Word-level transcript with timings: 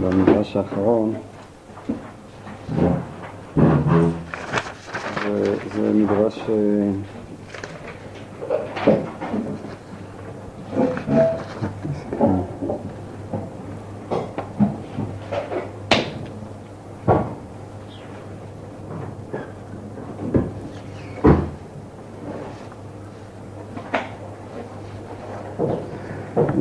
במדרש 0.00 0.56
האחרון 0.56 1.14
זה, 5.22 5.54
זה 5.74 5.92
מדרש 5.94 6.40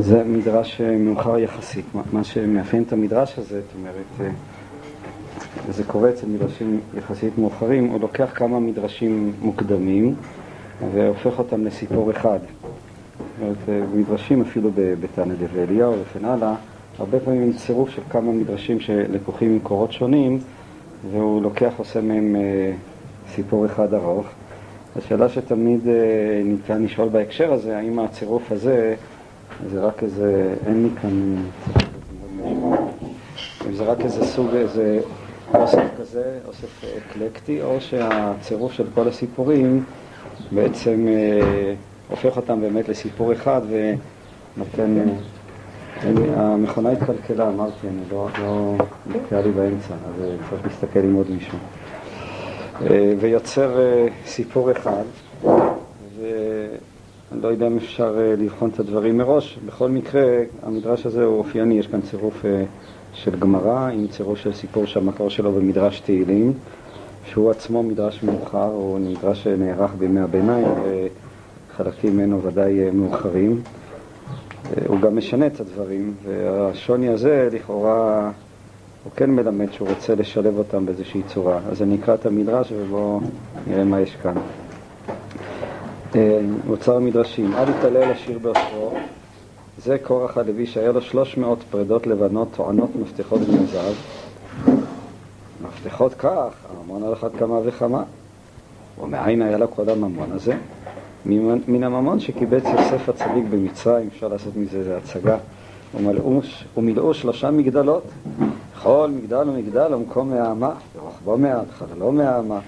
זה 0.09 0.23
מדרש 0.23 0.81
אה, 0.81 0.97
מאוחר 0.97 1.39
יחסית. 1.39 1.85
מה 2.13 2.23
שמאפיין 2.23 2.83
את 2.83 2.93
המדרש 2.93 3.39
הזה, 3.39 3.61
זאת 3.61 3.71
אומרת, 3.79 3.93
אה, 4.21 4.29
זה 5.71 5.83
קורה 5.83 6.09
אצל 6.09 6.27
מדרשים 6.27 6.79
יחסית 6.97 7.37
מאוחרים, 7.37 7.85
הוא 7.87 7.99
לוקח 7.99 8.29
כמה 8.35 8.59
מדרשים 8.59 9.33
מוקדמים 9.41 10.15
והופך 10.93 11.39
אותם 11.39 11.65
לסיפור 11.65 12.11
אחד. 12.11 12.39
זאת 12.39 13.41
אומרת, 13.41 13.57
אה, 13.69 13.81
מדרשים 13.95 14.41
אפילו 14.41 14.69
בתנא 14.75 15.33
דבי 15.33 15.59
אליהו 15.59 15.95
וכן 16.01 16.25
הלאה, 16.25 16.55
הרבה 16.99 17.19
פעמים 17.19 17.41
עם 17.41 17.53
צירוף 17.53 17.89
של 17.89 18.01
כמה 18.09 18.31
מדרשים 18.31 18.79
שלקוחים 18.79 19.53
ממקורות 19.53 19.91
שונים, 19.91 20.39
והוא 21.11 21.41
לוקח, 21.41 21.73
עושה 21.77 22.01
מהם 22.01 22.35
סיפור 23.35 23.65
אחד 23.65 23.93
ארוך. 23.93 24.27
השאלה 24.95 25.29
שתמיד 25.29 25.81
ניתן 26.45 26.83
לשאול 26.83 27.09
בהקשר 27.09 27.53
הזה, 27.53 27.77
האם 27.77 27.99
הצירוף 27.99 28.51
הזה 28.51 28.95
זה 29.67 29.79
רק 29.79 30.03
איזה, 30.03 30.55
אין 30.65 30.83
לי 30.83 30.89
כאן, 31.01 31.35
אם 33.67 33.73
זה 33.73 33.83
רק 33.83 34.01
איזה 34.01 34.25
סוג, 34.25 34.55
איזה 34.55 34.99
אוסף 35.53 35.83
כזה, 35.99 36.39
אוסף 36.47 36.83
אקלקטי, 36.97 37.61
או 37.61 37.81
שהצירוף 37.81 38.71
של 38.71 38.87
כל 38.93 39.07
הסיפורים 39.07 39.83
בעצם 40.51 41.07
אה, 41.07 41.73
הופך 42.09 42.37
אותם 42.37 42.61
באמת 42.61 42.89
לסיפור 42.89 43.33
אחד 43.33 43.61
ונותן... 43.69 44.95
אני, 46.03 46.29
המכונה 46.35 46.91
התקלקלה, 46.91 47.49
אמרתי, 47.49 47.87
אני 47.87 48.01
לא, 48.11 48.27
לא 48.39 48.75
נתקעה 49.07 49.41
לי 49.41 49.51
באמצע, 49.51 49.93
אז 49.93 50.23
אה, 50.23 50.35
צריך 50.49 50.63
להסתכל 50.65 50.99
עם 50.99 51.13
עוד 51.13 51.31
מישהו. 51.31 51.57
אה, 52.81 53.13
ויוצר 53.19 53.79
אה, 53.79 54.07
סיפור 54.25 54.71
אחד. 54.71 55.03
אני 57.31 57.41
לא 57.41 57.47
יודע 57.47 57.67
אם 57.67 57.77
אפשר 57.77 58.17
אה, 58.19 58.35
לבחון 58.37 58.69
את 58.69 58.79
הדברים 58.79 59.17
מראש. 59.17 59.59
בכל 59.65 59.89
מקרה, 59.89 60.23
המדרש 60.63 61.05
הזה 61.05 61.23
הוא 61.23 61.37
אופייני, 61.37 61.79
יש 61.79 61.87
כאן 61.87 62.01
צירוף 62.01 62.45
אה, 62.45 62.63
של 63.13 63.39
גמרא 63.39 63.87
עם 63.87 64.07
צירוף 64.07 64.39
של 64.39 64.53
סיפור 64.53 64.85
שהמקור 64.85 65.29
שלו 65.29 65.51
במדרש 65.51 65.99
תהילים, 65.99 66.53
שהוא 67.25 67.51
עצמו 67.51 67.83
מדרש 67.83 68.23
מאוחר, 68.23 68.71
הוא 68.71 68.99
מדרש 68.99 69.43
שנערך 69.43 69.91
בימי 69.97 70.19
הביניים, 70.19 70.67
וחלקים 71.73 72.17
ממנו 72.17 72.43
ודאי 72.43 72.79
אה, 72.79 72.91
מאוחרים. 72.91 73.61
הוא 74.87 74.99
גם 74.99 75.17
משנה 75.17 75.47
את 75.47 75.59
הדברים, 75.59 76.13
והשוני 76.23 77.09
הזה 77.09 77.49
לכאורה 77.51 78.31
הוא 79.03 79.11
כן 79.15 79.29
מלמד 79.29 79.71
שהוא 79.71 79.89
רוצה 79.89 80.15
לשלב 80.15 80.57
אותם 80.57 80.85
באיזושהי 80.85 81.23
צורה. 81.23 81.59
אז 81.71 81.81
אני 81.81 81.95
אקרא 81.95 82.13
את 82.13 82.25
המדרש 82.25 82.71
ובואו 82.71 83.19
נראה 83.67 83.83
מה 83.83 84.01
יש 84.01 84.15
כאן. 84.15 84.35
אוצר 86.69 86.95
המדרשים, 86.95 87.53
אל 87.53 87.69
יתעלה 87.69 88.11
לשיר 88.11 88.39
באושרו, 88.39 88.93
זה 89.77 89.97
קורח 90.03 90.37
הלוי 90.37 90.65
שהיה 90.65 90.91
לו 90.91 91.01
שלוש 91.01 91.37
מאות 91.37 91.63
פרדות 91.69 92.07
לבנות 92.07 92.47
טוענות 92.55 92.89
מפתחות 92.95 93.41
בני. 93.41 93.57
מפתחות 95.61 96.13
כך, 96.13 96.53
הממון 96.69 97.03
על 97.03 97.13
אחת 97.13 97.31
כמה 97.39 97.59
וכמה. 97.63 98.03
ומאין 99.01 99.41
היה 99.41 99.57
לו 99.57 99.71
כל 99.71 99.89
הממון 99.89 100.31
הזה? 100.31 100.53
מן 101.25 101.83
הממון 101.83 102.19
שקיבץ 102.19 102.63
יוסף 102.63 103.09
הצדיק 103.09 103.43
במצרים, 103.49 104.07
אפשר 104.07 104.27
לעשות 104.27 104.55
מזה 104.55 104.97
הצגה. 104.97 105.37
ומילאו 106.77 107.13
שלושה 107.13 107.51
מגדלות, 107.51 108.03
כל 108.83 109.09
מגדל 109.15 109.49
ומגדל 109.49 109.93
ומקום 109.93 110.29
מהאמה, 110.29 110.71
ורוחבו 110.95 111.37
מעט, 111.37 111.65
חללו 111.71 112.11
מהאמה. 112.11 112.59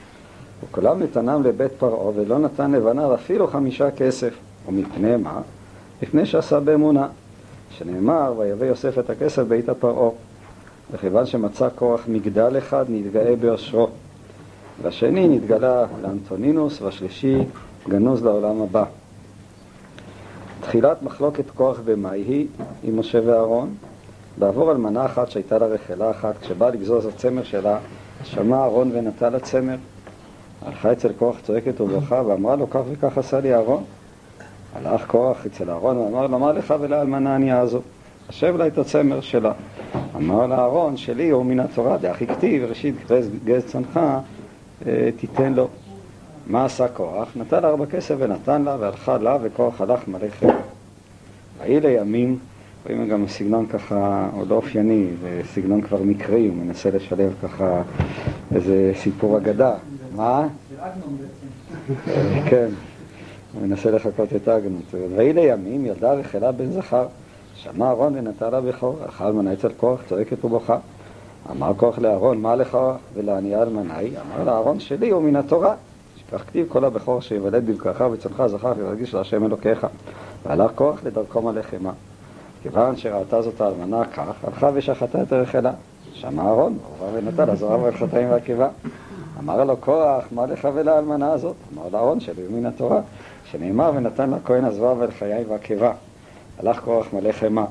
וכולם 0.64 1.04
נתנם 1.04 1.44
לבית 1.44 1.72
פרעה, 1.72 2.12
ולא 2.16 2.40
נתן 2.40 2.72
לבניו 2.72 3.16
אפילו 3.16 3.48
חמישה 3.48 3.92
כסף. 3.92 4.34
ומפני 4.68 5.18
מה? 5.18 5.42
מפני 6.04 6.26
שעשה 6.26 6.60
באמונה. 6.60 7.08
שנאמר, 7.70 8.34
ויבא 8.38 8.66
יוסף 8.66 9.00
את 9.00 9.10
הכסף 9.10 9.44
בית 9.44 9.70
הפרעה. 9.70 10.10
וכיוון 10.92 11.26
שמצא 11.26 11.68
כוח 11.76 12.02
מגדל 12.08 12.58
אחד, 12.58 12.86
נתגאה 12.90 13.36
באושרו. 13.36 13.88
והשני 14.82 15.28
נתגלה 15.28 15.86
לאנטונינוס, 16.02 16.82
והשלישי 16.82 17.38
גנוז 17.90 18.24
לעולם 18.24 18.62
הבא. 18.62 18.84
תחילת 20.62 21.04
מחלוקת 21.04 21.50
כוח 21.50 21.80
במאי 21.86 22.22
היא 22.22 22.48
עם 22.84 23.00
משה 23.00 23.20
ואהרון, 23.26 23.76
לעבור 24.40 24.72
על 24.72 24.78
מנה 24.78 25.06
אחת 25.06 25.32
שהייתה 25.32 25.58
לה 25.58 25.66
רחלה 25.66 26.12
אחת, 26.12 26.34
כשבא 26.42 26.70
לגזוז 26.70 27.06
הצמר 27.06 27.44
שלה, 27.44 27.78
שמע 28.24 28.58
אהרון 28.58 28.92
ונטל 28.94 29.36
הצמר. 29.36 29.76
הלכה 30.66 30.92
אצל 30.92 31.14
קורח 31.14 31.40
צועקת 31.40 31.82
ובוכה 31.82 32.22
ואמרה 32.28 32.56
לו 32.56 32.70
כך 32.70 32.82
וכך 32.92 33.18
עשה 33.18 33.40
לי 33.40 33.54
אהרון. 33.54 33.84
הלך 34.76 35.08
קורח 35.08 35.46
אצל 35.46 35.70
אהרון 35.70 35.98
ואמר 35.98 36.28
לו 36.28 36.40
מה 36.40 36.54
לך 36.54 36.74
ולאלמנה 36.80 37.36
ענייה 37.36 37.60
הזו? 37.60 37.82
השב 38.30 38.56
לה 38.58 38.68
את 38.68 38.78
הצמר 38.78 39.22
שלה. 39.22 39.52
אמר 40.16 40.48
לה 40.48 40.56
אהרון 40.56 40.98
שלי 40.98 41.30
הוא 41.30 41.46
מן 41.46 41.60
התורה 41.60 41.98
דאחי 41.98 42.28
כתיב 42.28 42.64
ראשית 42.64 42.96
גז 43.46 43.66
צנחה 43.66 44.20
אה, 44.88 45.10
תיתן 45.20 45.54
לו. 45.54 45.68
מה 46.48 46.66
עשה 46.66 46.88
קורח? 46.88 47.30
נתן 47.36 47.62
לה 47.62 47.70
ארבע 47.70 47.86
כסף 47.86 48.16
ונתן 48.18 48.62
לה 48.62 48.76
והלכה 48.80 49.18
לה 49.18 49.38
וקורח 49.42 49.82
הלך 49.82 50.08
מלא 50.08 50.28
חלק. 50.40 50.56
ויהי 51.60 51.80
לימים, 51.80 52.38
רואים 52.86 53.08
גם 53.08 53.28
סגנון 53.28 53.66
ככה, 53.66 54.30
הוא 54.34 54.46
לא 54.50 54.56
אופייני, 54.56 55.08
זה 55.22 55.42
סגנון 55.54 55.82
כבר 55.82 56.04
מקרי, 56.04 56.48
הוא 56.48 56.56
מנסה 56.56 56.90
לשלב 56.92 57.34
ככה 57.44 57.82
איזה 58.56 58.92
סיפור 58.96 59.38
אגדה. 59.38 59.74
מה? 60.16 60.48
כן, 62.50 62.68
הוא 63.54 63.62
מנסה 63.62 63.92
לחכות 63.92 64.30
את 64.36 64.48
האגנות. 64.48 64.94
ויהי 64.94 65.34
לימים 65.34 65.86
ילדה 65.86 66.14
רחלה 66.14 66.52
בן 66.52 66.72
זכר, 66.72 67.08
שמע 67.56 67.86
אהרון 67.86 68.16
ונטע 68.18 68.50
לה 68.50 68.62
בכור, 68.62 69.00
אכל 69.06 69.32
מנה 69.32 69.54
אצל 69.54 69.70
כוח, 69.78 70.02
צועקת 70.10 70.46
ובוכה. 70.46 70.78
אמר 71.52 71.74
כוח 71.78 72.00
לאהרון, 72.00 72.42
מה 72.42 72.56
לך 72.56 72.78
ולענייה 73.14 73.62
אלמנאי? 73.62 74.10
אמר 74.10 74.44
לאהרון, 74.44 74.80
שלי 74.80 75.10
הוא 75.10 75.24
מן 75.24 75.36
התורה. 75.36 75.76
שכך 76.18 76.42
כתיב 76.48 76.68
כל 76.70 76.86
הבכור 76.86 77.22
שיוולד 77.22 77.66
בבקרך 77.66 78.02
וצונך 78.12 78.44
זכר 78.48 78.74
להרגיש 78.78 79.14
להשם 79.14 79.46
אלוקיך. 79.46 79.88
והלך 80.46 80.72
כוח 80.76 81.04
לדרכו 81.04 81.42
מלא 81.42 81.62
חמא. 81.62 81.92
כיוון 82.64 82.98
שראתה 82.98 83.42
זאת 83.42 83.62
האלמנה 83.62 84.06
כך, 84.06 84.36
הלכה 84.44 84.70
ושחטה 84.74 85.22
את 85.22 85.34
הרחלה. 85.34 85.72
שמע 86.14 86.44
אהרון, 86.44 86.78
ובא 87.00 87.18
ונטע 87.18 87.46
לה 87.46 87.56
זרע 87.56 87.78
והחטאים 87.78 88.30
והקיבה. 88.30 88.68
אמר 89.40 89.64
לו 89.64 89.82
כוח, 89.82 90.24
מה 90.32 90.46
לך 90.46 90.68
ולאלמנה 90.74 91.34
הזאת? 91.34 91.56
אמר 91.74 91.84
לה 91.92 92.00
עון 92.00 92.20
שלי 92.20 92.44
מן 92.50 92.66
התורה, 92.66 93.02
שנאמר 93.52 93.92
ונתן 93.96 94.30
לכהן 94.30 94.66
הזרוע 94.66 94.94
ולחיי 94.98 95.44
והקיבה. 95.48 95.94
הלך 96.60 96.80
כוח 96.80 97.14
מלא 97.14 97.32
חמא. 97.32 97.66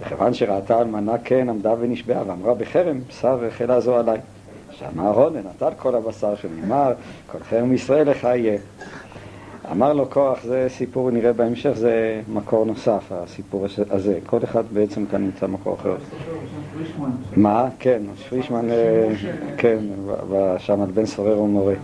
וכיוון 0.00 0.34
שראתה 0.34 0.80
אלמנה 0.80 1.18
כן 1.24 1.48
עמדה 1.48 1.72
ונשבעה 1.80 2.22
ואמרה 2.26 2.54
בחרם 2.54 3.00
בשר 3.08 3.38
וחלה 3.40 3.80
זו 3.80 3.96
עליי. 3.96 4.18
שאמר 4.70 5.06
אהרון 5.06 5.36
ונטל 5.36 5.70
כל 5.78 5.94
הבשר 5.94 6.34
שנאמר 6.36 6.92
כל 7.32 7.38
חרם 7.38 7.72
ישראל 7.72 8.10
לך 8.10 8.24
יהיה. 8.24 8.58
אמר 9.72 9.92
לו 9.92 10.10
כוח, 10.10 10.42
זה 10.42 10.66
סיפור 10.68 11.10
נראה 11.10 11.32
בהמשך, 11.32 11.70
זה 11.74 12.20
מקור 12.28 12.64
נוסף, 12.64 13.02
הסיפור 13.10 13.66
הזה. 13.90 14.18
כל 14.26 14.38
אחד 14.44 14.64
בעצם 14.72 15.06
כאן 15.06 15.22
נמצא 15.22 15.46
מקור 15.46 15.74
אחר. 15.80 15.96
מה? 17.36 17.68
כן, 17.78 18.02
שפרישמן, 18.16 18.70
אה, 18.70 19.08
כן, 19.56 19.78
שם 20.58 20.80
על 20.80 20.90
בן 20.90 21.06
סורר 21.06 21.40
ומורה. 21.40 21.74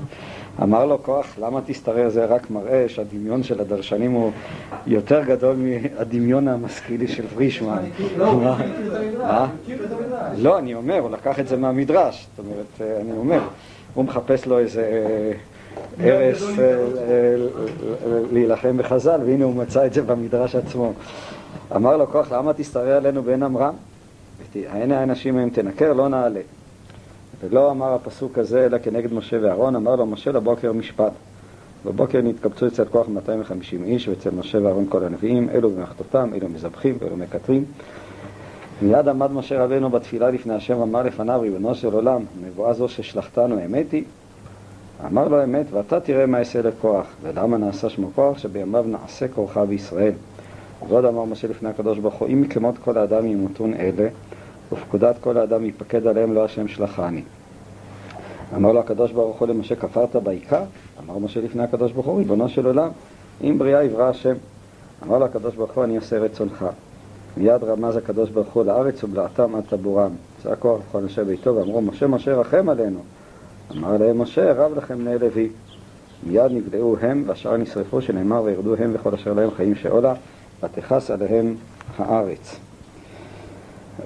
אמר 0.62 0.87
לו 0.87 1.03
כוח, 1.03 1.27
למה 1.41 1.61
תסתרר? 1.67 2.09
זה 2.09 2.25
רק 2.25 2.50
מראה 2.50 2.88
שהדמיון 2.88 3.43
של 3.43 3.61
הדרשנים 3.61 4.12
הוא 4.12 4.31
יותר 4.87 5.25
גדול 5.25 5.56
מהדמיון 5.56 6.49
המשכילי 6.49 7.09
של 7.09 7.27
פרישמן. 7.27 7.85
מה? 8.19 9.49
לא, 10.37 10.59
אני 10.59 10.75
אומר, 10.75 10.99
הוא 10.99 11.11
לקח 11.11 11.41
את 11.41 11.49
זה 11.49 11.56
מהמדרש. 11.56 12.27
זאת 12.37 12.47
אומרת, 12.47 12.81
אה, 12.81 13.00
אני 13.00 13.12
אומר, 13.19 13.41
הוא 13.94 14.05
מחפש 14.05 14.47
לו 14.47 14.59
איזה... 14.59 15.32
הרס 16.00 16.58
אה, 16.58 17.37
להילחם 18.32 18.76
בחז"ל, 18.76 19.20
והנה 19.26 19.44
הוא 19.44 19.55
מצא 19.55 19.87
את 19.87 19.93
זה 19.93 20.02
במדרש 20.02 20.55
עצמו. 20.55 20.93
אמר 21.76 21.96
לו 21.96 22.06
כוח, 22.06 22.32
למה 22.32 22.52
תשתרע 22.52 22.96
עלינו 22.96 23.23
בעין 23.23 23.43
אמרם? 23.43 23.75
הנה 24.55 25.00
האנשים 25.00 25.34
מהם 25.34 25.50
תנקר, 25.50 25.93
לא 25.93 26.08
נעלה. 26.08 26.40
ולא 27.40 27.70
אמר 27.70 27.94
הפסוק 27.94 28.38
הזה 28.38 28.67
אלא 28.67 28.78
כנגד 28.78 29.12
משה 29.12 29.37
ואהרון, 29.43 29.76
אמר 29.76 29.96
לו 29.96 30.06
משה 30.06 30.32
לבוקר 30.32 30.73
משפט. 30.73 31.12
בבוקר 31.84 32.20
נתקבצו 32.22 32.67
אצל 32.67 32.84
כוח 32.84 33.08
250 33.08 33.84
איש, 33.84 34.08
ואצל 34.08 34.31
משה 34.31 34.62
ואהרון 34.62 34.87
כל 34.88 35.05
הנביאים, 35.05 35.49
אלו 35.50 35.70
במחתותם, 35.70 36.31
אלו 36.34 36.49
מזבחים 36.49 36.99
ואלו 37.00 37.17
מקטרים. 37.17 37.64
מיד 38.82 39.08
עמד 39.08 39.32
משה 39.32 39.64
רבנו 39.64 39.90
בתפילה 39.90 40.31
לפני 40.31 40.55
השם 40.55 40.81
אמר 40.81 41.02
לפניו, 41.02 41.40
ריבונו 41.40 41.75
של 41.75 41.93
עולם, 41.93 42.22
נבואה 42.46 42.72
זו 42.72 42.88
ששלחתנו 42.88 43.64
אמת 43.64 43.93
היא? 43.93 44.05
אמר 45.04 45.28
לו 45.28 45.44
אמת, 45.44 45.66
ואתה 45.70 46.00
תראה 46.00 46.26
מה 46.26 46.38
אעשה 46.38 46.62
לכוח. 46.62 47.06
ולמה 47.22 47.56
נעשה 47.56 47.88
שמו 47.88 48.10
כוח? 48.14 48.38
שבימיו 48.38 48.84
נעשה 48.88 49.28
כוחה 49.28 49.64
בישראל. 49.64 50.12
ועוד 50.88 51.04
אמר 51.04 51.25
משה 51.25 51.48
לפני 51.48 51.69
הקדוש 51.69 51.98
ברוך 51.98 52.14
הוא, 52.14 52.28
אם 52.28 52.40
מקמות 52.40 52.78
כל 52.78 52.98
האדם 52.98 53.26
ימותון 53.26 53.75
אלה, 53.75 54.08
ופקודת 54.72 55.16
כל 55.20 55.37
האדם 55.37 55.64
ייפקד 55.64 56.06
עליהם 56.06 56.34
לא 56.34 56.44
השם 56.44 56.69
שלחני. 56.69 57.22
אמר 58.56 58.72
לו 58.72 58.81
הקדוש 58.81 59.12
ברוך 59.12 59.38
הוא 59.38 59.48
למשה, 59.48 59.76
כפרת 59.76 60.16
בעיקר? 60.16 60.62
אמר 61.04 61.19
משה 61.19 61.40
לפני 61.40 61.62
הקדוש 61.62 61.93
ברוך 61.93 62.06
הוא, 62.06 62.19
ריבונו 62.19 62.48
של 62.48 62.66
עולם, 62.66 62.88
אם 63.44 63.58
בריאה 63.58 63.84
יברא 63.84 64.08
השם. 64.08 64.34
אמר 65.06 65.19
לו 65.19 65.25
הקדוש 65.25 65.54
ברוך 65.54 65.75
הוא, 65.75 65.84
אני 65.84 65.96
עושה 65.96 66.19
רצונך. 66.19 66.66
מיד 67.37 67.64
רמז 67.64 67.96
הקדוש 67.96 68.31
ברוך 68.31 68.52
הוא 68.52 68.64
לארץ 68.64 69.04
ובלעתם 69.04 69.54
עד 69.54 69.64
טבורם. 69.69 70.10
הכוח 70.44 70.81
לכל 70.88 70.98
אנשי 70.98 71.25
ביתו, 71.25 71.56
ואמרו, 71.56 71.81
משה, 71.81 72.06
משה, 72.06 72.34
רחם 72.34 72.69
עלינו. 72.69 73.00
אמר 73.73 73.97
להם 73.97 74.23
משה, 74.23 74.53
רב 74.53 74.77
לכם 74.77 74.99
בני 74.99 75.19
לוי. 75.19 75.49
מיד 76.27 76.53
נגדעו 76.53 76.97
הם, 77.01 77.25
והשאר 77.27 77.57
נשרפו, 77.57 78.03
שנאמר, 78.03 78.43
וירדו 78.43 78.75
הם 78.75 78.91
וכל 78.95 79.15
אשר 79.15 79.33
להם 79.33 79.51
חיים 79.51 79.75
שאולה, 79.75 80.15
ותכס 80.63 81.11
עליהם 81.11 81.55
הארץ. 81.99 82.57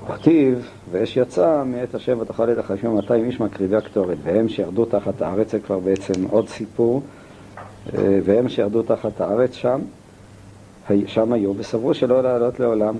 וכתיב, 0.06 0.68
ואש 0.90 1.16
יצא 1.16 1.62
מאת 1.66 1.94
השם 1.94 2.18
ותאכל 2.20 2.52
את 2.52 2.58
החמישים 2.58 2.90
ומאתיים 2.90 3.24
איש 3.24 3.40
מקריבי 3.40 3.76
הקטורת, 3.76 4.18
והם 4.22 4.48
שירדו 4.48 4.84
תחת 4.84 5.22
הארץ, 5.22 5.50
זה 5.52 5.60
כבר 5.60 5.78
בעצם 5.78 6.24
עוד 6.30 6.48
סיפור, 6.48 7.02
אה, 7.94 8.18
והם 8.24 8.48
שירדו 8.48 8.82
תחת 8.82 9.20
הארץ 9.20 9.54
שם, 9.54 9.80
שם 11.06 11.32
היו, 11.32 11.52
וסברו 11.56 11.94
שלא 11.94 12.22
לעלות 12.22 12.60
לעולם, 12.60 12.94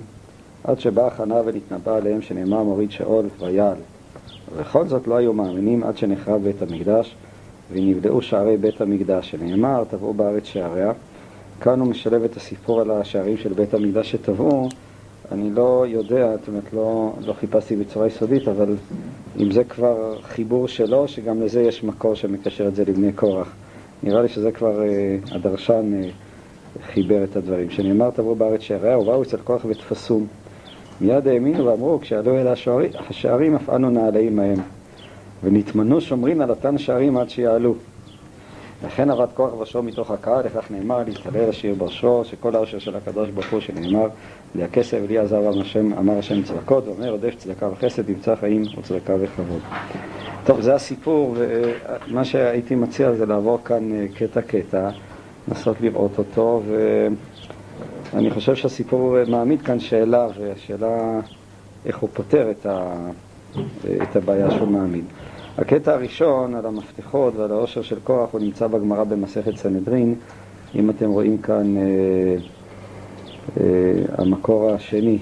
עד 0.63 0.79
שבאה 0.79 1.09
חנה 1.09 1.35
ונתנבא 1.45 1.95
עליהם 1.95 2.21
שנאמר 2.21 2.63
מוריד 2.63 2.91
שאול 2.91 3.25
ויעל. 3.39 3.77
ובכל 4.55 4.87
זאת 4.87 5.07
לא 5.07 5.15
היו 5.15 5.33
מאמינים 5.33 5.83
עד 5.83 5.97
שנחרב 5.97 6.43
בית 6.43 6.61
המקדש, 6.61 7.15
ונבדעו 7.71 8.21
שערי 8.21 8.57
בית 8.57 8.81
המקדש, 8.81 9.31
שנאמר, 9.31 9.83
טבעו 9.89 10.13
בארץ 10.13 10.43
שעריה. 10.43 10.91
כאן 11.61 11.79
הוא 11.79 11.87
משלב 11.87 12.23
את 12.23 12.37
הסיפור 12.37 12.81
על 12.81 12.91
השערים 12.91 13.37
של 13.37 13.53
בית 13.53 13.73
המקדש 13.73 14.11
שטבעו. 14.11 14.69
אני 15.31 15.49
לא 15.49 15.85
יודע, 15.87 16.37
זאת 16.37 16.47
אומרת, 16.47 16.73
לא, 16.73 17.13
לא 17.25 17.33
חיפשתי 17.33 17.75
בצורה 17.75 18.07
יסודית, 18.07 18.47
אבל 18.47 18.75
אם 19.39 19.51
זה 19.51 19.63
כבר 19.63 20.17
חיבור 20.21 20.67
שלו, 20.67 21.07
שגם 21.07 21.41
לזה 21.41 21.61
יש 21.61 21.83
מקור 21.83 22.15
שמקשר 22.15 22.67
את 22.67 22.75
זה 22.75 22.83
לבני 22.87 23.13
קורח. 23.13 23.53
נראה 24.03 24.21
לי 24.21 24.27
שזה 24.27 24.51
כבר 24.51 24.83
אה, 24.83 25.17
הדרשן 25.31 25.93
אה, 25.93 26.09
חיבר 26.93 27.23
את 27.23 27.35
הדברים. 27.35 27.69
שנאמר, 27.69 28.09
תבואו 28.09 28.35
בארץ 28.35 28.61
שעריה, 28.61 28.99
ובאו 28.99 29.23
אצל 29.23 29.37
כוח 29.37 29.65
ותפסום. 29.65 30.27
מיד 31.01 31.27
האמינו 31.27 31.65
ואמרו, 31.65 31.99
כשעלו 32.01 32.37
אל 32.37 32.47
השערים, 32.47 32.91
השערים 33.09 33.55
אף 33.55 33.69
אנו 33.69 33.89
נעלים 33.89 34.35
מהם. 34.35 34.57
ונתמנו 35.43 36.01
שומרים 36.01 36.41
על 36.41 36.49
אותן 36.49 36.77
שערים 36.77 37.17
עד 37.17 37.29
שיעלו. 37.29 37.75
לכן 38.85 39.09
עבד 39.09 39.27
כוח 39.33 39.51
ראשו 39.57 39.83
מתוך 39.83 40.11
הקהל, 40.11 40.45
לכך 40.45 40.71
נאמר 40.71 41.03
להתהלל 41.07 41.49
השיר 41.49 41.75
בראשו, 41.75 42.23
שכל 42.25 42.55
העושר 42.55 42.79
של 42.79 42.95
הקדוש 42.95 43.29
ברוך 43.29 43.51
הוא 43.51 43.59
שנאמר, 43.59 44.07
לי 44.55 44.63
הכסף 44.63 44.97
ולי 45.03 45.17
עזב 45.17 45.41
אמר 45.99 46.17
השם 46.17 46.43
צדקות, 46.43 46.87
ואומר 46.87 47.09
עודף 47.11 47.35
צדקה 47.37 47.69
וחסד 47.71 48.09
ימצא 48.09 48.35
חיים 48.35 48.63
וצדקה 48.77 49.13
וכבוד. 49.19 49.61
טוב, 50.45 50.61
זה 50.61 50.75
הסיפור, 50.75 51.35
ומה 52.07 52.25
שהייתי 52.25 52.75
מציע 52.75 53.13
זה 53.13 53.25
לעבור 53.25 53.59
כאן 53.65 53.91
אה, 53.93 54.05
קטע-קטע, 54.15 54.89
לנסות 55.47 55.81
לראות 55.81 56.17
אותו, 56.17 56.61
ואני 58.13 58.31
חושב 58.31 58.55
שהסיפור 58.55 59.17
מעמיד 59.27 59.61
כאן 59.61 59.79
שאלה, 59.79 60.27
והשאלה 60.39 61.19
איך 61.85 61.97
הוא 61.97 62.09
פותר 62.13 62.51
את, 62.51 62.65
ה... 62.65 62.95
את 64.03 64.15
הבעיה 64.15 64.51
שהוא 64.51 64.67
מעמיד. 64.67 65.03
הקטע 65.57 65.93
הראשון 65.93 66.55
על 66.55 66.65
המפתחות 66.65 67.35
ועל 67.35 67.51
העושר 67.51 67.81
של 67.81 67.97
כוח 68.03 68.29
הוא 68.31 68.41
נמצא 68.41 68.67
בגמרא 68.67 69.03
במסכת 69.03 69.55
סנהדרין. 69.55 70.15
אם 70.75 70.89
אתם 70.89 71.09
רואים 71.09 71.37
כאן 71.37 71.77
אה, 71.77 71.83
אה, 73.59 73.65
המקור 74.17 74.71
השני, 74.71 75.17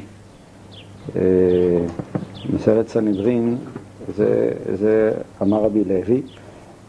אה, 1.16 1.22
מסכת 2.54 2.88
סנהדרין, 2.88 3.58
זה, 4.16 4.52
זה 4.74 5.12
אמר 5.42 5.64
רבי 5.64 5.84
לוי, 5.84 6.22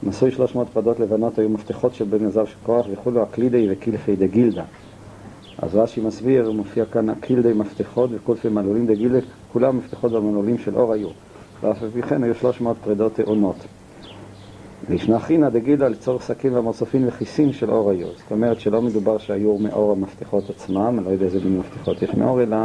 נשוי 0.02 0.31
שלוש 0.31 0.55
מאות 0.55 0.69
פרדות 0.73 1.00
לבנות 1.00 1.38
היו 1.38 1.49
מפתחות 1.49 1.94
של 1.94 2.05
בן 2.05 2.26
עזב 2.26 2.47
של 2.47 2.56
כוח 2.62 2.87
וכולו 2.93 3.23
אקלידי 3.23 3.67
וקילפי 3.70 4.17
דגילדה. 4.17 4.64
אז 5.62 5.74
רש"י 5.74 6.00
מסביר, 6.00 6.50
מופיע 6.50 6.84
כאן 6.84 7.10
אקילדי 7.10 7.52
מפתחות 7.52 8.10
וקולפי 8.12 8.48
מלולים 8.48 8.86
דגילדה, 8.86 9.26
כולם 9.52 9.78
מפתחות 9.78 10.12
במנעולים 10.12 10.58
של 10.58 10.76
אור 10.76 10.92
היו. 10.92 11.08
ואף 11.62 11.82
על 11.82 11.90
פי 11.90 12.02
כן 12.02 12.24
היו 12.24 12.34
300 12.34 12.76
פרידות 12.84 13.14
טעונות. 13.14 13.56
וישנה 14.88 15.18
חינא 15.18 15.48
דגילה 15.48 15.88
לצורך 15.88 16.22
שקים 16.22 16.54
והמוספין 16.54 17.08
וכיסים 17.08 17.52
של 17.52 17.70
אור 17.70 17.90
היו. 17.90 18.06
זאת 18.06 18.30
אומרת 18.30 18.60
שלא 18.60 18.82
מדובר 18.82 19.18
שהיו 19.18 19.58
מאור 19.58 19.92
המפתחות 19.92 20.50
עצמם, 20.50 20.94
אני 20.98 21.04
לא 21.04 21.10
יודע 21.10 21.24
איזה 21.24 21.38
מין 21.44 21.58
מפתחות 21.58 22.02
יש 22.02 22.14
מאור, 22.14 22.42
אלא 22.42 22.56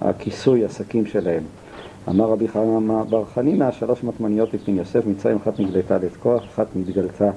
הכיסוי, 0.00 0.64
השקים 0.64 1.06
שלהם. 1.06 1.42
אמר 2.08 2.24
רבי 2.24 2.48
חנא 2.48 3.02
בר 3.02 3.24
חנינא, 3.24 3.70
שלוש 3.70 4.04
מטמניות 4.04 4.54
לפני 4.54 4.78
יוסף, 4.78 5.06
מצרים 5.06 5.36
אחת 5.36 5.60
נגלתה 5.60 5.98
לאת 5.98 6.16
כוח, 6.16 6.42
אחת 6.54 6.66
נתגלתה 6.76 7.30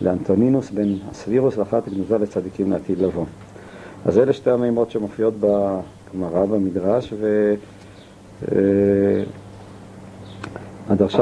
לאנטונינוס 0.00 0.70
בן 0.70 0.94
הסבירוס, 1.10 1.58
ואחת 1.58 1.88
גנוזה 1.88 2.18
לצדיקים 2.18 2.70
לעתיד 2.72 2.98
לבוא. 2.98 3.24
אז 4.04 4.18
אלה 4.18 4.32
שתי 4.32 4.50
המימות 4.50 4.90
שמופיעות 4.90 5.34
בגמרא, 5.40 6.46
במדרש, 6.46 7.12
ו... 7.20 7.54
אה, 8.52 9.24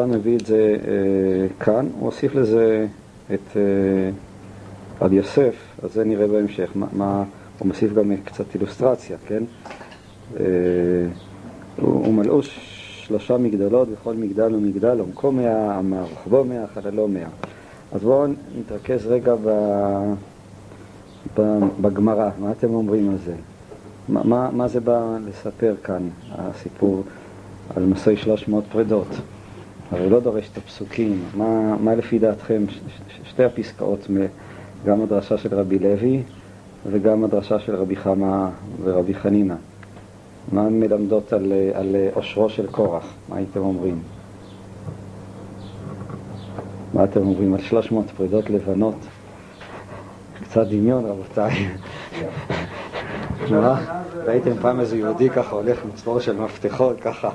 מביא 0.06 0.36
את 0.36 0.46
זה 0.46 0.76
אה, 0.86 1.64
כאן, 1.64 1.88
הוא 1.98 2.06
הוסיף 2.06 2.34
לזה 2.34 2.86
את 3.34 3.56
אה, 3.56 4.10
על 5.00 5.12
יוסף, 5.12 5.54
אז 5.82 5.92
זה 5.92 6.04
נראה 6.04 6.26
בהמשך, 6.26 6.70
מה, 6.74 6.86
מה, 6.92 7.24
הוא 7.58 7.68
מוסיף 7.68 7.92
גם 7.92 8.12
קצת 8.24 8.54
אילוסטרציה, 8.54 9.16
כן? 9.26 9.42
אה, 10.40 10.44
הוא 11.80 12.14
מלאו 12.14 12.42
שלושה 12.42 13.36
מגדלות, 13.36 13.88
וכל 13.92 14.14
מגדל 14.14 14.52
הוא 14.52 14.62
מגדל, 14.62 14.98
עומקו 14.98 15.32
מאה, 15.32 15.80
רוחבו 16.00 16.44
מאה, 16.44 16.66
חללו 16.74 17.08
מאה. 17.08 17.28
אז 17.92 18.02
בואו 18.02 18.26
נתרכז 18.58 19.06
רגע 19.06 19.34
ב, 19.44 19.50
בגמרא, 21.80 22.30
מה 22.38 22.52
אתם 22.52 22.74
אומרים 22.74 23.10
על 23.10 23.16
זה? 23.24 23.34
מה, 24.08 24.24
מה, 24.24 24.50
מה 24.52 24.68
זה 24.68 24.80
בא 24.80 25.16
לספר 25.28 25.74
כאן, 25.84 26.08
הסיפור 26.32 27.02
על 27.76 27.84
מסעי 27.84 28.16
שלוש 28.16 28.48
מאות 28.48 28.64
פרדות? 28.72 29.08
הרי 29.90 30.10
לא 30.10 30.20
דורש 30.20 30.48
את 30.52 30.56
הפסוקים. 30.56 31.22
מה, 31.36 31.76
מה 31.76 31.94
לפי 31.94 32.18
דעתכם, 32.18 32.64
ש, 32.68 32.74
ש, 32.74 33.30
שתי 33.30 33.44
הפסקאות, 33.44 34.06
גם 34.84 35.02
הדרשה 35.02 35.38
של 35.38 35.54
רבי 35.54 35.78
לוי 35.78 36.22
וגם 36.86 37.24
הדרשה 37.24 37.58
של 37.58 37.74
רבי 37.74 37.96
חמא 37.96 38.48
ורבי 38.82 39.14
חנינא, 39.14 39.54
מה 40.52 40.66
הן 40.66 40.80
מלמדות 40.80 41.32
על, 41.32 41.52
על 41.74 41.96
עושרו 42.14 42.48
של 42.48 42.66
קורח? 42.66 43.14
מה 43.28 43.36
הייתם 43.36 43.60
אומרים? 43.60 43.98
מה 46.94 47.04
אתם 47.04 47.20
אומרים 47.20 47.54
על 47.54 47.60
300 47.60 48.10
פרידות 48.16 48.50
לבנות? 48.50 48.94
קצת 50.50 50.66
דמיון, 50.66 51.06
רבותיי. 51.06 51.68
מה? 53.50 54.02
ראיתם 54.26 54.50
פעם 54.60 54.80
איזה 54.80 54.96
יהודי 54.96 55.30
ככה 55.30 55.54
הולך 55.54 55.84
עם 55.84 55.90
צבור 55.94 56.20
של 56.20 56.36
מפתחות, 56.36 57.00
ככה 57.00 57.30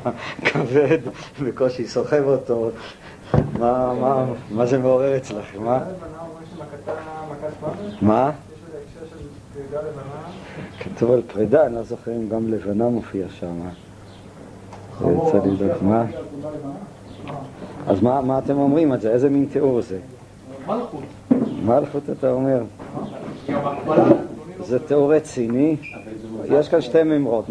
כבד, 0.46 0.98
בקושי 1.44 1.88
סוחב 1.88 2.24
אותו. 2.24 2.70
מה, 3.34 3.94
מה, 3.94 4.26
מה 4.52 4.66
זה 4.66 4.78
מעורר 4.78 5.18
אצלכם? 5.18 5.64
מה? 5.64 5.80
מה? 8.02 8.32
כתוב 10.80 11.12
על 11.12 11.22
פרידה, 11.34 11.66
אני 11.66 11.76
לא 11.76 11.84
זוכר 11.84 12.12
אם 12.12 12.30
גם 12.30 12.48
לבנה 12.48 12.90
מופיע 12.90 13.26
שם. 13.30 13.60
מה. 15.82 16.06
אז 17.88 18.02
מה 18.02 18.40
אתם 18.40 18.58
אומרים 18.58 18.92
על 18.92 19.00
זה? 19.00 19.12
איזה 19.12 19.30
מין 19.30 19.46
תיאור 19.52 19.82
זה? 19.82 20.00
מלכות. 20.68 21.04
מלכות 21.66 22.04
אתה 22.20 22.32
אומר? 22.32 22.64
זה 24.60 24.80
תיאור 24.80 25.14
רציני. 25.14 25.76
יש 26.46 26.70
כאן 26.70 26.82
שתי 26.82 27.04
מימרות, 27.04 27.46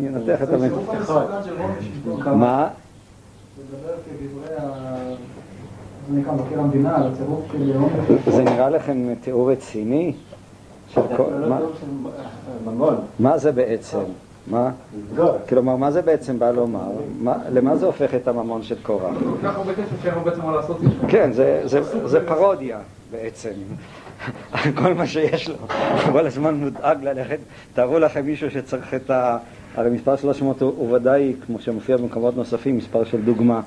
ננתח 0.00 0.42
את 0.42 0.48
המימרות. 0.48 0.88
מה? 2.26 2.68
זה 8.26 8.44
נראה 8.44 8.70
לכם 8.70 9.14
תיאור 9.20 9.52
רציני? 9.52 10.12
מה 13.18 13.38
זה 13.38 13.52
בעצם? 13.52 13.98
מה? 14.46 14.70
כלומר, 15.48 15.76
מה 15.76 15.90
זה 15.90 16.02
בעצם 16.02 16.38
בא 16.38 16.50
לומר? 16.50 16.90
למה 17.52 17.76
זה 17.76 17.86
הופך 17.86 18.14
את 18.14 18.28
הממון 18.28 18.62
של 18.62 18.76
קורח? 18.82 19.14
כן, 21.08 21.30
זה 22.04 22.26
פרודיה 22.26 22.78
בעצם. 23.14 23.50
כל 24.82 24.94
מה 24.94 25.06
שיש 25.06 25.48
לו, 25.48 25.54
כל 26.12 26.26
הזמן 26.26 26.54
מודאג 26.54 27.04
ללכת. 27.04 27.38
תארו 27.74 27.98
לכם 27.98 28.26
מישהו 28.26 28.50
שצריך 28.50 28.94
את, 28.94 29.10
ה, 29.10 29.38
הרי 29.74 29.90
מספר 29.90 30.16
300 30.16 30.62
הוא, 30.62 30.72
הוא 30.76 30.96
ודאי, 30.96 31.34
כמו 31.46 31.60
שמופיע 31.60 31.96
במקומות 31.96 32.36
נוספים, 32.36 32.76
מספר 32.76 33.04
של 33.04 33.22
דוגמה. 33.22 33.60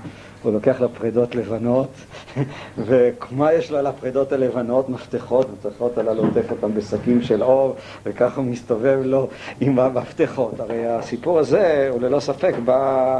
הוא 0.44 0.54
לוקח 0.54 0.82
לו 0.82 0.90
פרידות 0.90 1.36
לבנות, 1.36 1.90
ומה 2.86 3.54
יש 3.54 3.72
לו 3.72 3.78
על 3.78 3.88
הפרידות 3.88 4.32
הלבנות? 4.32 4.90
מפתחות, 4.90 5.48
מפתחות 5.54 5.98
הללו 5.98 6.24
עוטף 6.24 6.52
אותם 6.52 6.74
בשקים 6.74 7.22
של 7.22 7.44
אור, 7.44 7.76
וככה 8.06 8.42
הוא 8.42 8.50
מסתובב 8.50 9.00
לו 9.04 9.28
עם 9.62 9.80
המפתחות. 9.80 10.60
הרי 10.60 10.88
הסיפור 10.88 11.40
הזה 11.40 11.90
הוא 11.92 12.02
ללא 12.02 12.20
ספק 12.20 12.54
בא 12.66 13.20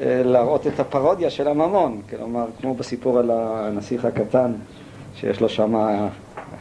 אה, 0.00 0.22
להראות 0.24 0.66
את 0.66 0.80
הפרודיה 0.80 1.30
של 1.30 1.48
הממון, 1.48 2.02
כלומר, 2.10 2.44
כמו 2.60 2.74
בסיפור 2.74 3.18
על 3.18 3.30
הנסיך 3.34 4.04
הקטן, 4.04 4.52
שיש 5.24 5.40
לו 5.40 5.48
שם 5.48 5.74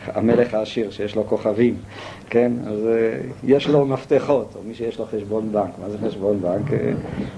המלך 0.08 0.53
העשיר, 0.53 0.91
שיש 0.91 1.15
לו 1.15 1.27
כוכבים, 1.27 1.75
כן? 2.29 2.51
אז 2.67 2.88
אה, 2.88 3.17
יש 3.43 3.67
לו 3.67 3.86
מפתחות, 3.86 4.53
או 4.55 4.62
מי 4.65 4.75
שיש 4.75 5.00
לו 5.00 5.05
חשבון 5.05 5.51
בנק. 5.51 5.72
מה 5.82 5.89
זה 5.89 5.98
חשבון 6.08 6.41
בנק? 6.41 6.74
אה, 6.74 6.91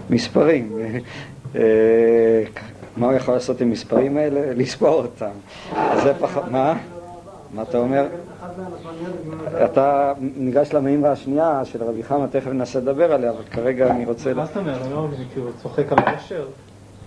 מספרים. 0.10 0.78
מה 2.98 3.06
הוא 3.06 3.14
יכול 3.14 3.34
לעשות 3.34 3.62
עם 3.62 3.70
מספרים 3.70 4.18
האלה? 4.18 4.42
לספור 4.62 4.94
אותם. 4.94 5.32
זה 6.04 6.14
פחות... 6.20 6.44
מה? 6.52 6.78
מה 7.54 7.62
אתה 7.62 7.78
אומר? 7.78 8.06
אתה 9.66 10.14
ניגש 10.20 10.74
למימרה 10.74 11.12
השנייה 11.12 11.62
של 11.66 11.84
רבי 11.84 12.04
חמא, 12.04 12.26
תכף 12.32 12.48
ננסה 12.48 12.80
לדבר 12.80 13.14
עליה, 13.14 13.30
אבל 13.30 13.44
כרגע 13.52 13.92
אני 13.92 14.06
רוצה... 14.06 14.34
מה 14.34 14.46
זאת 14.46 14.58
אומרת? 14.58 14.82
אני 14.82 14.94
לא 14.94 15.02
מבין, 15.08 15.28
כי 15.34 15.40
הוא 15.40 15.50
צוחק 15.62 15.92
על 15.92 15.98
העושר? 16.00 16.46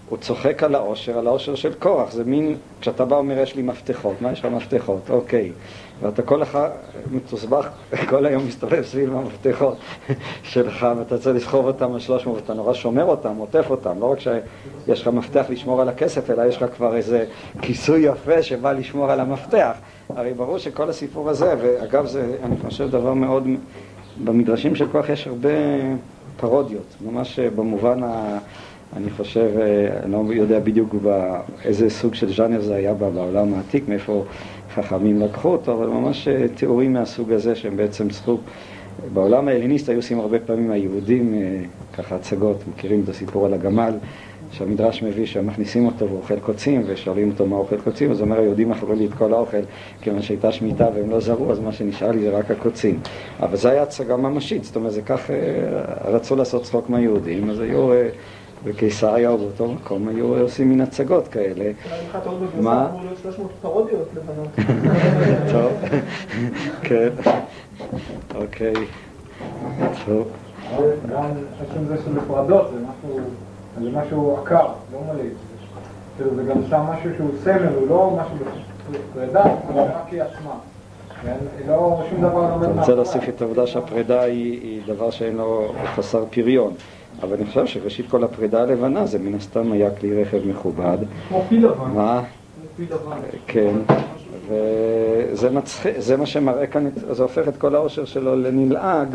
הוא 0.09 0.19
צוחק 0.19 0.63
על 0.63 0.75
העושר, 0.75 1.19
על 1.19 1.27
העושר 1.27 1.55
של 1.55 1.75
קורח. 1.75 2.13
זה 2.13 2.25
מין, 2.25 2.57
כשאתה 2.81 3.05
בא 3.05 3.15
ואומר, 3.15 3.39
יש 3.39 3.57
לי 3.57 3.63
מפתחות, 3.63 4.23
מה 4.23 4.33
יש 4.33 4.41
לך 4.41 4.47
מפתחות? 4.53 5.11
אוקיי. 5.11 5.53
ואתה 6.03 6.23
כל 6.23 6.43
אחד 6.43 6.71
מתוסבך, 7.11 7.69
כל 8.11 8.27
היום 8.27 8.47
מסתובב 8.47 8.83
סביב 8.83 9.17
המפתחות 9.17 9.77
שלך, 10.53 10.87
ואתה 10.99 11.19
צריך 11.19 11.37
לסחוב 11.37 11.67
אותם 11.67 11.93
על 11.93 12.01
300, 12.01 12.37
ואתה 12.37 12.55
נורא 12.55 12.75
שומר 12.75 13.05
אותם, 13.05 13.37
עוטף 13.37 13.71
אותם. 13.71 14.01
לא 14.01 14.13
רק 14.13 14.19
שיש 14.21 15.03
לך 15.03 15.09
מפתח 15.09 15.45
לשמור 15.49 15.81
על 15.81 15.89
הכסף, 15.89 16.31
אלא 16.31 16.43
יש 16.43 16.63
לך 16.63 16.75
כבר 16.77 16.97
איזה 16.97 17.25
כיסוי 17.63 18.01
יפה 18.01 18.43
שבא 18.43 18.73
לשמור 18.73 19.11
על 19.11 19.21
המפתח. 19.21 19.73
הרי 20.09 20.35
ברור 20.35 20.59
שכל 20.59 20.89
הסיפור 20.91 21.31
הזה, 21.31 21.55
ואגב 21.61 22.07
זה, 22.07 22.37
אני 22.43 22.57
חושב, 22.63 22.91
דבר 22.91 23.15
מאוד, 23.15 23.47
במדרשים 24.25 24.75
של 24.75 24.89
כוח 24.89 25.09
יש 25.09 25.27
הרבה 25.27 25.49
פרודיות, 26.37 26.95
ממש 27.01 27.39
במובן 27.39 28.03
ה... 28.03 28.39
אני 28.97 29.11
חושב, 29.11 29.51
אני 30.03 30.13
לא 30.13 30.25
יודע 30.35 30.61
בדיוק 30.61 30.95
באיזה 30.95 31.91
סוג 31.91 32.15
של 32.15 32.33
ז'אנר 32.33 32.61
זה 32.61 32.75
היה 32.75 32.95
בעולם 32.95 33.55
העתיק, 33.55 33.89
מאיפה 33.89 34.25
חכמים 34.75 35.21
לקחו 35.21 35.49
אותו, 35.49 35.73
אבל 35.73 35.87
ממש 35.87 36.29
תיאורים 36.55 36.93
מהסוג 36.93 37.33
הזה 37.33 37.55
שהם 37.55 37.77
בעצם 37.77 38.09
צריכו, 38.09 38.39
בעולם 39.13 39.49
ההליניסט 39.49 39.89
היו 39.89 39.99
עושים 39.99 40.21
הרבה 40.21 40.39
פעמים 40.39 40.71
היהודים 40.71 41.35
ככה 41.93 42.15
הצגות, 42.15 42.57
מכירים 42.69 43.01
את 43.05 43.09
הסיפור 43.09 43.47
על 43.47 43.55
הגמל 43.55 43.93
שהמדרש 44.51 45.03
מביא 45.03 45.27
שמכניסים 45.27 45.87
אותו 45.87 46.11
ואוכל 46.11 46.41
קוצים 46.41 46.83
ושואלים 46.87 47.31
אותו 47.31 47.47
מה 47.47 47.57
אוכל 47.57 47.81
קוצים 47.81 48.11
אז 48.11 48.21
אומר 48.21 48.39
היהודים 48.41 48.73
אכלו 48.73 48.95
לי 48.95 49.07
את 49.07 49.15
כל 49.15 49.33
האוכל 49.33 49.61
כיוון 50.01 50.23
שהייתה 50.23 50.53
שמיטה 50.53 50.89
והם 50.95 51.11
לא 51.11 51.21
זרו 51.21 51.53
אז 51.53 51.59
מה 51.59 51.73
שנשאר 51.73 52.11
לי 52.11 52.21
זה 52.21 52.31
רק 52.31 52.51
הקוצים. 52.51 53.01
אבל 53.41 53.57
זו 53.57 53.69
הייתה 53.69 53.83
הצגה 53.83 54.17
ממשית 54.17 54.65
זאת 54.65 54.77
אומרת 54.77 54.93
זה 54.93 55.03
כך 55.03 55.31
רצו 56.05 56.37
לעשות 56.37 56.63
צחוק 56.63 56.91
מהיהודים 56.91 57.51
אז 57.51 57.61
היו 57.61 57.91
בקיסריה 58.65 59.31
או 59.31 59.39
באותו 59.39 59.73
מקום 59.73 60.09
היו 60.09 60.41
עושים 60.41 60.69
מין 60.69 60.81
הצגות 60.81 61.29
כאלה. 61.29 61.71
מה? 62.61 62.91
טוב, 65.53 65.73
כן, 66.83 67.09
אוקיי, 68.35 68.75
טוב. 70.07 70.29
גם 71.13 71.25
עצם 71.61 71.85
זה 71.89 71.97
שזה 71.97 72.21
פרדות 72.27 72.71
זה 73.83 73.91
משהו 73.91 74.37
עקר, 74.43 74.67
לא 74.93 75.01
מלא. 75.13 75.25
זה 76.37 76.43
גם 76.43 76.63
שם 76.71 76.81
משהו 76.81 77.11
שהוא 77.17 77.31
סמל, 77.45 77.75
הוא 77.75 77.89
לא 77.89 78.19
משהו 78.21 78.47
בפרידה, 78.91 79.43
הוא 79.43 79.83
רק 79.83 80.13
היא 80.13 80.23
עצמה. 80.23 80.55
לא, 81.69 82.03
שום 82.11 82.21
דבר 82.21 82.57
לא 82.61 82.65
אני 82.65 82.81
רוצה 82.81 82.95
להוסיף 82.95 83.29
את 83.29 83.43
העובדה 83.43 83.67
שהפרידה 83.67 84.23
היא 84.23 84.83
דבר 84.87 85.11
שאין 85.11 85.37
לו 85.37 85.73
חסר 85.95 86.25
פריון. 86.31 86.73
אבל 87.23 87.37
אני 87.37 87.47
חושב 87.47 87.67
שראשית 87.67 88.11
כל 88.11 88.25
הפרידה 88.25 88.63
הלבנה 88.63 89.07
זה 89.07 89.19
מן 89.19 89.35
הסתם 89.35 89.73
היה 89.73 89.91
כלי 89.91 90.23
רכב 90.23 90.39
מכובד. 90.47 90.99
כמו 91.29 91.45
פיל 91.49 91.67
לבן. 91.67 91.91
מה? 91.91 92.23
לבן. 92.79 93.17
כן. 93.47 93.75
וזה 94.49 95.51
מצחיק, 95.51 95.95
זה 95.99 96.17
מה 96.17 96.27
שמראה 96.27 96.67
כאן, 96.67 96.89
זה 97.11 97.23
הופך 97.23 97.49
את 97.49 97.57
כל 97.57 97.75
העושר 97.75 98.05
שלו 98.05 98.37
לנלעג, 98.37 99.09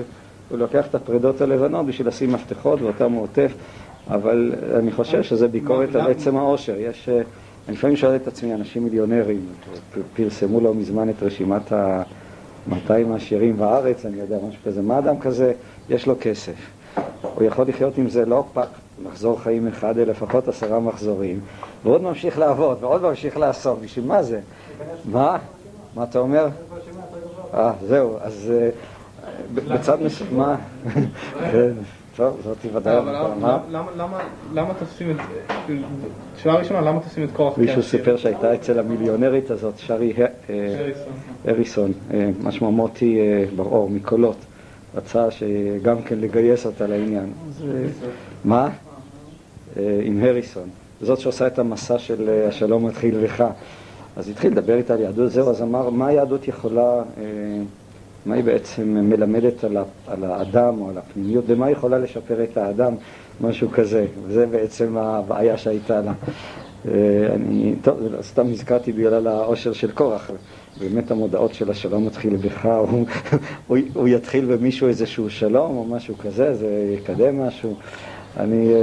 הוא 0.49 0.59
לוקח 0.59 0.87
את 0.87 0.95
הפרידות 0.95 1.41
הלבנות 1.41 1.85
בשביל 1.85 2.07
לשים 2.07 2.31
מפתחות 2.31 2.81
ואותם 2.81 3.11
הוא 3.11 3.23
עוטף, 3.23 3.53
אבל 4.09 4.51
אני 4.79 4.91
חושב 4.91 5.23
שזה 5.23 5.47
ביקורת 5.47 5.95
על 5.95 6.11
עצם 6.11 6.37
העושר. 6.37 6.75
יש, 6.77 7.09
אני 7.67 7.75
לפעמים 7.75 7.95
שואל 7.95 8.15
את 8.15 8.27
עצמי, 8.27 8.53
אנשים 8.53 8.83
מיליונרים, 8.83 9.45
פרסמו 10.15 10.59
לא 10.59 10.73
מזמן 10.73 11.09
את 11.09 11.23
רשימת 11.23 11.71
ה-200 11.71 12.91
העשירים 13.11 13.57
בארץ, 13.57 14.05
אני 14.05 14.19
יודע, 14.19 14.37
משהו 14.47 14.61
כזה, 14.65 14.81
מה 14.81 14.99
אדם 14.99 15.19
כזה, 15.19 15.53
יש 15.89 16.07
לו 16.07 16.15
כסף. 16.21 16.82
הוא 17.35 17.43
יכול 17.43 17.67
לחיות 17.67 17.97
עם 17.97 18.09
זה 18.09 18.25
לא 18.25 18.43
פק, 18.53 18.67
מחזור 19.03 19.39
חיים 19.39 19.67
אחד, 19.67 19.97
אלא 19.97 20.11
לפחות 20.11 20.47
עשרה 20.47 20.79
מחזורים, 20.79 21.39
ועוד 21.83 22.01
ממשיך 22.01 22.39
לעבוד, 22.39 22.77
ועוד 22.81 23.01
ממשיך 23.01 23.37
לעשות. 23.37 23.81
בשביל 23.81 24.05
מה 24.05 24.23
זה? 24.23 24.39
מה? 25.05 25.37
מה 25.95 26.03
אתה 26.03 26.19
אומר? 26.19 26.47
אה, 27.53 27.71
זהו, 27.87 28.17
אז 28.21 28.53
בצד 29.53 30.01
מסוים, 30.01 30.37
מה? 30.37 30.55
כן, 31.51 31.71
טוב, 32.15 32.41
זאת 32.43 32.57
ודאי. 32.73 32.95
למה 34.53 34.73
תופסים 34.79 35.11
את? 35.11 35.15
שאלה 36.37 36.55
ראשונה, 36.55 36.81
למה 36.81 36.99
תופסים 36.99 37.23
את 37.23 37.29
כוח 37.31 37.57
מישהו 37.57 37.83
סיפר 37.83 38.17
שהייתה 38.17 38.55
אצל 38.55 38.79
המיליונרית 38.79 39.51
הזאת, 39.51 39.73
שרי 39.77 40.13
הריסון, 41.45 41.91
משמע 42.43 42.69
מוטי 42.69 43.19
בר-אור, 43.55 43.89
מקולות. 43.89 44.37
רצה 44.95 45.31
שגם 45.31 46.01
כן 46.01 46.19
לגייס 46.19 46.65
אותה 46.65 46.87
לעניין. 46.87 47.33
מה? 48.45 48.69
עם 49.77 50.23
הריסון. 50.23 50.69
זאת 51.01 51.19
שעושה 51.19 51.47
את 51.47 51.59
המסע 51.59 51.99
של 51.99 52.45
השלום 52.47 52.85
מתחיל 52.85 53.23
בך. 53.23 53.43
אז 54.15 54.29
התחיל 54.29 54.51
לדבר 54.51 54.75
איתה 54.75 54.93
על 54.93 54.99
יהדות, 54.99 55.31
זהו, 55.31 55.49
אז 55.49 55.61
אמר, 55.61 55.89
מה 55.89 56.07
היהדות 56.07 56.47
יכולה, 56.47 57.01
מה 58.25 58.35
היא 58.35 58.43
בעצם 58.43 58.83
מלמדת 58.83 59.63
על 60.07 60.23
האדם 60.23 60.81
או 60.81 60.89
על 60.89 60.97
הפנימיות, 60.97 61.43
ומה 61.47 61.65
היא 61.65 61.75
יכולה 61.75 61.97
לשפר 61.97 62.43
את 62.43 62.57
האדם, 62.57 62.93
משהו 63.41 63.69
כזה. 63.71 64.05
וזה 64.27 64.45
בעצם 64.45 64.97
הבעיה 64.97 65.57
שהייתה 65.57 66.01
לה. 66.01 66.13
אני, 67.35 67.75
טוב, 67.81 67.99
סתם 68.21 68.47
נזכרתי 68.47 68.91
בגלל 68.91 69.27
העושר 69.27 69.73
של 69.73 69.91
קורח. 69.91 70.31
באמת 70.79 71.11
המודעות 71.11 71.53
של 71.53 71.71
השלום 71.71 72.05
מתחיל 72.05 72.35
בך, 72.35 72.65
הוא, 72.89 73.05
הוא, 73.67 73.77
הוא 73.93 74.07
יתחיל 74.07 74.45
במישהו 74.45 74.87
איזשהו 74.87 75.29
שלום 75.29 75.77
או 75.77 75.85
משהו 75.85 76.17
כזה, 76.17 76.53
זה 76.53 76.95
יקדם 76.97 77.41
משהו. 77.41 77.75
אני, 78.37 78.73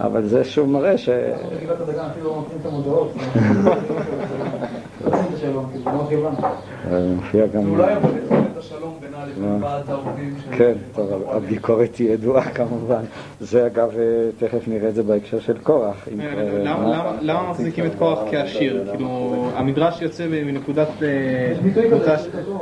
אבל 0.00 0.26
זה 0.26 0.44
שוב 0.44 0.68
מראה 0.68 0.98
ש... 0.98 1.08
מופיע 7.16 7.46
גם... 7.46 7.70
אולי 7.70 7.96
אבל 7.96 8.10
את 8.52 8.56
השלום 8.58 8.98
בינה 9.00 9.26
לבין 9.26 9.62
ועד 9.62 9.90
העובדים 9.90 10.34
כן, 10.50 10.72
טוב, 10.94 11.22
הביקורת 11.28 11.96
היא 11.96 12.10
ידועה 12.10 12.50
כמובן. 12.58 13.02
זה 13.40 13.66
אגב, 13.66 13.90
תכף 14.38 14.68
נראה 14.68 14.88
את 14.88 14.94
זה 14.94 15.02
בהקשר 15.02 15.40
של 15.40 15.58
קורח. 15.58 16.08
למה 17.20 17.50
מחזיקים 17.50 17.86
את 17.86 17.94
קורח 17.98 18.18
כעשיר? 18.30 18.84
כאילו, 18.90 19.50
המדרש 19.54 20.02
יוצא 20.02 20.26
מנקודת... 20.28 20.88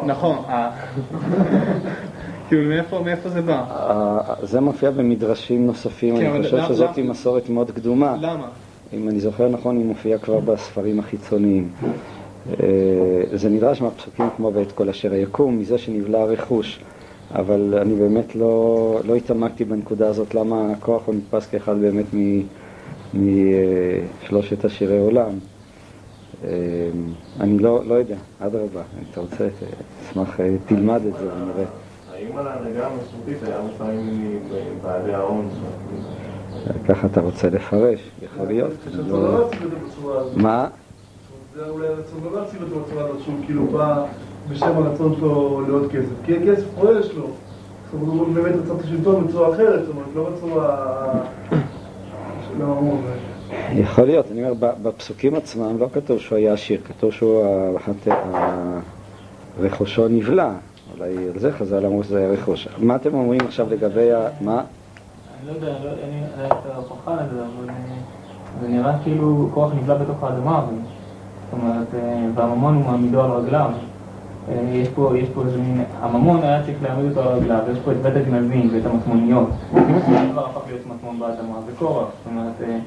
נכון. 0.07 0.37
כאילו, 2.49 2.75
מאיפה 3.05 3.29
זה 3.29 3.43
בא? 3.43 3.65
זה 4.43 4.61
מופיע 4.61 4.91
במדרשים 4.91 5.67
נוספים, 5.67 6.17
אני 6.17 6.43
חושב 6.43 6.59
שזאת 6.69 6.99
מסורת 6.99 7.49
מאוד 7.49 7.71
קדומה. 7.71 8.17
למה? 8.21 8.49
אם 8.93 9.09
אני 9.09 9.21
זוכר 9.21 9.49
נכון, 9.49 9.77
היא 9.77 9.87
מופיעה 9.87 10.19
כבר 10.19 10.41
בספרים 10.41 10.99
החיצוניים. 10.99 11.69
זה 13.33 13.49
נדרש 13.51 13.83
מהפסוקים 13.83 14.29
כמו 14.37 14.51
ואת 14.55 14.73
כל 14.73 14.89
אשר 14.89 15.15
יקום, 15.15 15.59
מזה 15.59 15.79
שנבלע 15.79 16.21
הרכוש. 16.21 16.81
אבל 17.35 17.75
אני 17.81 17.95
באמת 17.95 18.37
לא, 18.37 19.01
לא 19.05 19.15
התעמקתי 19.15 19.65
בנקודה 19.65 20.09
הזאת, 20.09 20.35
למה 20.35 20.73
הכוח 20.73 21.03
הוא 21.07 21.15
נתפס 21.15 21.47
כאחד 21.47 21.79
באמת 21.81 22.07
משלושת 23.15 24.65
עשירי 24.65 24.99
עולם. 24.99 25.31
אני 27.41 27.59
לא, 27.59 27.81
לא 27.87 27.95
יודע, 27.95 28.17
אדרבה, 28.41 28.81
אם 28.81 29.05
אתה 29.11 29.21
רוצה, 29.21 29.49
אשמח, 30.11 30.41
תלמד 30.67 31.01
את 31.07 31.13
זה 31.19 31.29
ונראה. 31.35 31.65
האם 32.17 32.39
על 32.39 32.47
ההנהגה 32.47 32.87
המסורתית 32.87 33.43
היה 33.47 33.57
לפעמים 33.75 34.39
בעלי 34.83 35.15
ההון? 35.15 35.49
ככה 36.89 37.07
אתה 37.07 37.21
רוצה 37.21 37.51
לפרש, 37.51 38.01
יכול 38.23 38.47
להיות. 38.47 38.73
מה? 40.37 40.69
זה 41.55 41.69
אולי 41.69 41.87
הרצון 41.89 42.19
לא 42.25 42.41
להציב 42.41 42.63
את 42.63 42.69
זה 42.69 42.75
בצורה 42.75 43.05
הזאת 43.05 43.21
שהוא 43.23 43.35
כאילו 43.47 43.67
בא 43.67 44.05
בשם 44.51 44.67
הרצון 44.77 45.15
שלו 45.19 45.63
לעוד 45.69 45.91
כסף 45.93 46.09
כי 46.25 46.37
הכסף 46.37 46.67
פה 46.81 46.91
יש 47.01 47.13
לו 47.15 47.27
הוא 48.01 48.35
באמת 48.35 48.55
רצה 48.65 48.75
את 48.75 48.85
השלטון 48.85 49.27
בצורה 49.27 49.55
אחרת, 49.55 49.81
זאת 49.87 49.95
אומרת, 49.95 50.07
לא 50.15 50.31
בצורה... 50.31 51.13
של 52.49 52.63
הממון. 52.63 53.03
יכול 53.73 54.05
להיות, 54.05 54.27
אני 54.33 54.51
אומר, 54.51 54.73
בפסוקים 54.83 55.35
עצמם 55.35 55.79
לא 55.79 55.89
כתוב 55.95 56.19
שהוא 56.19 56.39
היה 56.39 56.53
עשיר, 56.53 56.81
כתוב 56.89 57.13
שהוא, 57.13 57.45
ה- 57.45 57.91
הת- 57.91 58.09
ה- 58.35 58.81
רכושו 59.61 60.09
נבלע, 60.09 60.53
אולי 60.95 61.29
על 61.35 61.39
זה 61.39 61.53
חז"ל 61.53 61.87
אמרו 61.87 62.05
שזה 62.05 62.19
היה 62.19 62.29
רכוש. 62.29 62.69
מה 62.79 62.97
אתם 62.97 63.15
אומרים 63.15 63.41
עכשיו 63.47 63.67
לגבי 63.71 64.13
ה... 64.13 64.29
מה? 64.41 64.55
אני 65.41 65.49
לא 65.49 65.53
יודע, 65.53 65.85
לא- 65.85 65.91
לי 65.91 66.03
אין 66.03 66.11
לי 66.39 66.47
את 66.47 66.53
ההוכחה 66.75 67.15
לזה, 67.15 67.41
אבל 67.43 67.75
זה 68.61 68.69
נראה 68.69 68.99
כאילו 69.03 69.49
כוח 69.55 69.73
נבלע 69.75 69.95
בתוך 69.95 70.25
האדמה, 70.25 70.65
זאת 71.45 71.61
אומרת, 71.61 71.87
אה, 71.95 72.27
והממון 72.35 72.75
הוא 72.75 72.85
מעמידו 72.85 73.23
על 73.23 73.31
רגליו. 73.31 73.71
אה, 74.49 74.55
יש 74.73 74.89
פה, 74.89 75.13
איזה 75.47 75.59
מין, 75.59 75.85
הממון 76.01 76.43
היה 76.43 76.63
צריך 76.63 76.83
להעמיד 76.83 77.11
אותו 77.11 77.29
על 77.29 77.39
רגליו, 77.39 77.59
ויש 77.69 77.79
פה 77.79 77.93
את 77.93 77.97
בית 77.97 78.17
הגנבים 78.17 78.71
ואת 78.73 78.87
המטמוניות. 78.87 79.49
אם 79.77 79.95
הסמון 79.95 80.31
כבר 80.33 80.47
הפך 80.47 80.61
להיות 80.67 80.87
מטמון 80.87 81.19
באדמה, 81.19 81.59
זה 81.67 81.73
קורח, 81.79 82.07
זאת 82.19 82.33
אומרת, 82.33 82.53
אה, 82.63 82.79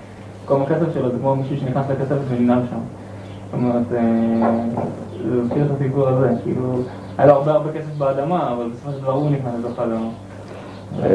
מקום 0.45 0.61
הכסף 0.61 0.93
שלו 0.93 1.11
זה 1.11 1.17
כמו 1.19 1.35
מישהו 1.35 1.57
שנכנס 1.57 1.85
לכסף 1.89 2.15
וננעל 2.29 2.61
שם. 2.69 2.79
זאת 3.45 3.53
אומרת, 3.53 3.83
זה 3.89 4.01
מזכיר 5.25 5.65
את 5.65 5.71
הסיפור 5.71 6.07
הזה, 6.07 6.29
כאילו, 6.43 6.81
היה 7.19 7.27
לו 7.27 7.33
הרבה 7.33 7.51
הרבה 7.51 7.73
כסף 7.73 7.97
באדמה, 7.97 8.53
אבל 8.53 8.69
בסופו 8.69 8.91
של 8.91 8.99
דבר 8.99 9.11
הוא 9.11 9.31
נכנס 9.31 9.53
לתוך 9.59 9.79
האדמה. 9.79 10.09
אה, 11.03 11.09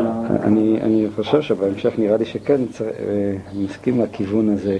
ל... 0.00 0.06
אני, 0.42 1.06
חושב 1.16 1.42
שבהמשך 1.42 1.92
נראה 1.98 2.16
לי 2.16 2.24
שכן, 2.24 2.60
אה, 2.80 3.36
מסכים 3.54 4.00
לכיוון 4.00 4.48
הזה, 4.48 4.78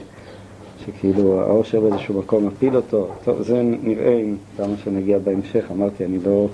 שכאילו 0.86 1.40
העושר 1.40 1.80
באיזשהו 1.80 2.18
מקום 2.18 2.46
מפיל 2.46 2.76
אותו. 2.76 3.08
טוב, 3.24 3.42
זה 3.42 3.62
נראה 3.82 4.18
עם 4.18 4.36
כמה 4.56 4.76
שנגיע 4.84 5.18
בהמשך. 5.18 5.64
אמרתי, 5.72 6.04
אני 6.04 6.18
לא, 6.26 6.48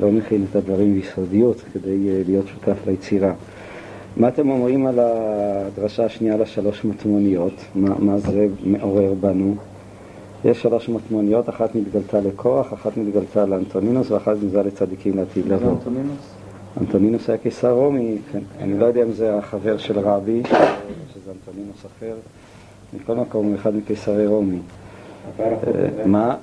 לא 0.00 0.10
מכין 0.10 0.44
את 0.50 0.56
הדברים 0.56 0.94
ביסודיות 0.94 1.62
כדי 1.72 2.08
אה, 2.08 2.22
להיות 2.26 2.46
שותף 2.48 2.86
ליצירה. 2.86 3.32
מה 4.16 4.28
אתם 4.28 4.50
אומרים 4.50 4.86
על 4.86 4.98
הדרשה 4.98 6.04
השנייה 6.04 6.36
לשלוש 6.36 6.84
מטמוניות? 6.84 7.64
מה, 7.74 7.94
מה 7.98 8.18
זה 8.18 8.46
מעורר 8.64 9.14
בנו? 9.20 9.54
יש 10.44 10.62
שלוש 10.62 10.88
מטמוניות, 10.88 11.48
אחת 11.48 11.74
מתגלתה 11.74 12.20
לקורח, 12.20 12.72
אחת 12.72 12.96
מתגלתה 12.96 13.46
לאנטונינוס 13.46 14.10
ואחת 14.10 14.36
מתגלתה 14.42 14.62
לצדיקים 14.68 15.16
לעתיד 15.16 15.46
לבוא. 15.46 15.76
אנטונינוס 16.80 17.28
היה 17.28 17.38
קיסר 17.38 17.72
רומי, 17.72 18.18
כן. 18.32 18.38
אני 18.60 18.78
לא 18.78 18.86
יודע 18.86 19.02
אם 19.02 19.12
זה 19.12 19.36
החבר 19.36 19.78
של 19.78 19.98
רבי, 19.98 20.42
שזה 21.14 21.30
אנטונינוס 21.30 21.86
אחר. 21.86 22.14
מכל 22.94 23.14
מקום 23.14 23.46
הוא 23.46 23.54
אחד 23.54 23.76
מקיסרי 23.76 24.26
רומי. 24.26 24.58
אה, 25.40 25.54
מה? 26.06 26.36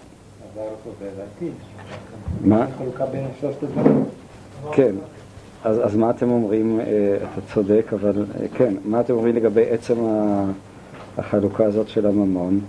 מה? 2.42 2.66
כן. 4.72 4.96
אז, 5.64 5.86
אז 5.86 5.96
מה 5.96 6.10
אתם 6.10 6.30
אומרים, 6.30 6.80
אה, 6.80 6.86
אתה 7.18 7.54
צודק, 7.54 7.86
אבל 7.94 8.26
אה, 8.42 8.48
כן, 8.58 8.74
מה 8.86 9.00
אתם 9.00 9.14
אומרים 9.14 9.36
לגבי 9.36 9.70
עצם 9.70 9.96
החלוקה 11.18 11.66
הזאת 11.66 11.88
של 11.88 12.06
הממון? 12.06 12.60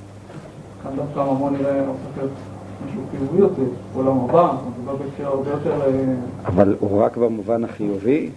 כאן 0.84 0.96
דווקא 0.96 1.20
הממון 1.20 1.56
נראה 1.56 1.86
הופך 1.86 2.18
להיות 2.18 2.30
משהו 2.86 3.02
חיובי 3.10 3.38
יותר, 3.38 3.62
עולם 3.94 4.18
הבא, 4.18 4.56
אומרת, 4.78 4.98
בהקשר 4.98 5.26
הרבה 5.26 5.50
יותר... 5.50 5.82
אה, 5.82 6.14
אבל 6.46 6.76
הוא 6.80 7.02
רק 7.02 7.16
במובן 7.16 7.64
החיובי, 7.64 8.30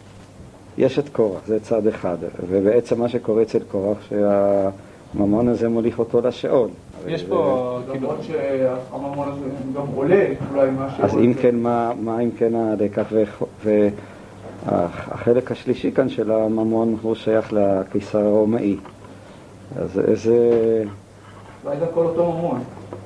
יש 0.77 0.99
את 0.99 1.09
קורח, 1.09 1.41
זה 1.47 1.59
צד 1.59 1.87
אחד, 1.87 2.17
ובעצם 2.49 2.99
מה 2.99 3.09
שקורה 3.09 3.41
אצל 3.41 3.59
קורח, 3.71 3.97
שהממון 4.09 5.47
הזה 5.47 5.69
מוליך 5.69 5.99
אותו 5.99 6.21
לשאול. 6.21 6.69
יש 7.07 7.23
פה, 7.23 7.79
כאילו, 7.91 8.07
למרות 8.07 8.23
שהממון 8.23 9.29
הזה 9.29 9.45
גם 9.75 9.85
עולה, 9.95 10.25
אולי 10.51 10.71
מה 10.71 10.89
ש... 10.97 10.99
אז 10.99 11.17
אם 11.17 11.33
כן, 11.41 11.55
מה, 11.55 11.91
מה 12.01 12.19
אם 12.19 12.29
כן 12.37 12.55
הלקח 12.55 13.13
והחלק 14.65 15.51
השלישי 15.51 15.91
כאן 15.91 16.09
של 16.09 16.31
הממון 16.31 16.95
הוא 17.01 17.15
שייך 17.15 17.53
לקיסר 17.53 18.19
הרומאי. 18.19 18.77
אז 19.79 19.99
איזה... 20.07 20.37
אולי 21.65 21.77
זה 21.79 21.85
הכל 21.85 22.05
אותו 22.05 22.31
ממון. 22.31 22.63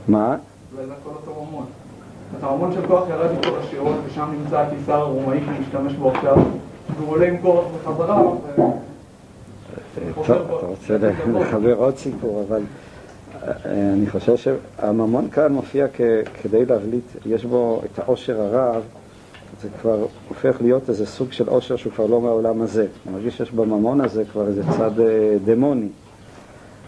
מה? 0.07 0.35
אולי 0.75 0.87
זה 0.87 0.93
הכל 0.93 1.09
אותו 1.09 1.45
ממון. 1.45 1.65
אז 2.37 2.43
הממון 2.43 2.73
של 2.73 2.87
כוח 2.87 3.09
ירד 3.09 3.29
איתו 3.31 3.49
לשיעור, 3.57 3.93
ושם 4.05 4.29
נמצא 4.41 4.59
הקיסר 4.59 4.93
הרומאי 4.93 5.39
שמשתמש 5.45 5.93
בו 5.93 6.11
עכשיו, 6.11 6.37
והוא 6.97 7.11
עולה 7.11 7.27
עם 7.27 7.37
כוח 7.41 7.65
בחזרה, 7.75 8.21
ו... 8.21 8.35
טוב, 10.15 10.31
אתה 10.31 10.65
רוצה 10.65 10.97
לחבר 11.41 11.73
עוד 11.73 11.97
סיפור, 11.97 12.43
אבל 12.47 12.61
אה, 13.43 13.53
אני 13.93 14.09
חושב 14.09 14.37
שהממון 14.37 15.29
כאן 15.29 15.53
מופיע 15.53 15.87
כדי 16.41 16.65
להבליט, 16.65 17.05
יש 17.25 17.45
בו 17.45 17.81
את 17.85 17.99
העושר 17.99 18.41
הרב, 18.41 18.81
זה 19.61 19.67
כבר 19.81 20.05
הופך 20.29 20.61
להיות 20.61 20.89
איזה 20.89 21.05
סוג 21.05 21.31
של 21.31 21.49
עושר 21.49 21.75
שהוא 21.75 21.93
כבר 21.93 22.05
לא 22.05 22.21
מהעולם 22.21 22.61
הזה. 22.61 22.87
אני 23.05 23.15
מרגיש 23.15 23.37
שיש 23.37 23.51
בממון 23.51 24.01
הזה 24.01 24.23
כבר 24.25 24.47
איזה 24.47 24.63
צד 24.77 24.99
אה, 24.99 25.37
דמוני. 25.45 25.87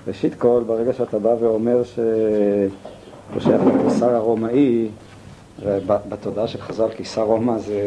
ראשית 0.08 0.36
כל, 0.36 0.64
ברגע 0.68 0.94
שאתה 0.94 1.20
בא 1.20 1.36
ואומר 1.40 1.84
שהוא 1.84 3.40
שייך 3.40 3.62
לקיסר 3.66 4.16
הרומאי, 4.16 4.88
בתודעה 5.86 6.48
של 6.48 6.62
חז"ל 6.62 6.90
קיסר 6.90 7.22
רומא 7.22 7.58
זה, 7.58 7.82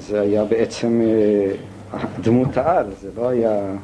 זה 0.00 0.20
היה 0.20 0.44
בעצם 0.44 1.00
אה, 1.04 1.52
דמות 2.20 2.56
העל, 2.56 2.86
זה 3.00 3.08
לא 3.16 3.28
היה... 3.28 3.74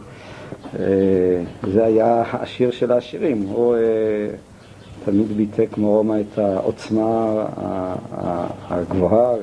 אה, 0.78 1.42
זה 1.72 1.84
היה 1.84 2.22
העשיר 2.30 2.70
של 2.70 2.92
העשירים. 2.92 3.42
הוא 3.42 3.74
אה, 3.74 3.80
תמיד 5.04 5.36
ביטא 5.36 5.64
כמו 5.72 5.92
רומא 5.92 6.16
את 6.20 6.38
העוצמה 6.38 7.44
הגבוהה, 8.68 9.34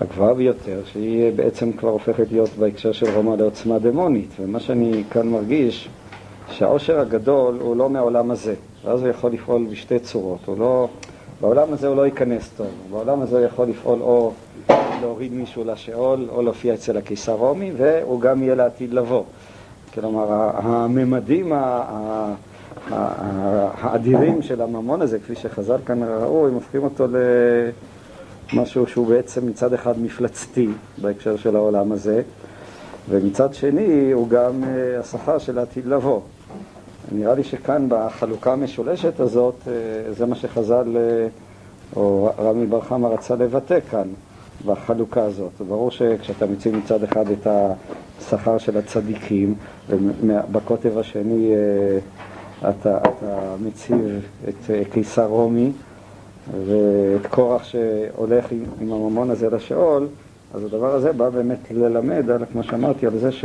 הגבוהה 0.00 0.34
ביותר, 0.34 0.80
שהיא 0.84 1.32
בעצם 1.36 1.72
כבר 1.72 1.88
הופכת 1.88 2.32
להיות 2.32 2.50
בהקשר 2.58 2.92
של 2.92 3.06
רומא 3.14 3.34
לעוצמה 3.38 3.78
דמונית. 3.78 4.30
ומה 4.40 4.60
שאני 4.60 5.04
כאן 5.10 5.28
מרגיש, 5.28 5.88
שהעושר 6.50 7.00
הגדול 7.00 7.58
הוא 7.60 7.76
לא 7.76 7.90
מהעולם 7.90 8.30
הזה, 8.30 8.54
ואז 8.84 9.00
הוא 9.02 9.08
יכול 9.08 9.32
לפעול 9.32 9.66
בשתי 9.70 9.98
צורות. 9.98 10.38
הוא 10.46 10.58
לא, 10.58 10.88
בעולם 11.40 11.72
הזה 11.72 11.88
הוא 11.88 11.96
לא 11.96 12.06
ייכנס 12.06 12.50
טוב, 12.56 12.66
בעולם 12.90 13.22
הזה 13.22 13.38
הוא 13.38 13.46
יכול 13.46 13.66
לפעול 13.66 14.02
או 14.02 14.32
להוריד 15.00 15.32
מישהו 15.32 15.64
לשאול, 15.64 16.26
או 16.28 16.42
להופיע 16.42 16.74
אצל 16.74 16.96
הקיסר 16.96 17.32
רומי, 17.32 17.72
והוא 17.76 18.20
גם 18.20 18.42
יהיה 18.42 18.54
לעתיד 18.54 18.94
לבוא. 18.94 19.22
כלומר, 19.94 20.50
הממדים 20.54 21.52
האדירים 22.90 24.42
של 24.42 24.60
הממון 24.60 25.02
הזה, 25.02 25.18
כפי 25.18 25.34
שחז"ל 25.34 25.78
כאן 25.86 26.02
ראו, 26.02 26.46
הם 26.46 26.54
הופכים 26.54 26.82
אותו 26.84 27.06
למשהו 28.52 28.86
שהוא 28.86 29.06
בעצם 29.06 29.46
מצד 29.46 29.72
אחד 29.72 30.00
מפלצתי 30.00 30.68
בהקשר 30.98 31.36
של 31.36 31.56
העולם 31.56 31.92
הזה, 31.92 32.22
ומצד 33.08 33.54
שני 33.54 34.12
הוא 34.12 34.28
גם 34.28 34.64
אה, 34.64 35.00
השכר 35.00 35.38
של 35.38 35.58
העתיד 35.58 35.86
לבוא. 35.86 36.20
נראה 37.12 37.34
לי 37.34 37.44
שכאן 37.44 37.86
בחלוקה 37.88 38.52
המשולשת 38.52 39.20
הזאת, 39.20 39.54
אה, 39.66 40.12
זה 40.12 40.26
מה 40.26 40.34
שחז"ל, 40.34 40.96
אה, 40.96 41.26
או 41.96 42.30
רמי 42.38 42.66
בר 42.66 42.80
חמא 42.80 43.06
רצה 43.06 43.34
לבטא 43.34 43.78
כאן, 43.90 44.08
בחלוקה 44.66 45.22
הזאת. 45.22 45.52
ברור 45.68 45.90
שכשאתה 45.90 46.46
מציב 46.46 46.76
מצד 46.76 47.02
אחד 47.02 47.30
את 47.30 47.46
השכר 48.20 48.58
של 48.58 48.76
הצדיקים, 48.78 49.54
ובקוטב 49.88 50.98
השני 50.98 51.52
אתה, 52.68 52.98
אתה 52.98 53.54
מציב 53.60 53.98
את 54.48 54.70
קיסר 54.92 55.26
רומי 55.26 55.72
ואת 56.66 57.26
קורח 57.26 57.64
שהולך 57.64 58.52
עם, 58.52 58.64
עם 58.80 58.92
הממון 58.92 59.30
הזה 59.30 59.50
לשאול, 59.50 60.06
אז 60.54 60.64
הדבר 60.64 60.94
הזה 60.94 61.12
בא 61.12 61.28
באמת 61.28 61.58
ללמד, 61.70 62.30
על, 62.30 62.44
כמו 62.52 62.62
שאמרתי, 62.62 63.06
על 63.06 63.18
זה 63.18 63.32
ש... 63.32 63.44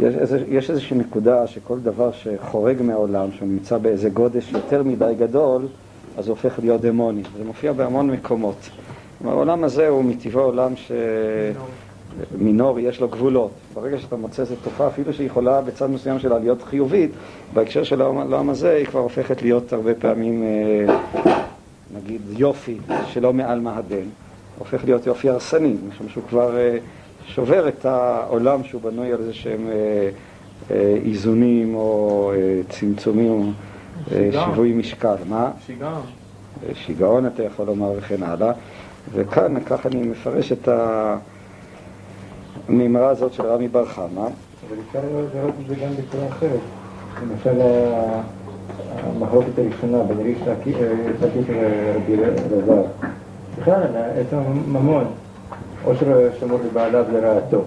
יש, 0.00 0.14
איזה, 0.14 0.44
יש 0.48 0.70
איזושהי 0.70 0.96
נקודה 0.96 1.46
שכל 1.46 1.78
דבר 1.78 2.10
שחורג 2.12 2.82
מהעולם, 2.82 3.28
שהוא 3.32 3.48
נמצא 3.48 3.78
באיזה 3.78 4.10
גודש 4.10 4.52
יותר 4.52 4.82
מדי 4.82 5.12
גדול, 5.18 5.66
אז 6.18 6.28
הוא 6.28 6.36
הופך 6.36 6.58
להיות 6.58 6.80
דמוני. 6.80 7.22
זה 7.38 7.44
מופיע 7.44 7.72
בהמון 7.72 8.10
מקומות. 8.10 8.70
העולם 9.24 9.64
הזה 9.64 9.88
הוא 9.88 10.04
מטבעו 10.04 10.42
עולם 10.42 10.76
ש... 10.76 10.92
מינורי, 12.38 12.82
יש 12.82 13.00
לו 13.00 13.08
גבולות. 13.08 13.50
ברגע 13.74 13.98
שאתה 13.98 14.16
מוצא 14.16 14.42
איזו 14.42 14.54
תופעה, 14.64 14.86
אפילו 14.86 15.12
שהיא 15.12 15.26
יכולה 15.26 15.60
בצד 15.60 15.90
מסוים 15.90 16.18
שלה 16.18 16.38
להיות 16.38 16.62
חיובית, 16.62 17.10
בהקשר 17.54 17.82
של 17.82 18.02
העולם 18.02 18.50
הזה 18.50 18.72
היא 18.72 18.86
כבר 18.86 19.00
הופכת 19.00 19.42
להיות 19.42 19.72
הרבה 19.72 19.94
פעמים, 19.94 20.42
אה, 20.42 20.96
נגיד, 21.94 22.20
יופי 22.30 22.78
שלא 23.06 23.32
מעל 23.32 23.60
מהדן. 23.60 24.06
הופך 24.58 24.84
להיות 24.84 25.06
יופי 25.06 25.28
הרסני, 25.28 25.76
משום 25.88 26.08
שהוא 26.08 26.24
כבר 26.28 26.58
אה, 26.58 26.78
שובר 27.26 27.68
את 27.68 27.84
העולם 27.86 28.64
שהוא 28.64 28.82
בנוי 28.82 29.12
על 29.12 29.20
איזה 29.20 29.34
שהם 29.34 29.68
אה, 29.68 30.08
אה, 30.70 30.96
איזונים 31.04 31.74
או 31.74 32.32
צמצומים. 32.68 33.52
שיווי 34.08 34.72
משקל. 34.72 35.14
מה? 35.28 35.50
שיגעון. 35.66 36.02
שיגעון 36.74 37.26
אתה 37.26 37.42
יכול 37.42 37.66
לומר 37.66 37.92
וכן 37.96 38.22
הלאה. 38.22 38.52
וכאן, 39.12 39.60
כך 39.66 39.86
אני 39.86 40.02
מפרש 40.02 40.52
את 40.52 40.68
המימרה 42.68 43.08
הזאת 43.08 43.32
של 43.32 43.46
רמי 43.46 43.68
בר 43.68 43.86
חמא. 43.86 44.04
אבל 44.68 44.76
אפשר 44.88 45.00
לראות 45.34 45.54
את 45.62 45.68
זה 45.68 45.74
גם 45.74 45.90
בצורה 45.90 46.28
אחרת. 46.28 46.60
למשל, 47.22 47.60
המחלוקת 49.06 49.58
הראשונה 49.58 50.02
בין 50.02 50.18
ריש 50.18 50.38
לקיש 50.46 50.76
ורבי 51.48 52.14
אלעזר, 52.14 52.82
בכלל, 53.60 53.82
את 54.20 54.32
הממון, 54.32 55.04
עושר 55.84 56.28
שמור 56.40 56.58
לבעליו 56.66 57.04
לרעתו. 57.12 57.62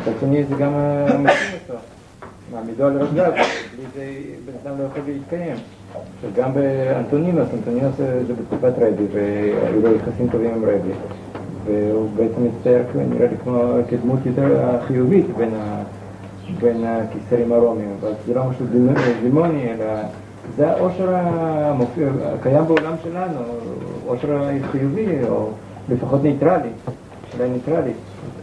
מצד 0.00 0.12
שני 0.20 0.44
זה 0.44 0.54
גם 0.54 0.72
מקים 1.18 1.36
אותו, 1.62 1.80
מעמידו 2.52 2.84
על 2.84 3.02
רגליו, 3.02 3.32
בלי 3.32 3.84
זה 3.94 4.04
בן 4.44 4.52
אדם 4.64 4.78
לא 4.78 4.84
יכול 4.84 5.02
להתקיים. 5.06 5.56
וגם 6.22 6.54
באנטונינוס, 6.54 7.48
אנטונינוס 7.54 7.96
זה 7.96 8.34
בתקופת 8.34 8.72
רבי, 8.78 9.04
והיו 9.12 9.80
לו 9.82 9.96
יחסים 9.96 10.28
טובים 10.32 10.54
עם 10.54 10.64
רבי. 10.64 10.92
והוא 11.64 12.08
בעצם 12.16 12.44
מצטייר, 12.44 12.82
נראה 13.10 13.26
לי 13.26 13.36
כמו 13.44 13.72
כדמות 13.88 14.18
יותר 14.26 14.78
חיובית 14.86 15.26
בין, 16.60 16.84
הקיסרים 16.84 17.52
הרומיים, 17.52 17.96
אבל 18.00 18.12
זה 18.26 18.34
לא 18.34 18.44
משהו 18.44 18.66
דימוני, 19.22 19.72
אלא 19.72 19.84
זה 20.56 20.70
העושר 20.70 21.14
הקיים 22.24 22.64
בעולם 22.64 22.94
שלנו, 23.02 23.40
עושר 24.06 24.48
חיובי, 24.70 25.06
או 25.28 25.50
לפחות 25.88 26.22
ניטרלי, 26.22 26.68
שאלה 27.32 27.48
ניטרלית. 27.48 27.96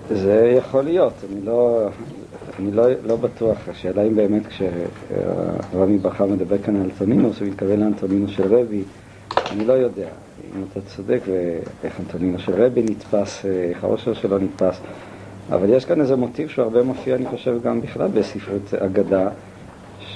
זה 0.09 0.53
יכול 0.57 0.81
להיות, 0.83 1.13
אני 1.31 1.45
לא, 1.45 1.87
אני 2.59 2.71
לא, 2.71 2.83
לא 3.03 3.15
בטוח, 3.15 3.57
השאלה 3.69 4.03
אם 4.03 4.15
באמת 4.15 4.43
כשרמי 4.47 5.97
בכר 5.97 6.25
מדבר 6.25 6.57
כאן 6.57 6.75
על 6.75 6.81
אנטונינוס, 6.81 7.39
הוא 7.39 7.47
מתכוון 7.47 7.79
לאנטונינוס 7.79 8.31
של 8.31 8.55
רבי, 8.55 8.83
אני 9.51 9.65
לא 9.65 9.73
יודע. 9.73 10.07
אם 10.55 10.63
אתה 10.71 10.79
צודק 10.81 11.19
ואיך 11.27 11.99
אנטונינוס 11.99 12.41
של 12.41 12.63
רבי 12.63 12.83
נתפס, 12.83 13.45
איך 13.45 13.83
העושר 13.83 14.13
שלו 14.13 14.37
נתפס, 14.37 14.79
אבל 15.49 15.69
יש 15.69 15.85
כאן 15.85 16.01
איזה 16.01 16.15
מוטיב 16.15 16.49
שהוא 16.49 16.63
הרבה 16.63 16.83
מופיע, 16.83 17.15
אני 17.15 17.25
חושב, 17.25 17.57
גם 17.63 17.81
בכלל 17.81 18.07
בספרות 18.07 18.73
אגדה, 18.73 19.29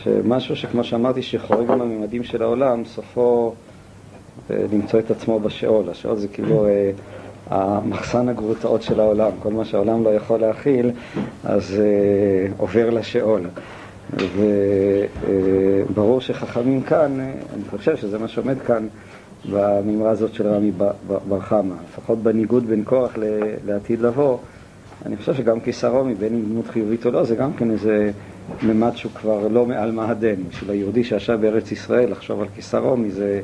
שמשהו 0.04 0.56
שכמו 0.56 0.84
שאמרתי, 0.84 1.22
שחורג 1.22 1.68
מהממדים 1.68 2.24
של 2.24 2.44
העולם, 2.44 2.86
סופו 2.86 3.54
אה, 4.52 4.66
למצוא 4.74 5.00
את 5.00 5.12
עצמו 5.12 5.40
בשאול. 5.40 5.90
השאול 5.90 6.16
זה 6.16 6.28
כאילו 6.28 6.68
אה, 6.68 6.92
המחסן 7.50 8.30
הגרוטאות 8.30 8.82
של 8.82 9.00
העולם. 9.00 9.32
כל 9.40 9.54
מה 9.54 9.66
שהעולם 9.66 10.04
לא 10.04 10.10
יכול 10.10 10.40
להכיל, 10.40 10.92
אז 11.44 11.76
אה, 11.80 12.48
עובר 12.58 12.90
לשאול. 12.90 13.42
וברור 15.90 16.22
שחכמים 16.22 16.82
כאן, 16.82 17.20
אני 17.54 17.64
חושב 17.70 17.98
שזה 17.98 18.20
מה 18.20 18.28
שעומד 18.28 18.62
כאן 18.62 18.88
במימרה 19.52 20.10
הזאת 20.10 20.34
של 20.34 20.48
רמי 20.48 20.72
בר 21.28 21.40
חמא, 21.40 21.76
לפחות 21.90 22.18
בניגוד 22.24 22.68
בין 22.68 22.84
כוח 22.86 23.14
לעתיד 23.66 24.02
לבוא, 24.02 24.38
אני 25.06 25.18
חושב 25.18 25.34
שגם 25.34 25.60
קיסרומי, 25.60 26.16
בין 26.16 26.34
אם 26.34 26.42
דמות 26.42 26.68
חיובית 26.68 27.06
או 27.06 27.12
לא, 27.12 27.24
זה 27.24 27.36
גם 27.36 27.54
כן 27.54 27.72
איזה 27.72 28.12
ממד 28.64 28.96
שהוא 28.96 29.12
כבר 29.12 29.48
לא 29.48 29.66
מעל 29.66 29.92
מהדן. 29.92 30.36
בשביל 30.50 30.72
היהודי 30.72 31.04
שישב 31.04 31.38
בארץ 31.42 31.72
ישראל, 31.72 32.12
לחשוב 32.12 32.42
על 32.42 32.48
קיסרומי 32.56 33.12
זה 33.12 33.42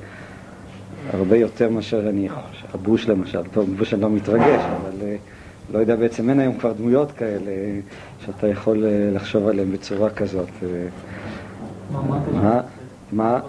הרבה 1.14 1.38
יותר 1.38 1.70
מאשר 1.70 2.10
אני 2.10 2.30
חושב, 2.30 2.78
בוש 2.84 3.10
למשל, 3.10 3.44
טוב, 3.54 3.78
בוש 3.78 3.94
אני 3.94 4.02
לא 4.02 4.10
מתרגש, 4.10 4.62
אבל 4.62 5.02
אה, 5.02 5.16
לא 5.74 5.80
יודע, 5.80 5.96
בעצם 5.96 6.30
אין 6.30 6.40
היום 6.40 6.58
כבר 6.58 6.74
דמויות 6.74 7.12
כאלה 7.12 7.52
שאתה 8.26 8.48
יכול 8.48 8.86
אה, 8.86 9.10
לחשוב 9.14 9.48
עליהן 9.48 9.72
בצורה 9.72 10.10
כזאת. 10.10 10.50
אה. 10.64 10.88
מה? 12.34 12.62
מה? 13.12 13.40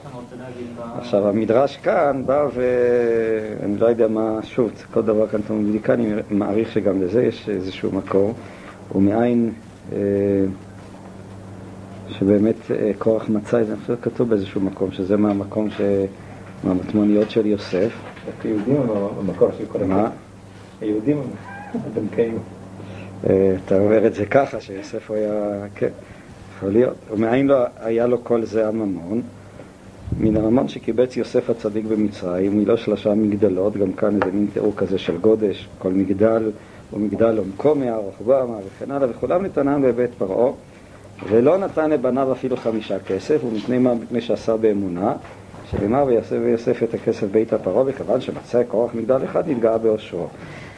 עכשיו, 0.99 1.29
המדרש 1.29 1.77
כאן 1.77 2.23
בא 2.27 2.47
ואני 2.55 3.79
לא 3.79 3.87
יודע 3.87 4.09
מה, 4.09 4.39
שוב, 4.43 4.71
כל 4.95 5.03
דבר 5.03 5.27
כאן 5.27 5.41
תלמודי 5.41 5.79
אני 5.89 6.13
מעריך 6.31 6.73
שגם 6.73 7.03
לזה 7.03 7.25
יש 7.25 7.49
איזשהו 7.49 7.93
מקור, 7.93 8.35
ומאין 8.95 9.53
אה, 9.93 9.99
שבאמת 12.11 12.57
אה, 12.71 12.91
כורח 12.99 13.29
מצא, 13.29 13.59
אני 13.59 13.77
חושב 13.81 13.97
שכתוב 13.97 14.29
באיזשהו 14.29 14.61
מקום, 14.61 14.93
שזה 14.93 15.17
מהמקום, 15.17 15.71
ש... 15.71 15.81
מהמטמוניות 16.65 17.31
של 17.31 17.47
יוסף. 17.47 17.93
היהודים 18.45 18.89
או 18.89 19.11
המקור 19.21 19.49
של 19.59 19.65
כל 19.67 19.85
מה? 19.85 20.11
היהודים 20.81 21.23
הדמקאים. 21.75 22.39
אה, 23.31 23.57
אתה 23.65 23.79
אומר 23.79 24.07
את 24.07 24.15
זה 24.15 24.27
ככה, 24.27 24.61
שיוסף 24.61 25.11
הוא 25.11 25.17
היה, 25.17 25.67
כן, 25.75 25.89
יכול 26.57 26.71
להיות. 26.71 26.95
ומאין 27.11 27.47
לא 27.47 27.57
היה 27.81 28.07
לו 28.07 28.25
כל 28.25 28.45
זה 28.45 28.69
הממון? 28.69 29.23
מן 30.21 30.37
הממון 30.37 30.69
שקיבץ 30.69 31.17
יוסף 31.17 31.51
הצדיק 31.51 31.85
במצרים, 31.85 32.59
מלא 32.59 32.77
שלושה 32.77 33.15
מגדלות, 33.15 33.77
גם 33.77 33.93
כאן 33.93 34.15
איזה 34.15 34.37
מין 34.37 34.47
תיאור 34.53 34.73
כזה 34.77 34.99
של 34.99 35.19
גודש, 35.19 35.69
כל 35.79 35.93
מגדל 35.93 36.51
ומגדל 36.93 37.39
עומקו 37.39 37.75
מהר, 37.75 37.97
רוחבמה 37.97 38.57
וכן 38.67 38.91
הלאה, 38.91 39.11
וכולם 39.11 39.45
נתנם 39.45 39.83
בבית 39.83 40.11
פרעה, 40.19 40.53
ולא 41.27 41.59
נתן 41.59 41.91
לבניו 41.91 42.33
אפילו 42.33 42.57
חמישה 42.57 42.99
כסף, 42.99 43.45
ומפני 43.45 43.79
מה? 43.79 43.95
מפני 43.95 44.21
שעשה 44.21 44.57
באמונה, 44.57 45.13
שנאמר 45.71 46.05
ויעשה 46.07 46.37
ויוסף 46.41 46.83
את 46.83 46.95
הכסף 46.95 47.27
בית 47.31 47.53
הפרעה, 47.53 47.85
וכיוון 47.87 48.21
שמצא 48.21 48.63
כורח 48.69 48.95
מגדל 48.95 49.25
אחד 49.25 49.49
נתגאה 49.49 49.79
באושרו. 49.79 50.27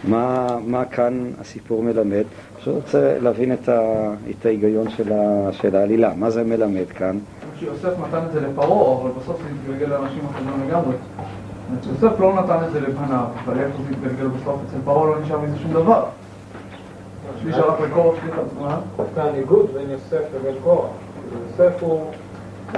מה, 0.05 0.46
מה 0.66 0.85
כאן 0.85 1.31
הסיפור 1.40 1.83
מלמד? 1.83 2.24
פשוט 2.59 2.74
רוצה 2.74 3.18
להבין 3.18 3.53
את, 3.53 3.68
ה, 3.68 4.11
את 4.31 4.46
ההיגיון 4.46 4.90
של, 4.90 5.12
ה, 5.12 5.53
של 5.53 5.76
העלילה, 5.76 6.12
מה 6.16 6.31
זה 6.31 6.44
מלמד 6.44 6.88
כאן? 6.88 7.18
שיוסף 7.59 7.92
נתן 7.98 8.20
את 8.26 8.33
זה 8.33 8.40
לפרעה, 8.40 9.00
אבל 9.00 9.11
בסוף 9.11 9.42
זה 9.42 9.48
התגלגל 9.48 9.94
לאנשים 9.94 10.20
אחרים 10.31 10.68
לגמרי. 10.68 10.94
יוסף 11.87 12.20
לא 12.20 12.42
נתן 12.42 12.59
את 12.66 12.72
זה 12.72 12.81
לבניו, 12.81 13.24
אבל 13.44 13.59
איפה 13.59 13.83
זה 13.83 13.90
התגלגל 13.90 14.26
בסוף? 14.26 14.61
אצל 14.68 14.76
פרעה 14.85 15.07
לא 15.07 15.20
נשאר 15.22 15.40
מזה 15.40 15.59
שום 15.59 15.72
דבר. 15.72 16.05
שליש 17.42 17.54
הלך 17.54 17.80
לקורח, 17.80 18.14
שליש 18.20 18.34
דווקא 18.96 19.20
הניגוד 19.20 19.66
בין 19.74 19.90
יוסף 19.90 20.22
לבין 20.34 20.54
קורח. 20.64 20.88
יוסף 21.50 21.82
הוא, 21.82 22.00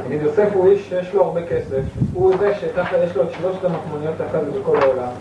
נגיד 0.06 0.22
יוסף 0.22 0.48
הוא 0.54 0.70
איש 0.70 0.88
שיש 0.88 1.14
לו 1.14 1.24
הרבה 1.24 1.46
כסף, 1.46 1.82
הוא 2.14 2.34
זה 2.38 2.54
שככה 2.54 2.98
יש 2.98 3.16
לו 3.16 3.22
את 3.22 3.28
שלושת 3.32 3.64
המחמוניות 3.64 4.14
הכזה 4.20 4.60
בכל 4.60 4.76
העולם, 4.82 5.12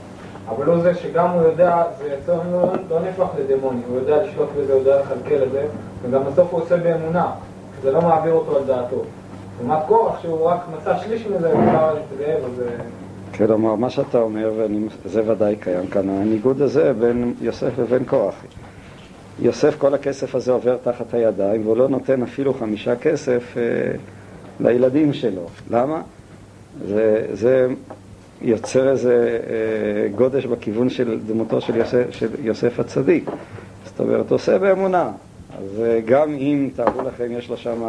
אבל 0.50 0.66
הוא 0.66 0.80
זה 0.80 0.96
שגם 0.96 1.30
הוא 1.30 1.42
יודע, 1.42 1.84
זה 1.98 2.16
יוצר 2.16 2.40
לא 2.90 3.00
נהפך 3.00 3.28
לדמוני, 3.40 3.82
הוא 3.90 3.98
יודע 3.98 4.24
לשלוט 4.24 4.50
בזה, 4.58 4.74
הוא 4.74 4.80
יודע 4.80 5.02
לכלכל 5.02 5.44
את 5.44 5.52
זה, 5.52 5.66
וגם 6.02 6.22
בסוף 6.24 6.48
הוא 6.52 6.62
עושה 6.62 6.78
באמונה, 6.78 7.32
זה 7.82 7.92
לא 7.92 8.02
מעביר 8.02 8.34
אותו 8.34 8.58
על 8.58 8.64
דעתו. 8.64 9.02
לעומת 9.60 9.80
קורח 9.88 10.22
שהוא 10.22 10.46
רק 10.46 10.60
מצא 10.78 10.98
שליש 10.98 11.28
מזה, 11.28 11.50
אפשר 11.50 11.94
להתגאה 11.94 12.36
וזה... 12.46 12.70
כלומר, 13.36 13.76
מה 13.76 13.90
שאתה 13.90 14.18
אומר, 14.22 14.52
וזה 15.06 15.32
ודאי 15.32 15.56
קיים 15.56 15.88
כאן, 15.88 16.10
הניגוד 16.10 16.62
הזה 16.62 16.94
בין 16.94 17.34
יוסף 17.42 17.80
לבין 17.80 18.04
קורח. 18.06 18.36
יוסף, 19.42 19.76
כל 19.78 19.94
הכסף 19.94 20.36
הזה 20.36 20.52
עובר 20.52 20.78
תחת 20.84 21.14
הידיים, 21.14 21.66
והוא 21.66 21.78
לא 21.78 21.90
נותן 21.90 22.24
אפילו 22.24 22.54
חמישה 22.54 22.96
כסף 22.96 23.58
אה, 23.58 23.62
לילדים 24.60 25.14
שלו. 25.14 25.48
למה? 25.72 26.02
זה, 26.88 27.26
זה 27.34 27.68
יוצר 28.42 28.90
איזה 28.90 29.40
אה, 29.48 30.08
גודש 30.16 30.46
בכיוון 30.46 30.90
של 30.90 31.20
דמותו 31.28 31.62
של 31.62 31.76
יוסף, 31.76 32.06
של 32.12 32.30
יוסף 32.44 32.80
הצדיק. 32.80 33.30
זאת 33.86 34.00
אומרת, 34.00 34.32
עושה 34.32 34.58
באמונה. 34.58 35.12
אז 35.58 35.82
אה, 35.82 36.00
גם 36.06 36.30
אם, 36.34 36.70
תארו 36.76 37.02
לכם, 37.02 37.32
יש 37.32 37.50
לו 37.50 37.58
שם 37.58 37.84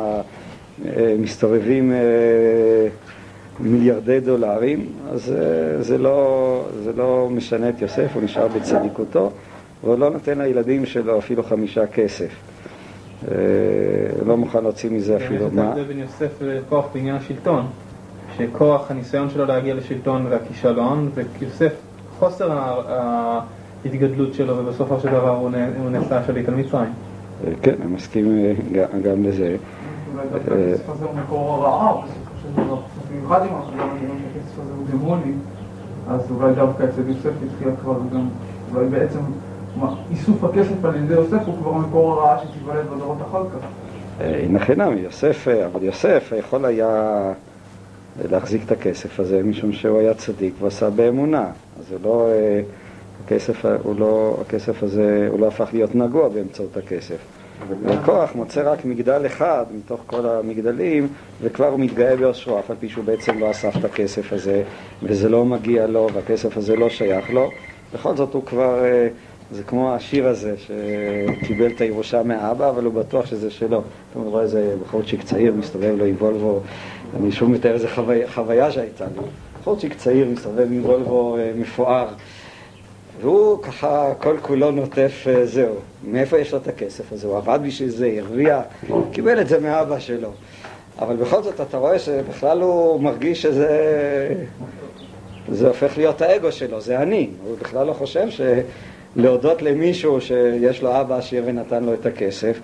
אה, 0.87 1.15
מסתובבים 1.19 1.93
אה, 1.93 1.99
מיליארדי 3.61 4.21
דולרים, 4.21 4.87
אז 5.11 5.33
אה, 5.33 5.83
זה 5.83 5.99
לא, 5.99 6.65
זה 6.85 6.93
לא 6.93 7.29
משנה 7.31 7.69
את 7.69 7.83
יוסף, 7.83 8.09
הוא 8.15 8.23
נשאר 8.23 8.49
בצדיקותו, 8.49 9.31
והוא 9.85 9.99
לא 9.99 10.11
נותן 10.11 10.39
לילדים 10.39 10.87
שלו 10.87 11.19
אפילו 11.19 11.43
חמישה 11.43 11.87
כסף. 11.87 12.31
לא 14.27 14.37
מוכן 14.37 14.63
להוציא 14.63 14.91
מזה 14.91 15.17
אפילו 15.17 15.49
מה. 15.53 15.63
יש 15.63 15.69
את 15.69 15.77
ההבדל 15.77 15.85
בין 15.85 15.99
יוסף 15.99 16.33
וכוח 16.41 16.87
בעניין 16.95 17.17
השלטון, 17.17 17.67
שכוח 18.37 18.91
הניסיון 18.91 19.31
שלו 19.31 19.45
להגיע 19.45 19.75
לשלטון 19.75 20.27
והכישלון, 20.31 21.11
ויוסף 21.41 21.73
חוסר 22.19 22.51
ההתגדלות 23.85 24.35
שלו, 24.35 24.57
ובסופו 24.59 25.01
של 25.01 25.09
דבר 25.09 25.37
הוא 25.79 25.91
נעשה 25.91 26.25
שליט 26.27 26.49
על 26.49 26.55
מצרים. 26.55 26.93
כן, 27.63 27.75
אני 27.83 27.93
מסכים 27.93 28.55
גם 29.05 29.25
לזה. 29.25 29.57
אולי 30.15 30.27
דווקא 30.33 30.55
הכסף 30.55 30.91
הזה 30.91 31.05
הוא 31.05 31.15
מקור 31.15 31.53
הרעה, 31.53 32.07
במיוחד 33.11 33.41
אם 33.41 33.57
אנחנו 33.57 33.73
גם 33.79 33.89
מבינים 33.97 34.19
שהכסף 34.19 34.59
הזה 34.61 34.73
הוא 34.77 34.87
דמוני, 34.91 35.33
אז 36.09 36.21
אולי 36.31 36.55
דווקא 36.55 36.85
אצל 36.85 37.09
יוסף 37.09 37.31
התחיל 37.47 37.69
כבר 37.83 37.99
גם, 38.15 38.29
אולי 38.75 38.87
בעצם 38.87 39.19
איסוף 40.11 40.45
הכסף 40.45 40.85
על 40.85 40.97
ידי 40.97 41.15
יוסף 41.15 41.41
הוא 41.47 41.57
כבר 41.57 41.73
מקור 41.73 42.13
הרעה 42.13 42.39
שתיוולד 42.39 42.87
בדורות 42.87 43.19
אחר 43.31 43.45
כך. 43.45 43.67
נכן 44.51 44.81
נמי, 44.81 45.01
יוסף, 45.01 45.49
אבל 45.49 45.83
יוסף 45.83 46.33
יכול 46.39 46.65
היה 46.65 47.23
להחזיק 48.31 48.63
את 48.67 48.73
הכסף 48.73 49.21
הזה 49.21 49.43
משום 49.43 49.73
שהוא 49.73 49.99
היה 49.99 50.15
צדיק 50.15 50.55
ועשה 50.61 50.91
באמונה. 50.91 51.51
אז 51.79 51.89
זה 51.89 51.97
לא, 52.05 52.29
הכסף, 53.25 53.65
הוא 53.83 53.95
לא, 53.99 54.39
הכסף 54.41 54.83
הזה, 54.83 55.29
הוא 55.31 55.41
לא 55.41 55.47
הפך 55.47 55.69
להיות 55.73 55.95
נגוע 55.95 56.29
באמצעות 56.29 56.77
הכסף. 56.77 57.17
והכוח 57.83 58.35
מוצא 58.35 58.73
רק 58.73 58.85
מגדל 58.85 59.27
אחד 59.27 59.65
מתוך 59.77 60.01
כל 60.07 60.27
המגדלים, 60.27 61.09
וכבר 61.41 61.69
הוא 61.69 61.81
מתגאה 61.81 62.17
באושרו, 62.17 62.59
אף 62.59 62.71
על 62.71 62.77
פי 62.81 62.89
שהוא 62.89 63.05
בעצם 63.05 63.39
לא 63.39 63.51
אסף 63.51 63.77
את 63.77 63.85
הכסף 63.85 64.33
הזה, 64.33 64.63
וזה 65.03 65.29
לא 65.29 65.45
מגיע 65.45 65.87
לו, 65.87 66.09
והכסף 66.15 66.57
הזה 66.57 66.77
לא 66.77 66.89
שייך 66.89 67.31
לו. 67.31 67.51
בכל 67.95 68.17
זאת 68.17 68.35
הוא 68.35 68.45
כבר, 68.45 68.85
אה, 68.85 69.09
זה 69.53 69.63
כמו 69.63 69.95
השיר 69.95 70.29
הזה, 70.29 70.55
שקיבל 70.59 71.67
את 71.67 71.81
הירושה 71.81 72.23
מאבא, 72.23 72.69
אבל 72.69 72.85
הוא 72.85 72.95
בטוח 72.95 73.27
שזה 73.27 73.51
שלו. 73.51 73.83
אתה 74.11 74.19
רואה 74.19 74.43
איזה 74.43 74.75
בחורצ'יק 74.83 75.23
צעיר 75.23 75.55
מסתובב 75.55 75.95
לו 75.99 76.05
עם 76.05 76.15
וולבו, 76.19 76.61
אני 77.17 77.33
שוב 77.33 77.51
מתאר 77.51 77.75
איזה 77.75 77.89
חווי, 77.89 78.29
חוויה 78.29 78.71
שהייתה 78.71 79.05
לי. 79.05 79.23
בחורצ'יק 79.61 79.95
צעיר 79.95 80.27
מסתובב 80.27 80.73
עם 80.73 80.85
וולבו 80.85 81.37
אה, 81.37 81.53
מפואר. 81.57 82.09
והוא 83.21 83.63
ככה 83.63 84.15
כל 84.19 84.37
כולו 84.43 84.71
נוטף 84.71 85.25
אה, 85.27 85.47
זהו. 85.47 85.75
מאיפה 86.05 86.39
יש 86.39 86.53
לו 86.53 86.59
את 86.59 86.69
הכסף 86.69 87.13
הזה? 87.13 87.27
הוא 87.27 87.37
עבד 87.37 87.59
בשביל 87.63 87.89
זה, 87.89 88.19
הרוויח, 88.19 88.61
קיבל 89.13 89.41
את 89.41 89.49
זה 89.49 89.61
מאבא 89.61 89.99
שלו. 89.99 90.31
אבל 90.99 91.17
בכל 91.17 91.43
זאת 91.43 91.61
אתה 91.61 91.77
רואה 91.77 91.99
שבכלל 91.99 92.61
הוא 92.61 93.01
מרגיש 93.01 93.43
שזה... 93.43 93.69
זה 95.49 95.69
הופך 95.69 95.99
להיות 95.99 96.23
האגו 96.23 96.53
שלו, 96.53 96.81
זה 96.81 97.03
אני. 97.03 97.31
הוא 97.45 97.57
בכלל 97.59 97.87
לא 97.87 97.93
חושב 97.93 98.31
שלהודות 99.15 99.63
למישהו 99.63 100.21
שיש 100.21 100.83
לו 100.83 101.01
אבא 101.01 101.17
עשיר 101.17 101.43
ונתן 101.47 101.85
לו 101.85 101.95
את 101.95 102.07
הכסף, 102.07 102.61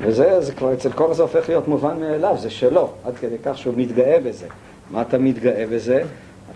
וזה 0.00 0.40
זה 0.40 0.52
כבר 0.52 0.72
אצל 0.72 0.92
קורח 0.92 1.12
זה 1.12 1.22
הופך 1.22 1.48
להיות 1.48 1.68
מובן 1.68 2.00
מאליו, 2.00 2.36
זה 2.38 2.50
שלו, 2.50 2.90
עד 3.04 3.14
כדי 3.16 3.36
כך 3.44 3.58
שהוא 3.58 3.74
מתגאה 3.76 4.18
בזה. 4.24 4.46
מה 4.90 5.02
אתה 5.02 5.18
מתגאה 5.18 5.64
בזה? 5.70 6.02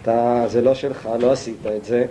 אתה, 0.03 0.45
זה 0.49 0.63
לא 0.63 0.75
שלך, 0.75 1.09
לא 1.21 1.33
עשית 1.33 1.67
את 1.77 1.85
זה, 1.85 2.05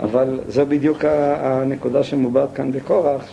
אבל 0.00 0.40
זו 0.48 0.66
בדיוק 0.66 1.04
הנקודה 1.04 2.02
שמובעת 2.02 2.48
כאן 2.54 2.72
בקורח, 2.72 3.28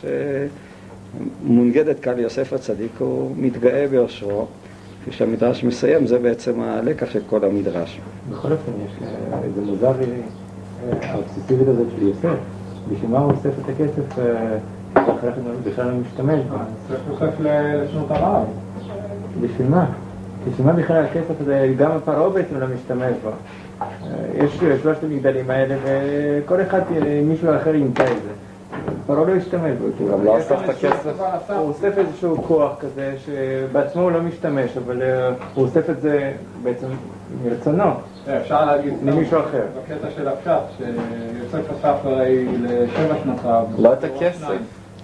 שמונגדת 1.44 2.00
כאן 2.00 2.20
יוסף 2.20 2.54
הצדיק, 2.54 2.92
הוא 2.98 3.32
מתגאה 3.38 3.88
ביושרו. 3.88 4.46
כפי 5.02 5.12
שהמדרש 5.12 5.64
מסיים, 5.64 6.08
זה 6.08 6.20
בעצם 6.20 6.62
הלקח 6.62 7.10
של 7.12 7.22
כל 7.30 7.46
המדרש. 7.46 8.00
בכל 8.32 8.52
אופן, 8.52 8.72
יש 8.86 8.92
אה, 9.04 9.40
איזה 9.44 9.62
מוזר 9.62 9.88
אה, 9.88 11.12
האובססיביות 11.12 11.68
הזאת 11.68 11.88
של 11.98 12.08
יוסף. 12.08 12.57
בשביל 12.92 13.12
מה 13.12 13.20
הוא 13.20 13.32
אוסף 13.32 13.50
את 13.66 13.70
הכסף 13.70 14.20
אה, 14.20 14.58
שאחרי 14.94 15.32
כן 15.32 15.42
הוא 15.46 15.54
בכלל 15.64 15.86
לא 15.86 15.98
משתמש 15.98 16.40
בו? 16.50 16.58
צריך 16.88 17.02
אוסף 17.12 17.40
לשנות 17.40 18.12
הרעב. 18.12 18.46
בשביל 19.42 19.68
מה? 19.68 19.86
בשביל 20.48 20.68
מה 20.68 20.74
בכלל 20.74 21.06
הכסף 21.06 21.42
הזה, 21.42 21.74
גם 21.78 21.92
הפרעה 21.92 22.30
בעצם 22.30 22.60
לא 22.60 22.68
משתמש 22.76 23.14
בו. 23.24 23.30
יש 24.38 24.60
שלושת 24.82 25.04
המגדלים 25.04 25.50
האלה, 25.50 25.76
וכל 25.84 26.62
אחד, 26.62 26.82
מישהו 27.24 27.56
אחר 27.56 27.76
ימצא 27.76 28.04
את 28.04 28.22
זה. 28.24 28.30
פרעה 29.08 29.26
לא 29.26 29.36
השתמש 29.36 29.78
בו, 29.82 29.86
כאילו. 29.98 30.12
גם 30.12 30.26
לא 30.26 30.38
אסף 30.40 30.64
את 30.64 30.70
הכסף. 30.70 31.22
הוא 31.50 31.58
אוסף 31.58 31.98
איזשהו 31.98 32.44
כוח 32.48 32.72
כזה, 32.80 33.16
שבעצמו 33.26 34.02
הוא 34.02 34.12
לא 34.12 34.22
משתמש, 34.22 34.78
אבל 34.78 35.02
אה, 35.02 35.28
הוא 35.54 35.66
אוסף 35.66 35.90
את 35.90 36.02
זה 36.02 36.32
בעצם 36.64 36.88
מרצונו. 37.46 37.92
אפשר 38.30 38.66
להגיד, 38.66 38.94
למישהו 39.06 39.40
אחר. 39.40 39.64
בקטע 39.84 40.08
של 40.16 40.28
הפשט, 40.28 40.52
שיוסף 40.78 41.72
אסף 41.72 41.96
הרי 42.06 42.46
לשבע 42.62 43.16
שנותיו. 43.24 43.66
לא 43.78 43.94
את 43.94 44.04
הכסף. 44.04 44.48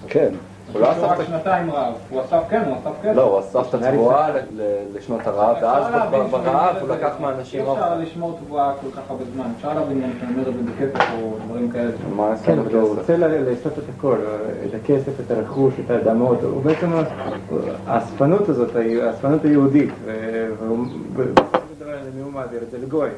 כן. 0.07 0.29
הוא 0.73 0.81
לא 0.81 0.91
אסף 0.91 1.03
רק 1.03 1.19
את 1.19 1.25
שנתיים 1.25 1.71
רעב. 1.71 1.93
הוא 2.09 2.21
אסף, 2.21 2.38
כן, 2.49 2.62
הוא 2.67 2.75
אסף 2.75 2.91
כסף. 3.03 3.15
לא, 3.15 3.21
הוא 3.23 3.39
אסף 3.39 3.75
את 3.75 3.83
התבואה 3.83 4.29
לשנות 4.95 5.27
הרעב, 5.27 5.55
ואז 5.62 5.83
ברעב 6.31 6.75
הוא. 6.81 6.89
לקח 6.89 7.12
מאנשים 7.19 7.62
אפשר. 7.62 7.97
לשמור 7.99 8.38
תבואה 8.45 8.71
כל 8.81 9.01
כך 9.01 9.01
הרבה 9.09 9.23
זמן. 9.36 9.45
אפשר 9.57 9.73
להבין 9.73 10.01
גם 10.01 10.09
שאני 10.19 10.31
אומר 10.33 10.49
את 10.49 10.53
זה 10.53 10.62
בכסף 10.86 11.05
או 11.21 11.33
דברים 11.47 11.69
כאלה. 11.71 11.91
מה 12.15 12.33
עשה 12.33 12.45
כן, 12.45 12.59
אבל 12.59 12.73
הוא? 12.75 12.95
רוצה 12.99 13.17
ל- 13.17 13.49
לאסוף 13.49 13.77
את 13.79 13.83
הכל, 13.97 14.17
את 14.69 14.81
הכסף, 14.83 15.19
את 15.19 15.31
הרכוש, 15.31 15.73
את 15.86 15.91
האדמות, 15.91 16.41
הוא 16.43 16.62
בעצם, 16.63 16.91
האספנות 17.88 18.49
הזאת, 18.49 18.69
האספנות 19.03 19.45
היהודית, 19.45 19.89
של 22.03 22.09
למי 22.13 22.21
הוא 22.21 22.31
מעביר 22.33 22.59
את 22.63 22.71
זה? 22.71 22.77
לגוי. 22.77 23.09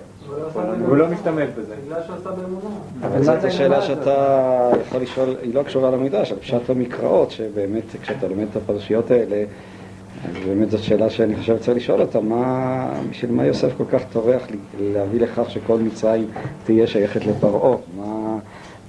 והוא 0.86 0.98
לא 0.98 1.08
משתמש 1.08 1.50
בזה. 1.58 1.76
בגלל 1.86 2.00
שהוא 2.06 2.16
עשה 2.16 2.30
באמונה. 2.30 2.76
אבל 3.02 3.24
זאת 3.24 3.44
השאלה 3.44 3.82
שאתה 3.82 4.48
יכול 4.88 5.02
לשאול, 5.02 5.36
היא 5.42 5.56
לא 5.56 5.64
קשורה 5.64 5.92
למדרש, 5.92 6.32
אבל 6.32 6.42
פשט 6.42 6.70
המקראות, 6.70 7.32
שבאמת 7.32 7.84
כשאתה 8.02 8.28
לומד 8.28 8.46
את 8.52 8.56
הפרשיות 8.56 9.12
האלה, 9.12 9.44
אז 10.30 10.46
באמת 10.48 10.72
זאת 10.72 10.84
שאלה 10.84 11.10
שאני 11.10 11.36
חושב 11.36 11.58
שצריך 11.58 11.78
לשאול 11.78 12.02
אותה, 12.02 12.20
מה, 12.20 12.90
בשביל 13.10 13.32
מה 13.32 13.46
יוסף 13.46 13.70
כל 13.78 13.84
כך 13.92 14.02
טורח 14.12 14.42
ל- 14.52 14.56
להביא 14.94 15.22
לכך 15.22 15.50
שכל 15.50 15.78
מצרים 15.78 16.28
תהיה 16.66 16.88
שייכת 16.88 17.26
לפרעה? 17.26 17.78
מה, 17.98 18.38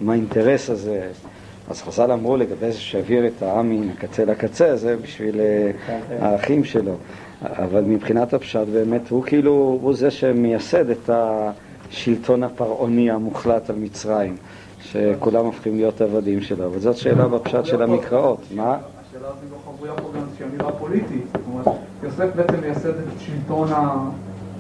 מה 0.01 0.13
האינטרס 0.13 0.71
הזה? 0.71 1.09
אז 1.71 1.83
חז"ל 1.83 2.13
אמרו 2.13 2.37
לגבי 2.37 2.73
זה 2.73 2.79
שהעביר 2.79 3.27
את 3.27 3.43
העם 3.43 3.71
מן 3.71 3.89
הקצה 3.91 4.25
לקצה, 4.25 4.77
זה 4.77 4.97
בשביל 4.97 5.41
אה, 5.41 5.71
האחים 6.21 6.65
שלו. 6.65 6.95
אבל 7.43 7.85
מבחינת 7.85 8.35
הפשט 8.35 8.67
באמת 8.73 9.09
הוא 9.09 9.25
כאילו, 9.25 9.79
הוא 9.83 9.95
זה 9.95 10.11
שמייסד 10.11 10.91
את 10.91 11.11
השלטון 11.91 12.43
הפרעוני 12.43 13.11
המוחלט 13.11 13.71
על 13.71 13.77
מצרים, 13.77 14.37
שכולם 14.81 15.45
הופכים 15.45 15.77
להיות 15.77 16.01
עבדים 16.01 16.41
שלו. 16.41 16.73
וזאת 16.73 16.97
שאלה 16.97 17.29
בפשט 17.29 17.65
של 17.65 17.83
המקראות. 17.83 18.41
מה? 18.55 18.77
השאלה 19.11 19.29
הזו 19.29 19.39
לא 19.53 19.57
חבויה 19.65 19.93
פה 19.95 20.11
גם 20.15 20.23
איזושהי 20.27 20.47
אמירה 20.47 20.73
פוליטית. 20.73 21.25
זאת 21.33 21.43
אומרת, 21.53 21.67
יוסף 22.03 22.37
בעצם 22.37 22.61
מייסד 22.61 22.89
את 22.89 23.21
שלטון 23.21 23.69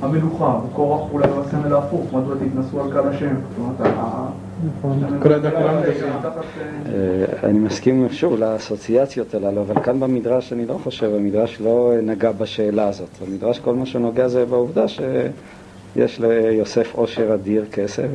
המלוכה, 0.01 0.59
וקורח 0.67 1.11
אולי 1.13 1.29
הוא 1.29 1.41
הסמל 1.41 1.75
ההפוך, 1.75 2.13
מדוע 2.13 2.35
תתנסו 2.35 2.81
על 2.81 2.93
קהל 2.93 3.09
השם. 3.09 3.35
זאת 3.35 3.81
אומרת, 3.81 3.95
כל 5.23 5.33
אה, 5.33 5.39
אני 7.43 7.59
מסכים 7.59 8.09
שוב 8.11 8.39
לאסוציאציות 8.39 9.35
הללו, 9.35 9.63
אבל 9.63 9.83
כאן 9.83 10.01
במדרש 10.01 10.53
אני 10.53 10.67
לא 10.67 10.79
חושב, 10.85 11.15
המדרש 11.15 11.61
לא 11.61 11.93
נגע 12.03 12.33
בשאלה 12.33 12.89
הזאת. 12.89 13.09
המדרש 13.29 13.59
כל 13.59 13.75
מה 13.75 13.87
שנוגע 13.87 14.29
זה 14.29 14.45
בעובדה 14.47 14.85
שיש 14.89 16.21
ליוסף 16.21 16.95
עושר 16.95 17.35
אדיר 17.35 17.65
כסף, 17.73 18.07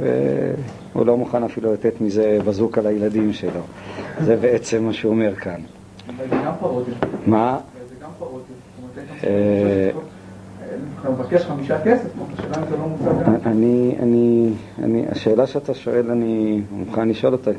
והוא 0.93 1.05
לא 1.05 1.17
מוכן 1.17 1.43
אפילו 1.43 1.73
לתת 1.73 2.01
מזה 2.01 2.37
בזוקה 2.45 2.81
לילדים 2.81 3.33
שלו. 3.33 3.61
זה 4.23 4.35
בעצם 4.35 4.83
מה 4.83 4.93
שהוא 4.93 5.11
אומר 5.11 5.35
כאן. 5.35 5.59
אבל 6.07 6.25
זה 6.29 6.35
גם 6.45 6.53
פרודיה. 6.59 6.93
מה? 7.25 7.57
זה 7.89 7.95
גם 8.03 8.09
פרודיה. 8.19 8.55
זאת 10.97 11.05
אומרת, 11.05 11.19
אה, 11.19 11.25
אתה 11.25 11.35
מבקש 11.35 11.45
חמישה 11.45 11.81
כסף, 11.83 12.07
השאלה 12.33 12.57
אם 12.57 12.69
זה 12.69 12.77
לא 12.77 12.87
מוצא 12.87 13.23
גם. 13.23 13.35
אני, 13.45 13.95
אני, 13.99 14.49
אני, 14.83 15.05
השאלה 15.09 15.47
שאתה 15.47 15.73
שואל, 15.73 16.11
אני 16.11 16.61
מוכן 16.71 17.09
לשאול 17.09 17.33
אותה, 17.33 17.51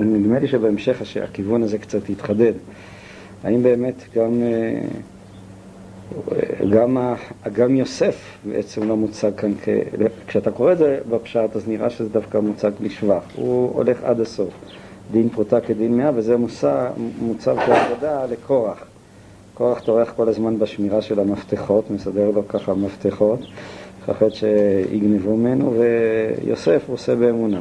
נדמה 0.00 0.38
לי 0.38 0.48
שבהמשך 0.48 1.02
הכיוון 1.24 1.62
הזה 1.62 1.78
קצת 1.78 2.10
יתחדד. 2.10 2.52
האם 3.44 3.62
באמת 3.62 3.94
גם, 4.14 4.42
אה, 4.42 4.80
גם, 6.70 6.98
ה- 6.98 7.14
גם 7.52 7.76
יוסף 7.76 8.38
בעצם 8.44 8.88
לא 8.88 8.96
מוצג 8.96 9.30
כאן, 9.36 9.52
כ... 9.64 9.68
כשאתה 10.26 10.50
קורא 10.50 10.72
את 10.72 10.78
זה 10.78 10.98
בפשט 11.10 11.56
אז 11.56 11.68
נראה 11.68 11.90
שזה 11.90 12.08
דווקא 12.08 12.38
מוצג 12.38 12.70
לשבח, 12.80 13.22
הוא 13.36 13.70
הולך 13.74 14.04
עד 14.04 14.20
הסוף. 14.20 14.50
דין 15.12 15.28
פרוטה 15.28 15.60
כדין 15.60 15.96
מאה, 15.96 16.10
וזה 16.14 16.36
מוצב 17.20 17.56
כעבודה 17.66 18.26
לקורח. 18.26 18.84
קורח 19.60 19.80
טורח 19.80 20.12
כל 20.16 20.28
הזמן 20.28 20.58
בשמירה 20.58 21.02
של 21.02 21.20
המפתחות, 21.20 21.90
מסדר 21.90 22.30
לו 22.30 22.48
ככה 22.48 22.74
מפתחות, 22.74 23.40
מפחד 24.02 24.28
שיגנבו 24.28 25.36
ממנו, 25.36 25.74
ויוסף 25.78 26.82
עושה 26.88 27.16
באמונה. 27.16 27.60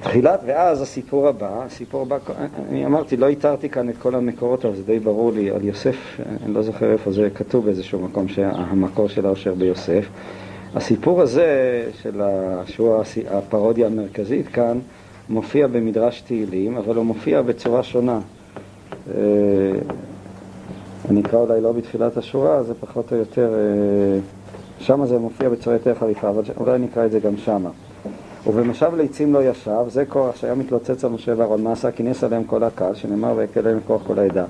תחילת, 0.00 0.40
ואז 0.46 0.82
הסיפור 0.82 1.28
הבא, 1.28 1.64
הסיפור 1.64 2.02
הבא, 2.02 2.18
אני 2.68 2.86
אמרתי, 2.86 3.16
לא 3.16 3.26
איתרתי 3.26 3.68
כאן 3.68 3.88
את 3.88 3.96
כל 3.98 4.14
המקורות, 4.14 4.64
אבל 4.64 4.76
זה 4.76 4.82
די 4.82 4.98
ברור 4.98 5.32
לי, 5.32 5.50
על 5.50 5.64
יוסף, 5.64 6.20
אני 6.46 6.54
לא 6.54 6.62
זוכר 6.62 6.92
איפה 6.92 7.12
זה 7.12 7.28
כתוב 7.34 7.64
באיזשהו 7.64 7.98
מקום, 7.98 8.28
שהמקור 8.28 9.08
של 9.08 9.26
העושר 9.26 9.54
ביוסף. 9.54 10.08
הסיפור 10.74 11.20
הזה, 11.20 11.84
של 12.02 12.20
ה, 12.22 12.62
שהוא 12.66 13.02
הפרודיה 13.30 13.86
המרכזית 13.86 14.48
כאן, 14.48 14.78
מופיע 15.28 15.66
במדרש 15.66 16.20
תהילים, 16.20 16.76
אבל 16.76 16.96
הוא 16.96 17.04
מופיע 17.04 17.42
בצורה 17.42 17.82
שונה. 17.82 18.20
אני 21.10 21.20
אקרא 21.20 21.38
אולי 21.38 21.60
לא 21.60 21.72
בתחילת 21.72 22.16
השורה, 22.16 22.62
זה 22.62 22.74
פחות 22.80 23.12
או 23.12 23.16
יותר, 23.16 23.54
אה, 23.54 24.20
שמה 24.78 25.06
זה 25.06 25.18
מופיע 25.18 25.48
בצורה 25.48 25.76
יותר 25.76 25.94
חריפה, 25.94 26.28
אבל 26.28 26.42
אולי 26.56 26.74
אני 26.74 26.86
אקרא 26.86 27.06
את 27.06 27.10
זה 27.10 27.20
גם 27.20 27.36
שמה. 27.36 27.70
ובמשב 28.46 28.94
ליצים 28.94 29.34
לא 29.34 29.44
ישב, 29.44 29.84
זה 29.88 30.04
כוח 30.06 30.36
שהיה 30.36 30.54
מתלוצץ 30.54 31.04
על 31.04 31.10
משה 31.10 31.32
ואהרון, 31.36 31.62
מה 31.62 31.72
עשה? 31.72 31.90
כינס 31.90 32.24
עליהם 32.24 32.44
כל 32.44 32.64
הקהל, 32.64 32.94
שנאמר 32.94 33.34
ויקל 33.36 33.60
עליהם 33.60 33.78
כוח 33.86 34.02
כל 34.06 34.18
העדה. 34.18 34.44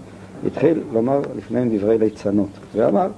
התחיל 0.46 0.80
לומר 0.92 1.20
לפניהם 1.36 1.76
דברי 1.76 1.98
ליצנות, 1.98 2.48
ואמר, 2.74 3.08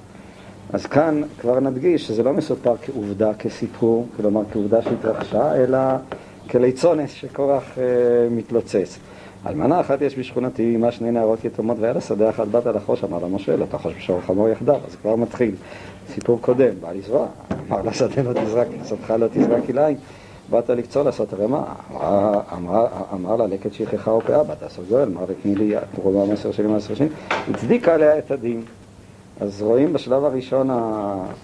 אז 0.72 0.86
כאן 0.86 1.22
כבר 1.40 1.60
נדגיש 1.60 2.06
שזה 2.06 2.22
לא 2.22 2.32
מסופר 2.32 2.74
כעובדה, 2.82 3.34
כסיפור, 3.34 4.06
כלומר 4.16 4.42
כעובדה 4.52 4.82
שהתרחשה, 4.82 5.54
אלא 5.56 5.78
כליצונת 6.50 7.08
שקורח 7.08 7.78
אה, 7.78 7.84
מתלוצץ. 8.30 8.98
אלמנה 9.46 9.80
אחת 9.80 10.02
יש 10.02 10.18
בשכונתי, 10.18 10.72
עמה 10.74 10.92
שני 10.92 11.10
נערות 11.10 11.44
יתומות, 11.44 11.76
והיה 11.80 11.92
לה 11.92 12.00
שדה 12.00 12.30
אחת 12.30 12.46
בת 12.48 12.66
על 12.66 12.76
החוש, 12.76 13.04
אמר 13.04 13.18
לה 13.18 13.28
משה, 13.28 13.56
לא 13.56 13.66
תחוש 13.70 13.94
בשור 13.96 14.20
חמור 14.20 14.48
יחדיו, 14.48 14.74
אז 14.88 14.96
כבר 15.02 15.16
מתחיל. 15.16 15.54
סיפור 16.14 16.38
קודם, 16.40 16.70
בא 16.80 16.92
לזרוע, 16.92 17.26
אמר 17.68 17.82
לה 17.82 17.92
שדה 17.92 18.22
לא 18.22 18.32
תזרק, 18.32 18.66
שדך 18.88 19.10
לא 19.10 19.26
תזרק 19.32 19.66
כלאיים, 19.66 19.96
באת 20.50 20.70
לקצור 20.70 21.02
לעשות 21.02 21.34
רמה, 21.34 21.64
אמר 23.12 23.36
לה 23.36 23.46
לקט 23.46 23.72
שכחה 23.72 24.10
ופאה, 24.10 24.42
בת 24.44 24.62
עשר 24.62 24.82
גואל, 24.88 25.08
אמר 25.08 25.20
לה 25.20 25.34
תני 25.42 25.54
לי 25.54 25.74
תרומה 25.94 26.26
מעשר 26.26 26.52
שנים 26.52 26.70
מעשר 26.72 26.94
שנים, 26.94 27.10
הצדיקה 27.54 27.94
עליה 27.94 28.18
את 28.18 28.30
הדין. 28.30 28.62
אז 29.40 29.62
רואים 29.62 29.92
בשלב 29.92 30.24
הראשון 30.24 30.68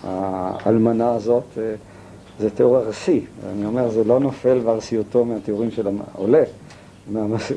האלמנה 0.05 1.15
הזאת, 1.15 1.45
אה, 1.59 1.63
זה 2.41 2.51
תיאור 2.51 2.79
ארסי, 2.79 3.21
ואני 3.45 3.67
אומר, 3.67 3.89
זה 3.91 4.05
לא 4.05 4.21
נופל 4.21 4.59
בארסיותו 4.59 5.25
מהתיאורים 5.25 5.71
של, 5.71 5.87
המ- 5.89 6.01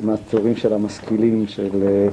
מהתיאורים 0.03 0.55
של 0.55 0.73
המשכילים 0.73 1.47
של 1.47 1.83
אה, 1.87 2.07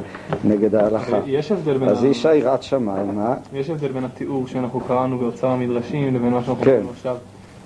נגד 0.44 0.74
ההלכה. 0.74 1.18
יש 1.26 1.52
הבדל 1.52 1.78
בין 1.78 1.88
אז 1.88 2.04
אישה 2.04 2.34
יראת 2.34 2.62
שמיים, 2.62 3.14
מה? 3.14 3.34
יש 3.52 3.70
הבדל 3.70 3.92
בין 3.92 4.04
התיאור 4.04 4.46
שאנחנו 4.46 4.80
קראנו 4.80 5.18
באוצר 5.18 5.46
המדרשים 5.46 6.14
לבין 6.14 6.30
מה 6.30 6.44
שאנחנו 6.44 6.56
כן. 6.56 6.64
קוראים 6.64 6.88
עכשיו. 6.88 7.16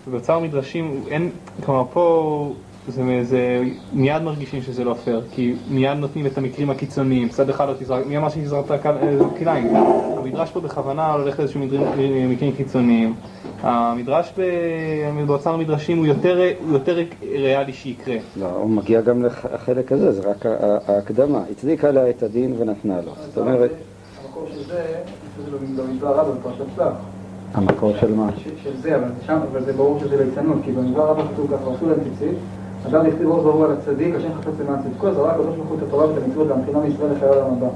ובאוצר 0.08 0.34
המדרשים 0.34 1.02
אין, 1.08 1.30
כלומר 1.64 1.84
פה 1.92 2.52
זה, 2.88 3.02
זה 3.22 3.62
מיד 3.92 4.22
מרגישים 4.22 4.62
שזה 4.62 4.84
לא 4.84 4.94
פייר, 4.94 5.22
כי 5.30 5.54
מיד 5.70 5.98
נותנים 5.98 6.26
את 6.26 6.38
המקרים 6.38 6.70
הקיצוניים, 6.70 7.28
צד 7.28 7.50
אחד 7.50 7.68
לא 7.68 7.72
תזרק, 7.78 8.06
מי 8.06 8.16
אמר 8.16 8.28
שתזרק 8.28 8.64
את 8.64 8.86
הכליים? 9.36 9.76
המדרש 10.16 10.50
פה 10.50 10.60
בכוונה 10.60 11.12
הולך 11.12 11.38
לאיזשהו 11.38 11.60
מקרים 12.28 12.52
קיצוניים. 12.56 13.14
המדרש 13.62 14.32
בהוצאה 15.26 15.52
המדרשים 15.52 15.98
הוא 15.98 16.06
יותר, 16.06 16.40
הוא 16.64 16.72
יותר 16.72 16.98
ריאלי 17.22 17.72
שיקרה. 17.72 18.16
לא, 18.36 18.46
הוא 18.46 18.70
מגיע 18.70 19.00
גם 19.00 19.22
לחלק 19.24 19.92
הזה, 19.92 20.12
זה 20.12 20.30
רק 20.30 20.46
ההקדמה. 20.88 21.42
הצדיקה 21.50 21.88
עליה 21.88 22.10
את 22.10 22.22
הדין 22.22 22.54
ונתנה 22.58 23.00
לו. 23.06 23.12
זאת 23.26 23.38
אומרת... 23.38 23.70
המקור 24.24 24.48
של 24.54 24.64
זה, 24.64 24.84
זה 25.44 25.56
במדבר 25.56 26.14
רבא 26.14 26.32
בפרשת 26.32 26.64
שלח. 26.76 26.92
המקור 27.54 27.92
של 28.00 28.14
מה? 28.14 28.30
של 28.62 28.76
זה, 28.80 28.96
אבל 28.96 29.08
זה 29.08 29.26
שם, 29.26 29.38
אבל 29.52 29.64
זה 29.64 29.72
ברור 29.72 29.98
שזה 30.00 30.24
ליצנות, 30.24 30.58
כי 30.64 30.72
במדבר 30.72 31.06
רבא 31.06 31.22
כתוב 31.32 31.46
ככה, 31.46 31.70
עשו 31.76 31.88
להם 31.88 31.98
ציצית, 32.04 32.38
אדם 32.86 33.06
יכתיב 33.06 33.28
עוז 33.28 33.44
ברור 33.44 33.64
על 33.64 33.72
הצדיק, 33.72 34.14
השם 34.14 34.34
חפץ 34.34 34.52
למען 34.60 34.82
צדקו, 34.82 35.14
זרק 35.14 35.34
הקדוש 35.34 35.56
ברוך 35.56 35.68
הוא 35.68 35.78
את 35.78 35.82
התורה 35.82 36.06
ואת 36.06 36.22
המצוות 36.24 36.46
להמתינה 36.46 36.78
מישראל 36.78 37.12
לחיי 37.12 37.28
העולם 37.28 37.52
הבא. 37.52 37.68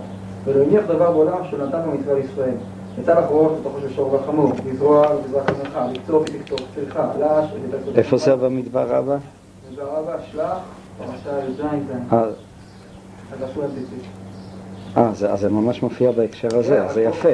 ולא 0.44 0.64
הניח 0.64 0.84
דבר 0.84 1.12
בעולם 1.12 1.38
שהוא 1.50 1.60
נתן 1.66 1.80
במצווה 1.86 2.14
לישראל. 2.14 2.54
יצא 2.98 3.20
לך 3.20 3.24
ראש 3.30 3.52
בתוכו 3.60 3.80
של 3.80 3.92
שור 3.92 4.14
וחמור, 4.14 4.52
לזרוע 4.66 5.06
ולזרק 5.16 5.50
המלאכה, 5.50 5.86
לקצור 5.92 6.22
ותקצור, 6.22 6.58
צריכה, 6.74 7.10
לש 7.20 7.50
ותתעצור. 7.54 7.94
איפה 7.94 8.16
זה 8.16 8.36
במדבר 8.36 8.88
רבא? 8.88 9.16
במדבר 9.68 9.88
רבא, 9.96 10.16
שלח, 10.32 10.58
פרשה 10.98 11.44
י"ז 11.48 11.60
אז 13.32 13.42
עשו 13.42 13.60
ציצית. 13.74 14.23
אה, 14.96 15.08
אז 15.08 15.40
זה 15.40 15.48
ממש 15.48 15.82
מופיע 15.82 16.10
בהקשר 16.10 16.48
הזה, 16.58 16.88
זה 16.88 17.02
יפה. 17.02 17.28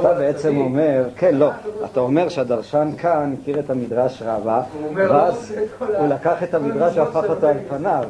אתה 0.00 0.14
בעצם 0.14 0.56
אומר, 0.56 1.04
כן, 1.16 1.34
לא, 1.34 1.50
אתה 1.84 2.00
אומר 2.00 2.28
שהדרשן 2.28 2.90
כאן 2.98 3.34
הכיר 3.40 3.58
את 3.58 3.70
המדרש 3.70 4.22
רבה, 4.26 4.62
ואז 4.94 5.54
הוא 5.78 6.06
לקח 6.06 6.42
את 6.42 6.54
המדרש 6.54 6.96
והפך 6.96 7.24
אותו 7.28 7.46
על 7.46 7.56
פניו. 7.68 8.04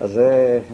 אז 0.00 0.20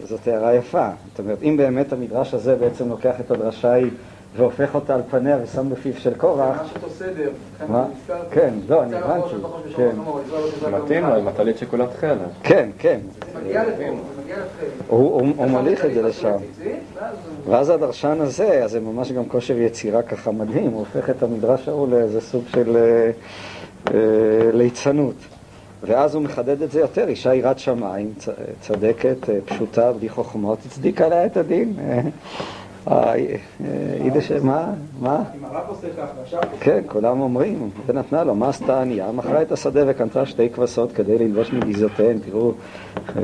זאת 0.04 0.28
הערה 0.28 0.54
יפה. 0.54 0.88
זאת 1.10 1.18
אומרת, 1.18 1.38
אם 1.42 1.56
באמת 1.56 1.92
המדרש 1.92 2.34
הזה 2.34 2.56
בעצם 2.56 2.88
לוקח 2.88 3.20
את 3.20 3.30
הדרשה 3.30 3.72
ההיא 3.72 3.90
והופך 4.36 4.74
אותה 4.74 4.94
על 4.94 5.00
פניה 5.10 5.38
ושם 5.42 5.70
בפיו 5.70 5.92
של 5.96 6.14
קורח, 6.14 6.60
ממש 6.60 6.70
אותו 6.76 6.90
סדר. 6.90 7.30
מה? 7.68 7.86
כן, 8.30 8.54
לא, 8.68 8.82
אני 8.82 8.96
הבנתי. 8.96 9.34
כן. 9.76 9.90
מתאים 10.72 11.06
לו 11.06 11.14
עם 11.14 11.28
הטלית 11.28 11.58
שכולה 11.58 11.86
תכלת. 11.86 12.18
כן, 12.42 12.70
כן. 12.78 13.00
זה 13.32 13.40
מגיע 13.40 13.62
לפה, 13.62 13.76
זה. 14.26 14.66
הוא, 14.88 15.26
מוליך 15.48 15.84
את 15.84 15.94
זה 15.94 16.02
לשם. 16.02 16.36
ואז 17.46 17.70
הדרשן 17.70 18.20
הזה, 18.20 18.64
אז 18.64 18.70
זה 18.70 18.80
ממש 18.80 19.12
גם 19.12 19.24
כושר 19.24 19.58
יצירה 19.58 20.02
ככה 20.02 20.30
מדהים, 20.30 20.70
הוא 20.70 20.78
הופך 20.78 21.10
את 21.10 21.22
המדרש 21.22 21.68
ההוא 21.68 21.88
לאיזה 21.88 22.20
סוג 22.20 22.44
של 22.48 22.76
אה, 22.76 23.10
אה, 23.94 24.50
ליצנות. 24.52 25.14
ואז 25.82 26.14
הוא 26.14 26.22
מחדד 26.22 26.62
את 26.62 26.70
זה 26.70 26.80
יותר, 26.80 27.08
אישה 27.08 27.34
יראת 27.34 27.58
שמיים, 27.58 28.12
צדקת, 28.60 29.30
אה, 29.30 29.38
פשוטה, 29.44 29.92
בלי 29.92 30.08
חוכמות, 30.08 30.58
הצדיקה 30.66 31.06
עליה 31.06 31.26
את 31.26 31.36
הדין. 31.36 31.74
אה, 32.88 33.14
אה, 33.14 34.40
מה? 34.42 34.72
מה? 35.00 35.22
אם 35.38 35.44
הרב 35.44 35.64
עושה 35.68 35.86
כך 35.98 36.06
והשאר 36.20 36.40
כן, 36.60 36.82
כולם 36.86 37.20
אומרים, 37.20 37.70
ונתנה 37.86 38.24
לו, 38.24 38.34
מה 38.34 38.48
עשתה 38.48 38.80
ענייה? 38.80 39.12
מכרה 39.12 39.42
את 39.42 39.52
השדה 39.52 39.80
וקנתה 39.86 40.26
שתי 40.26 40.50
כבשות 40.50 40.92
כדי 40.92 41.18
ללבוש 41.18 41.52
מגזעותיהן, 41.52 42.18
תראו, 42.18 42.52
אה, 43.16 43.22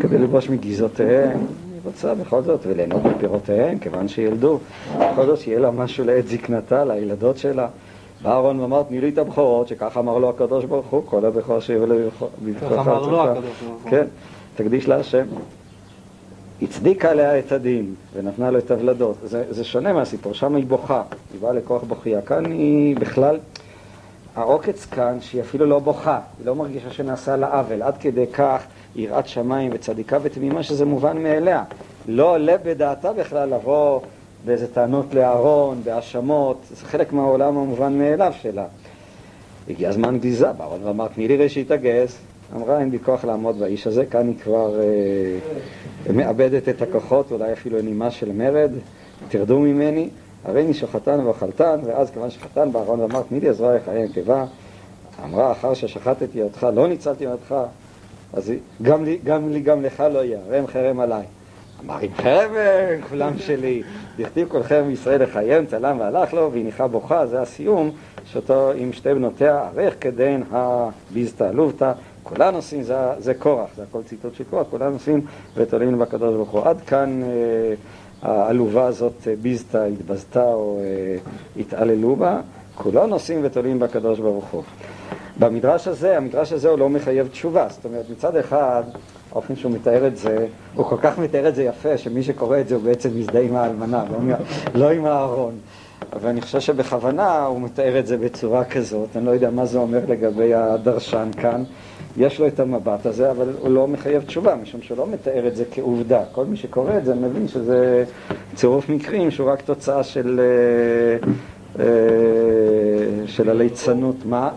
כדי 0.00 0.18
ללבוש 0.18 0.50
מגזעותיהן, 0.50 1.38
היא 1.72 1.80
רוצה 1.84 2.14
בכל 2.14 2.42
זאת, 2.42 2.60
וליהנות 2.66 3.04
מפירותיהן, 3.04 3.78
כיוון 3.78 4.08
שילדו, 4.08 4.58
בכל 4.98 5.26
זאת 5.26 5.38
שיהיה 5.38 5.58
לה 5.58 5.70
משהו 5.70 6.04
לעת 6.04 6.26
זקנתה, 6.26 6.84
לילדות 6.84 7.38
שלה. 7.38 7.68
בא 8.22 8.30
אהרון 8.30 8.60
ואמר, 8.60 8.82
תני 8.82 9.00
לי 9.00 9.08
את 9.08 9.18
הבכורות, 9.18 9.68
שכך 9.68 9.96
אמר 9.96 10.18
לו 10.18 10.28
הקדוש 10.30 10.64
ברוך 10.64 10.86
הוא, 10.86 11.02
כל 11.06 11.24
הבכור 11.24 11.60
שיהיה 11.60 11.86
לבכורך. 11.86 12.32
כך 12.60 12.72
אמר 12.72 13.06
לו 13.06 13.22
הקדוש 13.22 13.44
ברוך 13.44 13.82
הוא. 13.82 13.90
כן, 13.90 14.04
תקדיש 14.56 14.88
להשם. 14.88 15.24
הצדיקה 16.62 17.10
עליה 17.10 17.38
את 17.38 17.52
הדין 17.52 17.94
ונתנה 18.14 18.50
לו 18.50 18.58
את 18.58 18.70
הוולדות. 18.70 19.16
זה, 19.24 19.44
זה 19.50 19.64
שונה 19.64 19.92
מהסיפור, 19.92 20.34
שם 20.34 20.54
היא 20.54 20.66
בוכה, 20.66 21.02
היא 21.32 21.40
באה 21.40 21.52
לכוח 21.52 21.82
בוכייה. 21.82 22.22
כאן 22.22 22.44
היא 22.44 22.96
בכלל, 22.96 23.38
העוקץ 24.36 24.84
כאן 24.84 25.18
שהיא 25.20 25.40
אפילו 25.40 25.66
לא 25.66 25.78
בוכה, 25.78 26.20
היא 26.38 26.46
לא 26.46 26.54
מרגישה 26.54 26.90
שנעשה 26.90 27.36
לה 27.36 27.58
עוול, 27.58 27.82
עד 27.82 27.96
כדי 27.96 28.26
כך 28.26 28.62
יראת 28.96 29.28
שמיים 29.28 29.70
וצדיקה 29.74 30.18
ותמימה 30.22 30.62
שזה 30.62 30.84
מובן 30.84 31.22
מאליה. 31.22 31.64
לא 32.08 32.34
עולה 32.34 32.56
בדעתה 32.64 33.12
בכלל 33.12 33.54
לבוא 33.54 34.00
באיזה 34.44 34.74
טענות 34.74 35.14
לאהרון, 35.14 35.80
בהאשמות, 35.84 36.56
זה 36.70 36.86
חלק 36.86 37.12
מהעולם 37.12 37.56
המובן 37.56 37.98
מאליו 37.98 38.32
שלה. 38.42 38.64
הגיע 39.70 39.88
הזמן 39.88 40.18
גזיזה, 40.18 40.52
בארון 40.52 40.80
ואמר, 40.84 41.08
תני 41.08 41.28
לי 41.28 41.36
ראשית 41.36 41.70
הגז. 41.70 42.18
אמרה, 42.56 42.80
אין 42.80 42.90
בי 42.90 42.98
כוח 42.98 43.24
לעמוד 43.24 43.58
באיש 43.58 43.86
הזה, 43.86 44.06
כאן 44.06 44.26
היא 44.26 44.38
כבר 44.42 44.80
אה, 44.80 46.12
מאבדת 46.12 46.68
את 46.68 46.82
הכוחות, 46.82 47.32
אולי 47.32 47.52
אפילו 47.52 47.82
נימה 47.82 48.10
של 48.10 48.32
מרד, 48.32 48.70
תרדו 49.28 49.58
ממני, 49.58 50.08
הרי 50.44 50.64
אני 50.64 50.74
שוחטן 50.74 51.20
ואוכלתן, 51.20 51.80
ואז 51.84 52.10
כיוון 52.10 52.30
שחטן 52.30 52.72
בארון 52.72 53.00
ואמר, 53.00 53.22
תני 53.28 53.40
לי 53.40 53.48
עזרה 53.48 53.76
לחיי 53.76 54.04
נקבה, 54.04 54.44
אמרה, 55.24 55.52
אחר 55.52 55.74
ששחטתי 55.74 56.42
אותך, 56.42 56.66
לא 56.74 56.88
ניצלתי 56.88 57.26
אותך, 57.26 57.54
אז 58.32 58.52
גם 58.82 59.04
לי, 59.04 59.18
גם 59.24 59.52
לי, 59.52 59.60
גם 59.60 59.82
לך 59.82 60.00
לא 60.12 60.24
יהיה, 60.24 60.38
רם 60.50 60.66
חרם 60.66 61.00
עליי. 61.00 61.24
אמר, 61.84 61.98
עם 61.98 62.14
חרם 62.14 62.50
כולם 63.08 63.38
שלי, 63.38 63.82
דכתיב 64.18 64.48
כל 64.48 64.62
חרם 64.62 64.90
ישראל 64.90 65.22
לחיים, 65.22 65.66
צלם 65.66 66.00
והלך 66.00 66.34
לו, 66.34 66.52
והניחה 66.52 66.88
בוכה, 66.88 67.26
זה 67.26 67.42
הסיום, 67.42 67.90
שאותו 68.24 68.70
עם 68.76 68.92
שתי 68.92 69.14
בנותיה, 69.14 69.68
ערך 69.76 69.94
כדין 70.00 70.42
הביזתא 70.50 71.44
לובתא, 71.44 71.92
כולם 72.22 72.54
עושים, 72.54 72.82
זה, 72.82 72.94
זה 73.18 73.34
קורח, 73.34 73.68
זה 73.76 73.82
הכל 73.82 74.02
ציטוט 74.02 74.34
של 74.34 74.44
קורח, 74.50 74.66
כולם 74.70 74.92
עושים 74.92 75.20
ותולים 75.56 75.98
בקדוש 75.98 76.34
ברוך 76.34 76.50
הוא. 76.50 76.62
עד 76.64 76.80
כאן 76.80 77.22
אה, 77.22 77.74
העלובה 78.22 78.86
הזאת, 78.86 79.28
אה, 79.28 79.34
ביזתא, 79.42 79.86
התבזתה 79.92 80.44
או 80.44 80.80
אה, 80.80 81.16
התעללו 81.60 82.16
בה, 82.16 82.40
כולם 82.74 83.12
עושים 83.12 83.40
ותולים 83.42 83.78
בקדוש 83.78 84.18
ברוך 84.18 84.44
הוא. 84.50 84.62
במדרש 85.38 85.88
הזה, 85.88 86.16
המדרש 86.16 86.52
הזה 86.52 86.68
הוא 86.68 86.78
לא 86.78 86.88
מחייב 86.88 87.28
תשובה, 87.28 87.66
זאת 87.70 87.84
אומרת 87.84 88.10
מצד 88.10 88.36
אחד, 88.36 88.82
האופן 89.32 89.56
שהוא 89.56 89.72
מתאר 89.72 90.06
את 90.06 90.16
זה, 90.16 90.46
הוא 90.74 90.86
כל 90.86 90.96
כך 91.02 91.18
מתאר 91.18 91.48
את 91.48 91.54
זה 91.54 91.62
יפה, 91.62 91.98
שמי 91.98 92.22
שקורא 92.22 92.60
את 92.60 92.68
זה 92.68 92.74
הוא 92.74 92.84
בעצם 92.84 93.10
מזדהה 93.14 93.42
עם 93.42 93.56
האלמנה, 93.56 94.04
לא, 94.10 94.36
לא 94.74 94.90
עם 94.90 95.04
הארון. 95.04 95.54
ואני 96.20 96.40
חושב 96.40 96.60
שבכוונה 96.60 97.44
הוא 97.44 97.60
מתאר 97.60 97.98
את 97.98 98.06
זה 98.06 98.16
בצורה 98.16 98.64
כזאת, 98.64 99.16
אני 99.16 99.26
לא 99.26 99.30
יודע 99.30 99.50
מה 99.50 99.66
זה 99.66 99.78
אומר 99.78 100.00
לגבי 100.08 100.54
הדרשן 100.54 101.28
כאן. 101.36 101.64
יש 102.16 102.40
לו 102.40 102.46
את 102.46 102.60
המבט 102.60 103.06
הזה, 103.06 103.30
אבל 103.30 103.52
הוא 103.60 103.70
לא 103.70 103.88
מחייב 103.88 104.22
תשובה, 104.22 104.54
משום 104.54 104.82
שהוא 104.82 104.98
לא 104.98 105.06
מתאר 105.06 105.46
את 105.46 105.56
זה 105.56 105.64
כעובדה. 105.70 106.20
כל 106.32 106.44
מי 106.44 106.56
שקורא 106.56 106.96
את 106.96 107.04
זה 107.04 107.14
מבין 107.14 107.48
שזה 107.48 108.04
צירוף 108.54 108.88
מקרים 108.88 109.30
שהוא 109.30 109.50
רק 109.50 109.62
תוצאה 109.62 110.02
של, 110.02 110.40
אה, 110.40 111.28
אה, 111.84 113.26
של 113.26 113.50
הליצנות. 113.50 114.16
מה? 114.24 114.50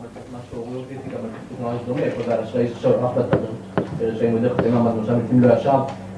מתים 5.23 5.41
לא 5.41 5.49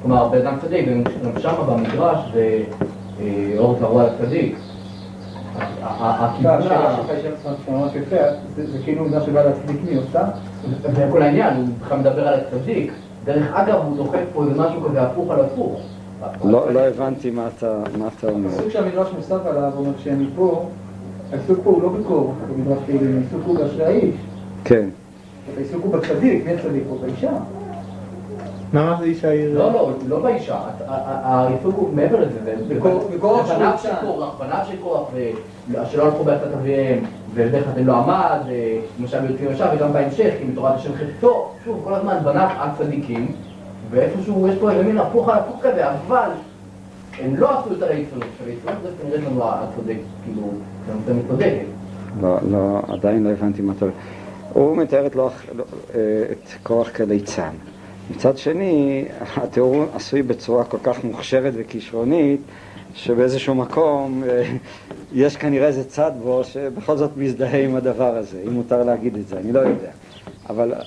כלומר 0.02 0.30
בן 0.30 0.48
אדם 0.48 0.58
צדיק, 0.62 0.86
גם 1.24 1.40
שמה 1.40 1.64
במדרש 1.64 2.20
זה 2.34 2.64
אה, 3.20 3.54
אור 3.58 3.76
תבוא 3.80 4.02
על 4.02 4.10
הצדיק. 4.10 4.56
הכיוון, 5.82 6.62
שלך 6.62 7.10
היא 7.10 7.22
שאלה 7.22 7.78
ממש 7.78 7.92
יפה, 7.96 8.16
זה 8.56 8.78
כאילו 8.84 9.04
עובדה 9.04 9.22
שבא 9.22 9.44
להצדיק 9.44 9.78
מי 9.90 9.96
עושה, 9.96 10.24
זה 10.96 11.08
כל 11.12 11.22
העניין, 11.22 11.56
הוא 11.56 11.66
בכלל 11.82 12.00
מדבר 12.00 12.28
על 12.28 12.40
הצדיק, 12.40 12.94
דרך 13.26 13.54
אגב 13.54 13.80
הוא 13.86 13.98
דוחף 13.98 14.20
פה 14.34 14.44
איזה 14.44 14.62
משהו 14.62 14.82
כזה 14.82 15.02
הפוך 15.02 15.32
על 15.32 15.40
הפוך. 15.40 15.82
לא, 16.46 16.74
לא 16.74 16.80
הבנתי 16.80 17.32
מה 17.32 17.48
אתה, 17.58 17.84
אומר. 18.24 18.50
הפסוק 18.50 18.70
שהמדרש 18.70 19.08
מוסף 19.16 19.46
עליו 19.46 19.72
אומר 19.78 19.92
שהם 19.98 20.24
מפה, 20.24 20.70
העיסוק 21.32 21.60
פה 21.64 21.70
הוא 21.70 21.84
לא 21.84 21.90
בקור, 21.90 22.34
במדרש 22.50 22.78
תהילים, 22.86 23.18
העיסוק 23.18 23.42
הוא 23.46 23.58
באשרי 23.58 23.86
האיש, 23.86 24.16
כן. 24.64 24.90
העיסוק 25.58 25.84
הוא 25.84 25.94
בצדיק, 25.94 26.46
מי 26.46 26.54
הצדיק 26.54 26.84
פה? 26.90 26.96
באישה. 27.02 27.32
מה 28.76 28.96
זה 29.00 29.06
איש 29.06 29.26
העיר? 29.26 29.58
לא, 29.58 29.74
לא, 29.74 29.92
לא 30.08 30.20
באישה, 30.20 30.58
העיסוק 30.88 31.76
הוא 31.76 31.94
מעבר 31.94 32.20
לזה, 32.20 32.56
שהוא 32.70 33.46
של 33.46 33.54
אישה. 33.74 33.96
קורח, 34.02 34.36
בניו 34.40 34.60
של 34.68 34.78
קורח, 34.82 35.10
שלא 35.92 36.04
הלכו 36.04 36.24
בעצת 36.24 36.54
אביהם, 36.54 37.04
ובדרך 37.34 37.66
כלל 37.76 37.84
לא 37.84 37.96
עמד, 37.96 38.40
למשל 39.00 39.20
ביוצאים 39.20 39.52
ישר, 39.52 39.66
וגם 39.76 39.94
בהמשך, 39.94 40.34
כי 40.40 40.46
מתורת 40.46 40.76
השם 40.76 40.92
חפצו, 40.94 41.46
שוב, 41.66 41.82
כל 41.84 41.94
הזמן 41.94 42.18
בניו 42.24 42.48
הצדיקים, 42.58 43.28
ואיפשהו 43.92 44.48
יש 44.48 44.56
פה 44.60 44.72
איזה 44.72 44.84
מין 44.84 44.98
הפוך 44.98 45.30
על 45.30 45.40
הפוך 45.40 45.62
כזה, 45.62 45.90
אבל 45.90 46.30
הם 47.20 47.36
לא 47.36 47.60
עשו 47.60 47.74
את 47.74 47.82
הליצונות, 47.82 48.28
הליצונות 48.44 48.78
זה 48.84 48.90
כנראה 49.02 49.22
גם 49.30 49.40
לא 49.40 49.52
הצודק, 49.54 49.98
כאילו, 50.24 50.48
גם 50.90 50.98
זה 51.06 51.14
מצודקת. 51.14 51.66
לא, 52.22 52.38
לא, 52.52 52.80
עדיין 52.88 53.24
לא 53.24 53.30
הבנתי 53.30 53.62
מה 53.62 53.74
אתה... 53.78 53.86
הוא 54.54 54.78
מתאר 54.78 55.06
את, 55.06 55.16
לא, 55.16 55.30
אה, 55.96 56.02
את 56.32 56.50
כוח 56.64 56.90
כליצן. 56.90 57.52
מצד 58.12 58.38
שני, 58.38 59.06
התיאור 59.36 59.84
עשוי 59.94 60.22
בצורה 60.22 60.64
כל 60.64 60.78
כך 60.84 61.04
מוכשרת 61.04 61.54
וכישרונית, 61.58 62.42
שבאיזשהו 62.94 63.56
מקום 63.56 64.24
אה, 64.28 64.44
יש 65.14 65.38
כנראה 65.38 65.68
איזה 65.68 65.84
צד 65.84 66.12
בו 66.24 66.44
שבכל 66.44 66.98
זאת 66.98 67.18
מזדהה 67.18 67.64
עם 67.64 67.76
הדבר 67.76 68.16
הזה, 68.18 68.42
אם 68.48 68.54
מותר 68.54 68.84
להגיד 68.84 69.16
את 69.16 69.28
זה, 69.28 69.38
אני 69.38 69.52
לא 69.52 69.60
יודע. 69.60 69.90
אבל 70.50 70.74
אה, 70.74 70.80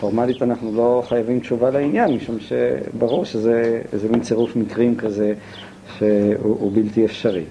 פורמלית 0.00 0.42
אנחנו 0.42 0.76
לא 0.76 1.02
חייבים 1.08 1.40
תשובה 1.40 1.70
לעניין, 1.70 2.14
משום 2.14 2.36
שברור 2.40 3.24
שזה 3.24 4.08
מין 4.10 4.20
צירוף 4.20 4.56
מקרים 4.56 4.96
כזה 4.96 5.34
שהוא 5.98 6.34
הוא 6.40 6.72
בלתי 6.74 7.04
אפשרי. 7.04 7.44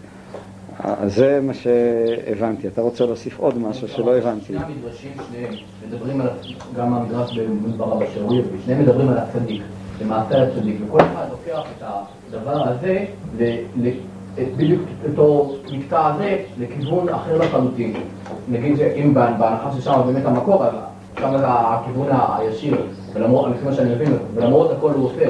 זה 1.08 1.40
מה 1.44 1.54
שהבנתי. 1.54 2.68
אתה 2.68 2.82
רוצה 2.82 3.06
להוסיף 3.06 3.40
עוד 3.40 3.58
משהו 3.58 3.88
שלא 3.88 4.18
הבנתי. 4.18 4.46
שני 4.46 4.58
המדרשים, 4.58 5.12
שניהם, 5.30 5.54
מדברים 5.90 6.22
על, 6.22 6.28
גם 6.78 6.94
המדרש 6.94 7.38
במדבר 7.38 7.94
אבא 7.98 8.06
שאורי, 8.14 8.42
ושניהם 8.42 8.82
מדברים 8.82 9.10
על 9.10 9.18
הצדיק, 9.18 9.62
למעשה 10.02 10.44
הצדיק, 10.44 10.76
וכל 10.88 10.98
אחד 11.00 11.26
לוקח 11.32 11.62
את 11.78 11.84
הדבר 12.32 12.64
הזה, 12.70 13.06
בדיוק 14.58 14.82
אותו 15.10 15.56
מקטע 15.72 16.08
הזה, 16.08 16.38
לכיוון 16.60 17.10
אחר 17.10 17.38
לחלוטין. 17.38 17.94
נגיד 18.50 18.78
שאם 18.78 19.14
בה- 19.14 19.36
בהנחה 19.40 19.72
ששם 19.78 20.02
באמת 20.06 20.26
המקור, 20.26 20.66
אז 20.66 20.74
שם 21.20 21.38
זה 21.38 21.46
הכיוון 21.48 22.08
הישיר, 22.38 22.76
ולמרות, 23.14 23.50
לפי 23.52 23.66
מה 23.66 23.72
שאני 23.74 23.96
מבין, 23.96 24.14
ולמרות 24.36 24.72
הכל 24.78 24.92
הוא 24.92 25.06
עושה 25.06 25.26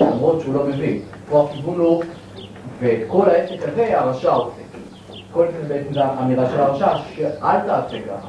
למרות 0.00 0.40
שהוא 0.40 0.54
לא 0.54 0.64
מבין. 0.66 0.98
פה 1.30 1.48
הכיוון 1.50 1.78
הוא, 1.78 2.02
ואת 2.80 2.98
כל 3.08 3.28
העסק 3.30 3.68
הזה 3.68 4.00
הרשע 4.00 4.32
עושה. 4.32 4.62
כל 5.32 5.46
זה 5.52 5.68
בעצם 5.68 5.92
זה 5.92 6.04
האמירה 6.04 6.50
של 6.50 6.60
הרשע, 6.60 6.96
שאל 7.14 7.60
תעשה 7.66 7.96
ככה. 8.02 8.28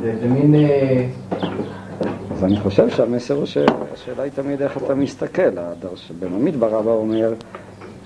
זה, 0.00 0.16
זה 0.20 0.28
מין... 0.28 0.54
אה, 0.54 1.06
אז 2.30 2.44
אני 2.44 2.60
חושב 2.60 2.90
שהמסר 2.90 3.34
הוא 3.34 3.46
שהשאלה 3.46 4.22
היא 4.22 4.32
תמיד 4.34 4.62
איך 4.62 4.76
אתה 4.76 4.94
מסתכל. 4.94 5.58
הדרש 5.58 6.12
במדבר 6.18 6.68
רבה 6.68 6.90
אומר, 6.90 7.32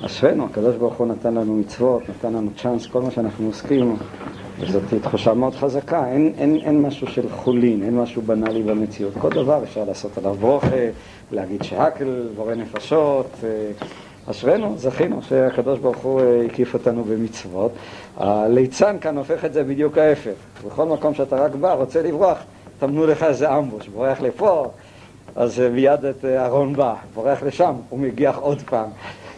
אשרינו, 0.06 0.44
הקדוש 0.44 0.76
ברוך 0.76 0.94
הוא 0.94 1.06
נתן 1.06 1.34
לנו 1.34 1.56
מצוות, 1.56 2.02
נתן 2.08 2.32
לנו 2.32 2.50
צ'אנס, 2.62 2.86
כל 2.86 3.02
מה 3.02 3.10
שאנחנו 3.10 3.46
עוסקים, 3.46 3.96
וזאת 4.60 4.82
תחושה 5.02 5.34
מאוד 5.34 5.54
חזקה, 5.54 6.06
אין, 6.06 6.32
אין, 6.38 6.56
אין 6.56 6.82
משהו 6.82 7.06
של 7.06 7.28
חולין, 7.28 7.82
אין 7.82 7.98
משהו 7.98 8.22
בנאלי 8.22 8.62
במציאות. 8.62 9.12
כל 9.18 9.30
דבר 9.30 9.62
אפשר 9.62 9.84
לעשות 9.84 10.18
עליו 10.18 10.34
ברוכה, 10.34 10.86
להגיד 11.32 11.62
שהקל, 11.62 12.28
בורא 12.36 12.54
נפשות, 12.54 13.26
אה, 13.44 13.48
אשרינו, 14.30 14.74
זכינו 14.76 15.22
שהקדוש 15.22 15.78
ברוך 15.78 15.96
הוא 15.96 16.20
אה, 16.20 16.42
הקיף 16.46 16.74
אותנו 16.74 17.04
במצוות. 17.04 17.72
הליצן 18.16 18.96
כאן 19.00 19.18
הופך 19.18 19.44
את 19.44 19.52
זה 19.52 19.64
בדיוק 19.64 19.98
ההפך. 19.98 20.32
בכל 20.66 20.84
מקום 20.86 21.14
שאתה 21.14 21.36
רק 21.36 21.54
בא, 21.54 21.72
רוצה 21.72 22.02
לברוח, 22.02 22.38
טמנו 22.80 23.06
לך 23.06 23.22
איזה 23.22 23.56
אמבוש, 23.58 23.88
בורח 23.88 24.20
לפה, 24.20 24.70
אז 25.36 25.60
אה, 25.60 25.68
מיד 25.68 26.04
את 26.04 26.24
אה, 26.24 26.42
אהרון 26.42 26.72
בא, 26.72 26.94
בורח 27.14 27.42
לשם, 27.42 27.72
הוא 27.88 27.98
מגיח 27.98 28.38
עוד 28.38 28.62
פעם. 28.62 28.88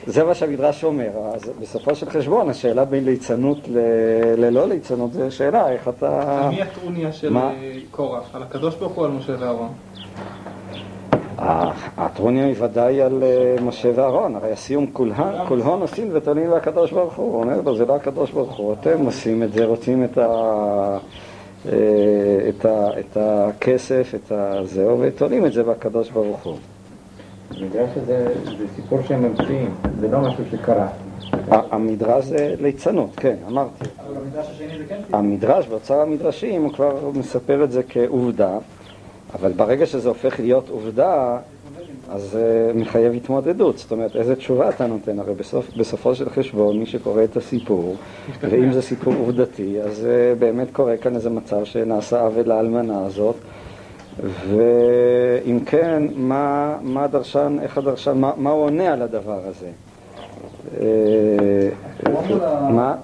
זה 0.06 0.24
מה 0.24 0.34
שהמדרש 0.34 0.84
אומר. 0.84 1.08
אז 1.34 1.50
בסופו 1.60 1.94
של 1.94 2.10
חשבון, 2.10 2.50
השאלה 2.50 2.84
בין 2.84 3.04
ליצנות 3.04 3.58
ל- 3.68 3.78
ללא 4.36 4.68
ליצנות 4.68 5.12
זה 5.12 5.30
שאלה, 5.30 5.70
איך 5.70 5.88
אתה... 5.88 6.48
מי 6.50 6.62
הטרוניה 6.62 7.12
של? 7.12 7.36
אה, 7.36 7.52
קורח? 7.90 8.30
על 8.34 8.42
הקדוש 8.42 8.74
ברוך 8.74 8.92
הוא 8.92 9.00
או 9.00 9.10
על 9.10 9.16
משה 9.16 9.32
ואהרון? 9.38 9.68
הטרוניה 11.96 12.46
היא 12.46 12.54
ודאי 12.58 13.02
על 13.02 13.22
אה, 13.22 13.62
משה 13.62 13.90
ואהרון, 13.94 14.36
הרי 14.36 14.52
הסיום 14.52 14.86
כולהן 14.92 15.46
כולהון 15.48 15.80
עושים 15.80 16.08
ותולים 16.12 16.52
והקדוש 16.52 16.92
ברוך 16.92 17.14
הוא, 17.14 17.32
הוא 17.32 17.42
אומר 17.42 17.60
לו 17.64 17.76
זה 17.76 17.86
לא 17.86 17.96
הקדוש 17.96 18.30
ברוך 18.30 18.56
הוא, 18.56 18.72
אתם 18.72 19.04
עושים 19.04 19.42
את 19.42 19.52
זה, 19.52 19.64
רוצים 19.64 20.04
את, 20.04 20.18
ה, 20.18 20.28
אה, 21.66 22.48
את, 22.48 22.64
ה, 22.64 22.88
את 23.00 23.16
הכסף, 23.20 24.12
את 24.14 24.32
הזהו, 24.32 24.98
ותולים 25.00 25.46
את 25.46 25.52
זה 25.52 25.62
בקדוש 25.62 26.10
ברוך 26.10 26.44
הוא. 26.44 26.56
בגלל 27.50 27.84
שזה 27.94 28.34
זה 28.44 28.64
סיפור 28.76 28.98
שהם 29.08 29.22
ממציאים, 29.22 29.74
זה 30.00 30.08
לא 30.08 30.20
משהו 30.20 30.44
שקרה. 30.50 30.88
המדרש 31.50 32.24
זה 32.24 32.54
ליצנות, 32.60 33.10
כן, 33.16 33.36
אמרתי. 33.48 33.84
אבל 34.06 34.16
המדרש 34.16 34.46
השני 34.50 34.78
זה 34.78 34.84
כן 34.88 34.96
סיפור. 35.04 35.20
המדרש 35.20 35.66
באוצר 35.66 36.00
המדרשים 36.00 36.62
הוא 36.62 36.72
כבר 36.72 37.10
מספר 37.14 37.64
את 37.64 37.72
זה 37.72 37.82
כעובדה, 37.88 38.58
אבל 39.34 39.52
ברגע 39.52 39.86
שזה 39.86 40.08
הופך 40.08 40.40
להיות 40.40 40.68
עובדה, 40.68 41.38
אז 42.10 42.22
זה 42.22 42.72
מחייב 42.74 43.14
התמודדות. 43.14 43.78
זאת 43.78 43.92
אומרת, 43.92 44.16
איזה 44.16 44.36
תשובה 44.36 44.68
אתה 44.68 44.86
נותן? 44.86 45.18
הרי 45.18 45.34
בסוף, 45.34 45.70
בסופו 45.76 46.14
של 46.14 46.30
חשבון, 46.30 46.78
מי 46.78 46.86
שקורא 46.86 47.24
את 47.24 47.36
הסיפור, 47.36 47.96
ואם 48.40 48.72
זה 48.72 48.82
סיפור 48.82 49.14
עובדתי, 49.14 49.80
אז 49.80 50.06
אה, 50.06 50.34
באמת 50.38 50.68
קורה 50.72 50.96
כאן 50.96 51.14
איזה 51.14 51.30
מצב 51.30 51.64
שנעשה 51.64 52.20
עוול 52.20 52.48
לאלמנה 52.48 53.06
הזאת. 53.06 53.36
ואם 54.48 55.60
כן, 55.66 56.02
מה, 56.14 56.76
מה 56.82 57.04
הדרשן, 57.04 57.56
איך 57.62 57.78
הדרשן, 57.78 58.18
מה, 58.18 58.32
מה 58.36 58.50
הוא 58.50 58.64
עונה 58.64 58.92
על 58.92 59.02
הדבר 59.02 59.40
הזה? 59.46 59.70
אה, 60.80 61.68
מה? 62.70 62.94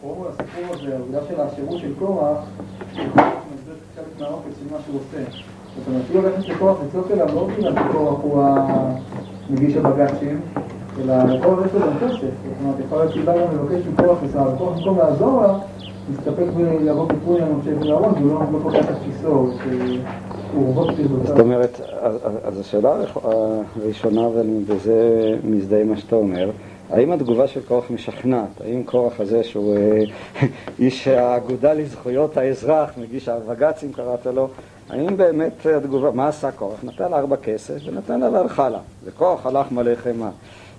הפרומו 0.00 0.24
לסיפור 0.28 0.74
הזה, 0.74 0.96
העובדה 0.96 1.18
של 1.28 1.40
השירות 1.40 1.80
של 1.80 1.94
קורח, 1.98 2.38
חלק 3.96 4.20
מהעוקץ 4.20 4.52
של 4.58 4.74
מה 4.74 4.78
שהוא 4.86 5.00
עושה. 5.00 5.49
זאת 5.78 5.88
אומרת, 5.88 6.32
היא 6.46 6.54
לקורח 6.54 6.76
לצעוק 6.88 7.10
אליו, 7.10 7.26
לא 7.34 7.48
בגלל 7.58 7.72
שקורח 7.74 8.18
הוא 8.22 8.42
המגיש 9.50 9.76
הבג"צים, 9.76 10.40
אלא 11.04 11.14
לקורח 11.24 11.58
יש 11.66 11.72
לו 11.74 11.80
גם 11.80 11.96
כסף. 12.00 12.20
זאת 12.20 12.30
אומרת, 12.62 12.76
יכול 12.86 12.98
להיות 12.98 13.12
שהיא 13.12 13.24
באה 13.24 13.36
גם 13.46 13.54
לבקש 13.54 13.86
מקורח 13.86 14.18
לסער, 14.24 14.54
וקורח 14.54 14.76
במקום 14.78 14.98
לעזור 14.98 15.42
לה, 15.42 15.58
מסתפק 16.12 16.44
בלבוא 16.56 17.06
בטרוניה 17.08 17.44
למשה 17.48 17.70
ולאהרון, 17.80 18.14
והוא 18.14 18.26
לא- 18.34 18.52
לא 18.52 18.58
פותח 18.62 18.90
את 18.90 18.96
כיסו, 19.04 19.48
רובו 20.54 20.86
זאת. 21.24 21.40
אומרת, 21.40 21.80
אז- 22.44 22.60
השאלה 22.60 22.90
הראש- 22.94 23.16
הראשונה, 23.82 24.28
ואני 24.28 24.60
בזה 24.68 24.94
מזדהה 25.44 25.84
מה 25.84 25.96
שאתה 25.96 26.16
אומר, 26.16 26.50
האם 26.90 27.12
התגובה 27.12 27.46
של 27.46 27.60
קורח 27.68 27.90
משכנעת? 27.90 28.60
האם 28.64 28.82
קורח 28.82 29.20
הזה 29.20 29.44
שהוא 29.44 29.76
אה, 29.76 30.02
איש 30.78 31.08
האגודה 31.08 31.72
לזכויות 31.72 32.36
האזרח, 32.36 32.90
מגיש 33.02 33.28
הבג"צים 33.28 33.92
קראת 33.92 34.26
לו, 34.26 34.48
האם 34.90 35.16
באמת 35.16 35.66
התגובה, 35.66 36.10
מה 36.10 36.28
עשה 36.28 36.52
קורח? 36.52 36.84
נתן 36.84 37.10
לה 37.10 37.18
ארבע 37.18 37.36
כסף 37.36 37.74
ונתן 37.86 38.20
לה 38.20 38.30
והלכה 38.30 38.68
וקורח 39.04 39.46
הלך 39.46 39.72
מלא 39.72 39.94
חמאה. 39.94 40.30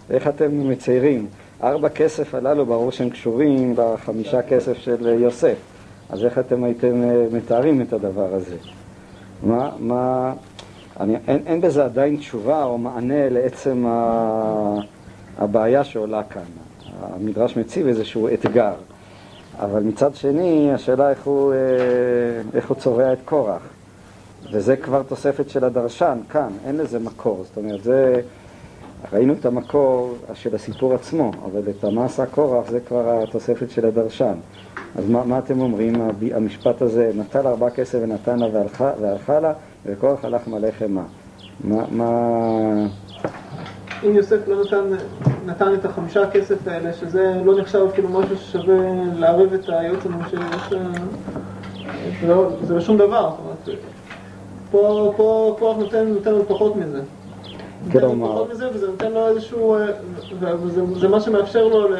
איך 0.09 0.27
אתם 0.27 0.69
מציירים? 0.69 1.27
ארבע 1.63 1.89
כסף 1.89 2.35
הללו 2.35 2.65
ברור 2.65 2.91
שהם 2.91 3.09
קשורים 3.09 3.75
לחמישה 3.77 4.41
כסף 4.41 4.77
של 4.77 5.17
יוסף, 5.19 5.55
אז 6.09 6.25
איך 6.25 6.39
אתם 6.39 6.63
הייתם 6.63 7.03
אה, 7.03 7.25
מתארים 7.31 7.81
את 7.81 7.93
הדבר 7.93 8.33
הזה? 8.33 8.55
מה, 9.43 9.69
מה, 9.79 10.33
אני, 10.99 11.15
אין, 11.27 11.39
אין 11.45 11.61
בזה 11.61 11.85
עדיין 11.85 12.17
תשובה 12.17 12.63
או 12.63 12.77
מענה 12.77 13.29
לעצם 13.29 13.85
ה, 13.87 14.75
הבעיה 15.37 15.83
שעולה 15.83 16.23
כאן. 16.23 16.41
המדרש 17.01 17.57
מציב 17.57 17.87
איזשהו 17.87 18.27
אתגר, 18.33 18.73
אבל 19.59 19.83
מצד 19.83 20.15
שני, 20.15 20.71
השאלה 20.73 21.09
איך 21.09 21.23
הוא, 21.23 21.53
אה, 21.53 21.57
איך 22.53 22.69
הוא 22.69 22.77
צובע 22.77 23.13
את 23.13 23.19
קורח. 23.25 23.61
וזה 24.51 24.75
כבר 24.75 25.03
תוספת 25.03 25.49
של 25.49 25.65
הדרשן, 25.65 26.17
כאן, 26.29 26.49
אין 26.65 26.77
לזה 26.77 26.99
מקור. 26.99 27.43
זאת 27.43 27.57
אומרת, 27.57 27.83
זה, 27.83 28.21
ראינו 29.13 29.33
את 29.33 29.45
המקור 29.45 30.15
של 30.33 30.55
הסיפור 30.55 30.93
עצמו, 30.93 31.31
אבל 31.45 31.61
את 31.69 31.85
עשה 32.05 32.25
קורח 32.25 32.69
זה 32.69 32.79
כבר 32.79 33.23
התוספת 33.23 33.69
של 33.69 33.85
הדרשן. 33.85 34.33
אז 34.95 35.09
מה, 35.09 35.23
מה 35.23 35.39
אתם 35.39 35.61
אומרים, 35.61 35.93
המשפט 36.33 36.81
הזה, 36.81 37.11
נטל 37.15 37.47
ארבע 37.47 37.69
כסף 37.69 37.99
ונתן 38.01 38.39
לה 38.39 38.47
והלכה, 38.99 39.39
לה, 39.39 39.53
וקורח 39.85 40.25
הלך 40.25 40.47
מלא 40.47 40.71
חמאה. 40.79 41.03
מה, 41.63 41.83
מה... 41.91 42.07
אם 44.03 44.15
יוסף 44.15 44.47
לא 44.47 44.63
נתן, 44.63 44.83
נתן 45.45 45.73
את 45.73 45.85
החמישה 45.85 46.31
כסף 46.31 46.67
האלה, 46.67 46.93
שזה 46.93 47.41
לא 47.45 47.59
נחשב 47.59 47.85
כאילו 47.93 48.09
משהו 48.09 48.37
ששווה 48.37 48.75
לערב 49.15 49.53
את 49.53 49.69
היועץ 49.69 50.05
יש, 50.05 50.73
אה, 50.73 50.87
לא- 52.27 52.49
זה 52.61 52.73
לא 52.73 52.81
שום 52.81 52.97
דבר, 52.97 53.29
זאת 53.29 53.67
אומרת, 53.67 53.79
פה, 54.71 55.13
פה 55.17 55.55
כוח 55.59 55.77
נותן, 55.77 56.07
נותן 56.07 56.31
לו 56.31 56.45
פחות 56.47 56.75
מזה. 56.75 57.01
כלומר- 57.91 58.31
פחות 58.31 58.49
מזה, 58.51 58.69
וזה 58.73 58.87
נותן 58.87 59.11
לו 59.11 59.27
איזשהו, 59.27 59.75
אה, 59.75 59.85
וזה 60.61 60.81
זה 60.99 61.07
מה 61.07 61.21
שמאפשר 61.21 61.67
לו 61.67 61.87
ל- 61.87 61.95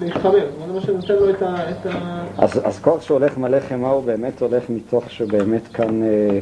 להתחמם, 0.00 0.32
זה 0.66 0.72
מה 0.74 0.80
שנותן 0.80 1.14
לו 1.14 1.30
את 1.30 1.42
ה... 1.42 1.70
את 1.70 1.86
ה... 1.86 2.24
אז, 2.38 2.60
אז 2.64 2.78
כוח 2.80 3.02
שהולך 3.02 3.38
מלא 3.38 3.60
חמאה 3.60 3.90
הוא 3.90 4.04
באמת 4.04 4.40
הולך 4.42 4.70
מתוך 4.70 5.10
שבאמת 5.10 5.68
כאן 5.68 6.02
אה, 6.02 6.38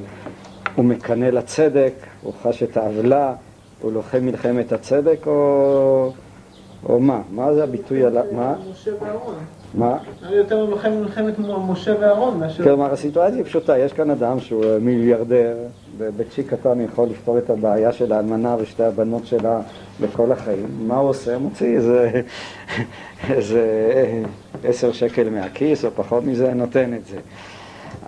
הוא 0.77 0.85
מקנא 0.85 1.25
לצדק, 1.25 1.93
הוא 2.23 2.33
חש 2.43 2.62
את 2.62 2.77
העוולה, 2.77 3.35
הוא 3.83 3.93
לוחם 3.93 4.19
מלחמת 4.27 4.73
הצדק, 4.73 5.27
או, 5.27 6.12
או 6.89 7.01
מה? 7.01 7.21
מה 7.31 7.55
זה 7.55 7.62
הביטוי 7.64 8.05
על... 8.05 8.19
ה- 8.19 8.23
מה? 8.33 8.55
משה 8.71 8.91
ואהרון. 9.01 9.35
מה? 9.77 9.99
יותר 10.31 10.66
מלחמת 10.91 11.35
משה 11.68 11.95
ואהרון 12.01 12.41
מאשר... 12.41 12.64
כלומר, 12.64 12.93
הסיטואציה 12.93 13.37
היא 13.37 13.45
פשוטה, 13.45 13.79
יש 13.79 13.93
כאן 13.93 14.11
אדם 14.11 14.41
שהוא 14.41 14.64
אה, 14.64 14.79
מיליארדר, 14.81 15.57
בצ'יק 15.99 16.51
קטן 16.51 16.81
יכול 16.81 17.09
לפתור 17.09 17.39
את 17.39 17.51
הבעיה 17.51 17.93
של 17.93 18.12
האלמנה 18.12 18.57
ושתי 18.59 18.85
הבנות 18.85 19.27
שלה 19.27 19.61
לכל 20.01 20.33
החיים. 20.33 20.66
מה 20.79 20.97
הוא 20.97 21.09
עושה? 21.09 21.39
מוציא 21.39 21.77
איזה, 21.77 22.22
איזה 23.31 23.91
אה, 23.95 24.22
עשר 24.64 24.93
שקל 24.93 25.31
מהכיס 25.31 25.85
או 25.85 25.91
פחות 25.91 26.24
מזה, 26.24 26.55
נותן 26.55 26.95
את 26.95 27.07
זה. 27.07 27.16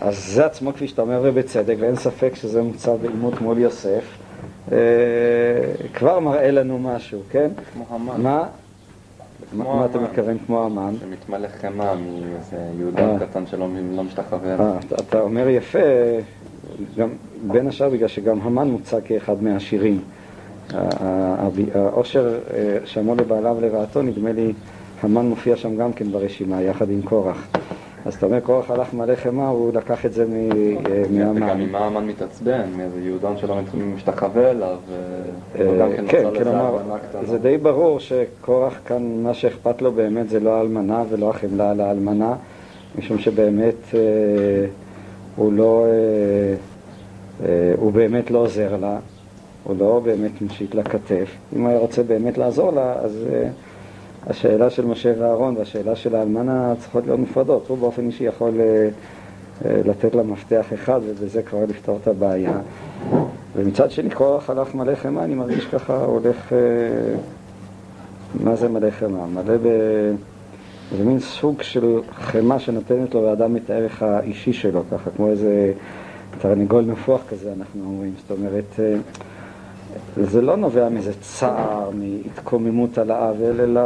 אז 0.00 0.24
זה 0.26 0.46
עצמו, 0.46 0.72
כפי 0.72 0.88
שאתה 0.88 1.02
אומר, 1.02 1.20
ובצדק, 1.22 1.76
ואין 1.78 1.96
ספק 1.96 2.34
שזה 2.34 2.62
מוצא 2.62 2.96
בעימות 2.96 3.40
מול 3.40 3.58
יוסף, 3.58 4.04
אה, 4.72 4.76
כבר 5.94 6.20
מראה 6.20 6.50
לנו 6.50 6.78
משהו, 6.78 7.20
כן? 7.30 7.50
כמו 7.72 7.84
המן. 7.90 8.20
מה? 8.20 8.46
מה 9.52 9.84
אתה. 9.84 9.98
מתכוון 9.98 10.36
כמו 10.46 10.64
המן? 10.64 10.94
שמתמלא 11.00 11.48
חמאה 11.60 11.94
מאיזה 11.94 12.56
יהודה 12.78 13.12
אה. 13.12 13.18
קטן 13.18 13.46
שלא 13.46 13.66
לא 13.96 14.04
משתחווה. 14.04 14.56
אה, 14.60 14.78
אתה- 15.00 15.20
אומר 15.20 15.48
יפה, 15.48 15.78
גם, 16.98 17.08
בין 17.46 17.68
השאר 17.68 17.88
בגלל 17.90 18.08
שגם 18.08 18.40
המן 18.42 18.68
מוצג 18.68 19.00
כאחד 19.04 19.42
מהעשירים. 19.42 20.00
העושר 21.74 22.38
אה, 22.54 22.78
שאמרו 22.84 23.14
לבעליו 23.14 23.56
לרעתו, 23.60 24.02
נדמה 24.02 24.32
לי, 24.32 24.52
המן 25.02 25.26
מופיע 25.26 25.56
שם 25.56 25.76
גם 25.76 25.92
כן 25.92 26.12
ברשימה, 26.12 26.62
יחד 26.62 26.90
עם 26.90 27.02
קורח. 27.02 27.46
אז 28.08 28.14
אתה 28.14 28.26
אומר, 28.26 28.40
קורח 28.40 28.70
הלך 28.70 28.94
מלא 28.94 29.14
חמאה, 29.14 29.48
הוא 29.48 29.72
לקח 29.74 30.06
את 30.06 30.12
זה 30.12 30.24
מ- 30.26 30.50
אה, 30.50 30.76
וגם 31.10 31.34
מהמן. 31.34 31.60
עם 31.60 31.72
מה 31.72 31.78
המן 31.78 32.06
מתעצבן, 32.06 32.62
מאיזה 32.76 33.00
יהודון 33.00 33.36
שלא 33.36 33.56
משתחווה 33.94 34.50
אליו, 34.50 34.76
אה, 35.58 35.88
כן 35.96 36.04
כן, 36.08 36.24
כלומר. 36.42 36.78
זה 37.24 37.38
די 37.38 37.58
ברור 37.58 38.00
שקורח 38.00 38.78
כאן, 38.86 39.22
מה 39.22 39.34
שאכפת 39.34 39.82
לו 39.82 39.92
באמת 39.92 40.28
זה 40.28 40.40
לא 40.40 40.50
האלמנה 40.50 41.04
ולא 41.08 41.30
החמלה 41.30 41.70
על 41.70 41.80
האלמנה, 41.80 42.34
משום 42.98 43.18
שבאמת 43.18 43.94
אה, 43.94 44.00
הוא 45.36 45.52
לא, 45.52 45.86
הוא 47.78 47.92
באמת 47.92 48.30
לא 48.30 48.38
עוזר 48.38 48.76
לה, 48.80 48.98
הוא 49.64 49.76
לא 49.78 50.00
באמת 50.04 50.42
מושיט 50.42 50.74
לה 50.74 50.82
כתף. 50.82 51.36
אם 51.56 51.66
היה 51.66 51.78
רוצה 51.78 52.02
באמת 52.02 52.38
לעזור 52.38 52.72
לה, 52.72 52.92
אז 52.92 53.24
השאלה 54.28 54.70
של 54.70 54.86
משה 54.86 55.12
ואהרון 55.18 55.56
והשאלה 55.56 55.96
של 55.96 56.14
האלמנה 56.14 56.74
צריכות 56.78 57.06
להיות 57.06 57.20
נפרדות. 57.20 57.68
הוא 57.68 57.78
באופן 57.78 58.06
אישי 58.06 58.24
יכול 58.24 58.60
אה, 58.60 58.88
אה, 59.64 59.80
לתת 59.84 60.14
לה 60.14 60.22
מפתח 60.22 60.66
אחד 60.74 61.00
ובזה 61.06 61.42
כבר 61.42 61.64
לפתור 61.68 61.98
את 62.02 62.08
הבעיה. 62.08 62.60
ומצד 63.56 63.90
שני 63.90 64.10
קורח 64.10 64.50
הלך 64.50 64.74
מלא 64.74 64.94
חמאה, 64.94 65.24
אני 65.24 65.34
מרגיש 65.34 65.64
ככה 65.66 66.04
הולך, 66.04 66.52
אה, 66.52 66.58
מה 68.44 68.56
זה 68.56 68.68
מלא 68.68 68.90
חמאה? 68.90 69.26
מלא 69.26 69.56
ב... 69.56 69.68
זה 70.98 71.04
מין 71.04 71.20
סוג 71.20 71.62
של 71.62 72.00
חמאה 72.12 72.58
שנותנת 72.58 73.14
לו 73.14 73.22
לאדם 73.22 73.56
את 73.56 73.70
הערך 73.70 74.02
האישי 74.02 74.52
שלו, 74.52 74.82
ככה 74.90 75.10
כמו 75.16 75.28
איזה 75.28 75.72
תרנגול 76.38 76.84
נפוח 76.84 77.20
כזה 77.30 77.52
אנחנו 77.58 77.84
אומרים, 77.84 78.12
זאת 78.18 78.38
אומרת, 78.38 78.80
זה 80.16 80.42
לא 80.42 80.56
נובע 80.56 80.88
מאיזה 80.88 81.12
צער, 81.20 81.90
מהתקוממות 81.90 82.98
על 82.98 83.10
העוול, 83.10 83.60
אלא 83.60 83.80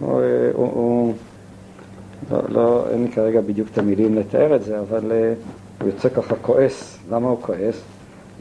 הוא, 0.00 0.20
אה, 0.20 0.50
הוא, 0.54 0.66
הוא 0.72 1.14
לא, 2.30 2.42
לא, 2.48 2.86
אין 2.90 3.02
לי 3.02 3.12
כרגע 3.12 3.40
בדיוק 3.40 3.68
את 3.72 3.78
המילים 3.78 4.14
לתאר 4.14 4.56
את 4.56 4.62
זה, 4.62 4.80
אבל 4.80 5.12
אה, 5.12 5.34
הוא 5.80 5.88
יוצא 5.88 6.08
ככה 6.08 6.36
כועס. 6.42 6.98
למה 7.10 7.28
הוא 7.28 7.38
כועס? 7.40 7.82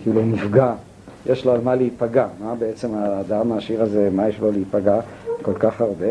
כי 0.03 0.09
הוא 0.09 0.23
נפגע, 0.25 0.73
יש 1.25 1.45
לו 1.45 1.51
על 1.51 1.61
מה 1.61 1.75
להיפגע. 1.75 2.27
מה 2.43 2.55
בעצם 2.55 2.95
האדם 2.95 3.51
העשיר 3.51 3.81
הזה, 3.81 4.09
מה 4.15 4.29
יש 4.29 4.39
לו 4.39 4.51
להיפגע 4.51 4.99
כל 5.41 5.53
כך 5.53 5.81
הרבה? 5.81 6.07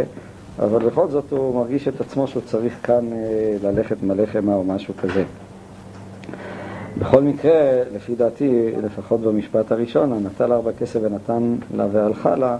אבל 0.58 0.86
בכל 0.86 1.08
זאת 1.08 1.30
הוא 1.30 1.54
מרגיש 1.54 1.88
את 1.88 2.00
עצמו 2.00 2.26
שהוא 2.26 2.42
צריך 2.46 2.74
כאן 2.82 3.12
אה, 3.12 3.56
ללכת 3.62 4.02
מלא 4.02 4.26
חמאה 4.26 4.54
או 4.54 4.64
משהו 4.64 4.94
כזה. 5.02 5.24
בכל 6.98 7.22
מקרה, 7.22 7.82
לפי 7.94 8.14
דעתי, 8.14 8.70
לפחות 8.82 9.20
במשפט 9.20 9.72
הראשון, 9.72 10.12
הנטל 10.12 10.52
ארבע 10.52 10.70
כסף 10.78 11.00
ונתן 11.02 11.56
לה 11.74 11.86
והלכה 11.92 12.36
לה, 12.36 12.58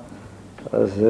אז 0.73 1.05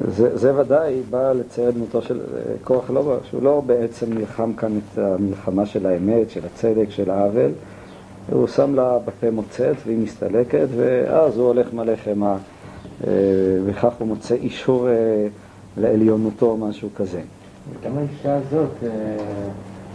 זה, 0.00 0.36
זה 0.36 0.60
ודאי 0.60 1.00
בא 1.10 1.32
לצייר 1.32 1.70
דמותו 1.70 2.02
של 2.02 2.20
אה, 2.20 2.52
כוח 2.64 2.90
לא, 2.90 3.16
שהוא 3.24 3.42
לא 3.42 3.62
בעצם 3.66 4.12
נלחם 4.12 4.52
כאן 4.52 4.78
את 4.78 4.98
המלחמה 4.98 5.66
של 5.66 5.86
האמת, 5.86 6.30
של 6.30 6.40
הצדק, 6.46 6.90
של 6.90 7.10
העוול, 7.10 7.50
הוא 8.30 8.46
שם 8.46 8.74
לה 8.74 8.98
בפה 9.04 9.30
מוצאת 9.30 9.76
והיא 9.86 9.98
מסתלקת, 9.98 10.66
ואז 10.76 11.38
הוא 11.38 11.46
הולך 11.46 11.72
מלא 11.72 11.96
חמאה, 12.04 12.36
אה, 13.06 13.12
וכך 13.66 13.92
הוא 13.98 14.08
מוצא 14.08 14.34
אישור 14.34 14.88
אה, 14.88 15.26
לעליונותו 15.76 16.46
או 16.46 16.56
משהו 16.56 16.88
כזה. 16.96 17.20
גם 17.84 17.98
האישה 17.98 18.36
הזאת, 18.36 18.70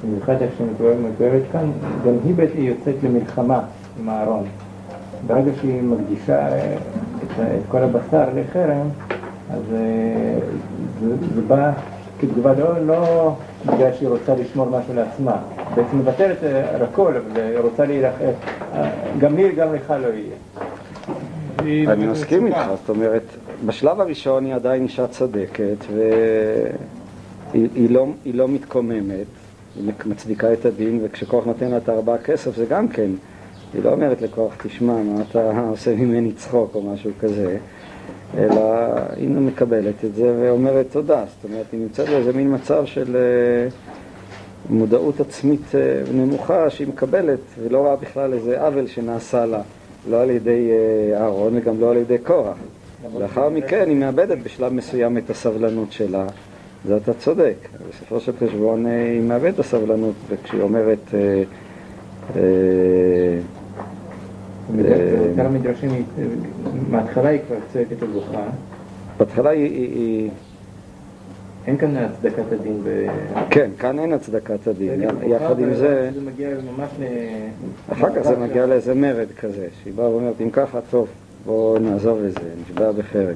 במיוחד 0.04 0.42
איך 0.42 0.52
שמתוארת 0.58 1.42
כאן, 1.52 1.72
גם 2.06 2.14
היא 2.24 2.36
בעצם 2.36 2.58
יוצאת 2.58 2.96
למלחמה 3.04 3.62
עם 4.00 4.10
אהרון. 4.10 4.44
ברגע 5.28 5.52
שהיא 5.62 5.82
מקדישה 5.82 6.58
את, 6.58 7.40
את 7.40 7.62
כל 7.70 7.78
הבשר 7.78 8.26
לחרם, 8.36 8.88
אז 9.54 9.62
אה, 9.74 10.40
זה, 11.00 11.16
זה 11.36 11.42
בא 11.42 11.72
כתגובה 12.20 12.54
לא, 12.54 12.86
לא 12.86 13.34
בגלל 13.66 13.94
שהיא 13.94 14.10
רוצה 14.10 14.36
לשמור 14.36 14.66
משהו 14.66 14.94
לעצמה, 14.94 15.38
בעצם 15.76 15.98
מוותרת 15.98 16.38
אה, 16.44 16.76
על 16.76 16.82
הכל, 16.82 17.14
אבל 17.16 17.42
היא 17.42 17.60
רוצה 17.60 17.86
להילחם, 17.86 18.24
אה, 18.74 18.92
גם 19.20 19.36
לי, 19.36 19.52
גם 19.52 19.76
לך 19.76 19.94
לא 20.02 20.08
יהיה. 20.08 20.36
אני 21.94 22.08
מסכים 22.08 22.48
איתך, 22.48 22.66
זאת 22.82 22.90
אומרת, 22.90 23.24
בשלב 23.66 24.02
הראשון 24.02 24.46
היא 24.46 24.56
עדיין 24.56 24.84
אישה 24.84 25.08
צודקת 25.08 25.86
והיא 25.94 27.70
היא 27.76 27.90
לא, 27.90 28.08
היא 28.26 28.36
לא 28.36 28.48
מתקוממת, 28.48 29.28
היא 29.76 29.92
מצדיקה 30.06 30.54
את 30.54 30.66
הדין, 30.66 31.00
וכשכוח 31.04 31.46
נותן 31.46 31.72
לה 31.72 31.78
את 31.78 31.90
הארבעה 31.90 32.18
כסף 32.18 32.56
זה 32.56 32.66
גם 32.66 32.88
כן, 32.88 33.12
היא 33.74 33.84
לא 33.84 33.92
אומרת 33.92 34.22
לכוח, 34.22 34.56
תשמע, 34.64 34.94
מה 34.94 35.22
אתה 35.30 35.52
עושה 35.70 35.96
ממני 35.96 36.32
צחוק 36.32 36.76
או 36.76 36.82
משהו 36.82 37.12
כזה, 37.20 37.58
אלא 38.38 38.86
היא 39.16 39.30
מקבלת 39.30 40.06
את 40.06 40.16
זה 40.16 40.36
ואומרת 40.40 40.86
תודה, 40.92 41.24
זאת 41.28 41.52
אומרת, 41.52 41.66
היא 41.72 41.80
נמצאת 41.80 42.10
באיזה 42.10 42.34
מין 42.34 42.54
מצב 42.54 42.86
של 42.86 43.16
אה, 43.16 43.70
מודעות 44.70 45.20
עצמית 45.20 45.76
אה, 45.76 46.02
נמוכה 46.14 46.70
שהיא 46.70 46.88
מקבלת, 46.88 47.40
ולא 47.62 47.78
רואה 47.78 47.96
בכלל 47.96 48.34
איזה 48.34 48.62
עוול 48.62 48.88
שנעשה 48.88 49.46
לה. 49.46 49.62
לא 50.10 50.22
על 50.22 50.30
ידי 50.30 50.70
אה, 50.72 51.22
אהרון 51.22 51.58
וגם 51.58 51.82
לא 51.82 51.92
על 51.92 51.98
ידי 51.98 52.18
קורח. 52.18 52.58
לאחר 53.20 53.50
מכן 53.50 53.90
היא 53.90 53.98
מאבדת 53.98 54.38
בשלב 54.38 54.74
מסוים 54.74 55.18
את 55.18 55.30
הסבלנות 55.30 55.92
שלה, 55.92 56.26
זה 56.86 56.98
אתה 56.98 57.14
צודק. 57.14 57.56
בסופו 57.90 58.20
של 58.20 58.32
חשבון 58.40 58.86
היא 58.86 59.22
מאבדת 59.22 59.54
את 59.54 59.60
הסבלנות, 59.60 60.16
וכשהיא 60.30 60.62
אומרת... 60.62 61.00
אה, 61.14 61.44
אה, 62.36 62.42
המדרשים, 65.38 65.90
היא- 65.92 66.04
מההתחלה 66.90 67.30
היא 67.30 67.40
כבר 67.48 67.56
צועקת 67.74 68.04
ובוכה, 68.04 68.42
בהתחלה 69.18 69.50
היא. 69.50 70.30
אין 71.68 71.78
כאן 71.78 71.98
הצדקת 71.98 72.52
הדין 72.52 72.82
ב... 72.84 73.08
כן, 73.50 73.70
כאן 73.80 74.00
אין 74.00 74.14
הצדקת 74.14 74.68
הדין. 74.68 75.02
יחד 75.28 75.60
עם 75.60 75.74
זה, 75.74 76.10
וזה 76.14 76.22
מגיע 76.32 76.50
ממש 76.78 76.90
ל... 77.00 77.04
אחר 77.94 78.08
כך 78.16 78.22
זה 78.22 78.38
מגיע 78.38 78.66
לאיזה 78.66 78.96
מרד 78.96 79.28
כזה, 79.40 79.68
שהיא 79.84 79.94
באה 79.94 80.10
ואומרת, 80.10 80.42
אם 80.42 80.50
ככה, 80.50 80.80
טוב, 80.90 81.08
בואו 81.46 81.80
נעזוב 81.80 82.20
את 82.28 82.34
זה, 82.34 82.50
נשבע 82.62 82.92
בחרם. 82.92 83.34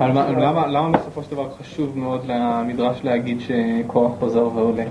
למה 0.00 0.90
בסופו 0.98 1.22
של 1.22 1.30
דבר 1.30 1.48
חשוב 1.60 1.98
מאוד 1.98 2.20
למדרש 2.26 3.00
להגיד 3.04 3.38
שכוח 3.40 4.12
חוזר 4.18 4.48
ועולה? 4.54 4.84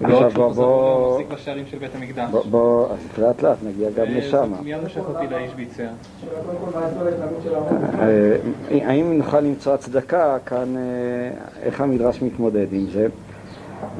ולא 0.00 0.26
עכשיו 0.26 0.30
בוא- 0.30 0.52
בוא- 0.52 1.08
ומחזיק 1.18 1.32
בשערים 1.32 1.64
של 1.66 1.78
בית 1.78 1.90
המקדש. 1.94 2.30
בוא, 2.30 2.42
בוא, 2.50 2.86
אז 2.92 3.18
לאט 3.18 3.42
לאט 3.42 3.56
נגיע 3.66 3.90
גם 3.90 4.04
אה, 4.06 4.18
לשם. 4.18 4.52
מיד 4.64 4.82
מושך 4.82 5.00
אותי 5.08 5.26
לאיש 5.30 5.50
ההורים? 7.54 7.78
אה, 8.00 8.36
האם 8.88 9.18
נוכל 9.18 9.40
למצוא 9.40 9.74
הצדקה 9.74 10.36
כאן, 10.46 10.76
אה, 10.76 10.82
איך 11.62 11.80
המדרש 11.80 12.22
מתמודד 12.22 12.66
עם 12.72 12.86
זה? 12.92 13.06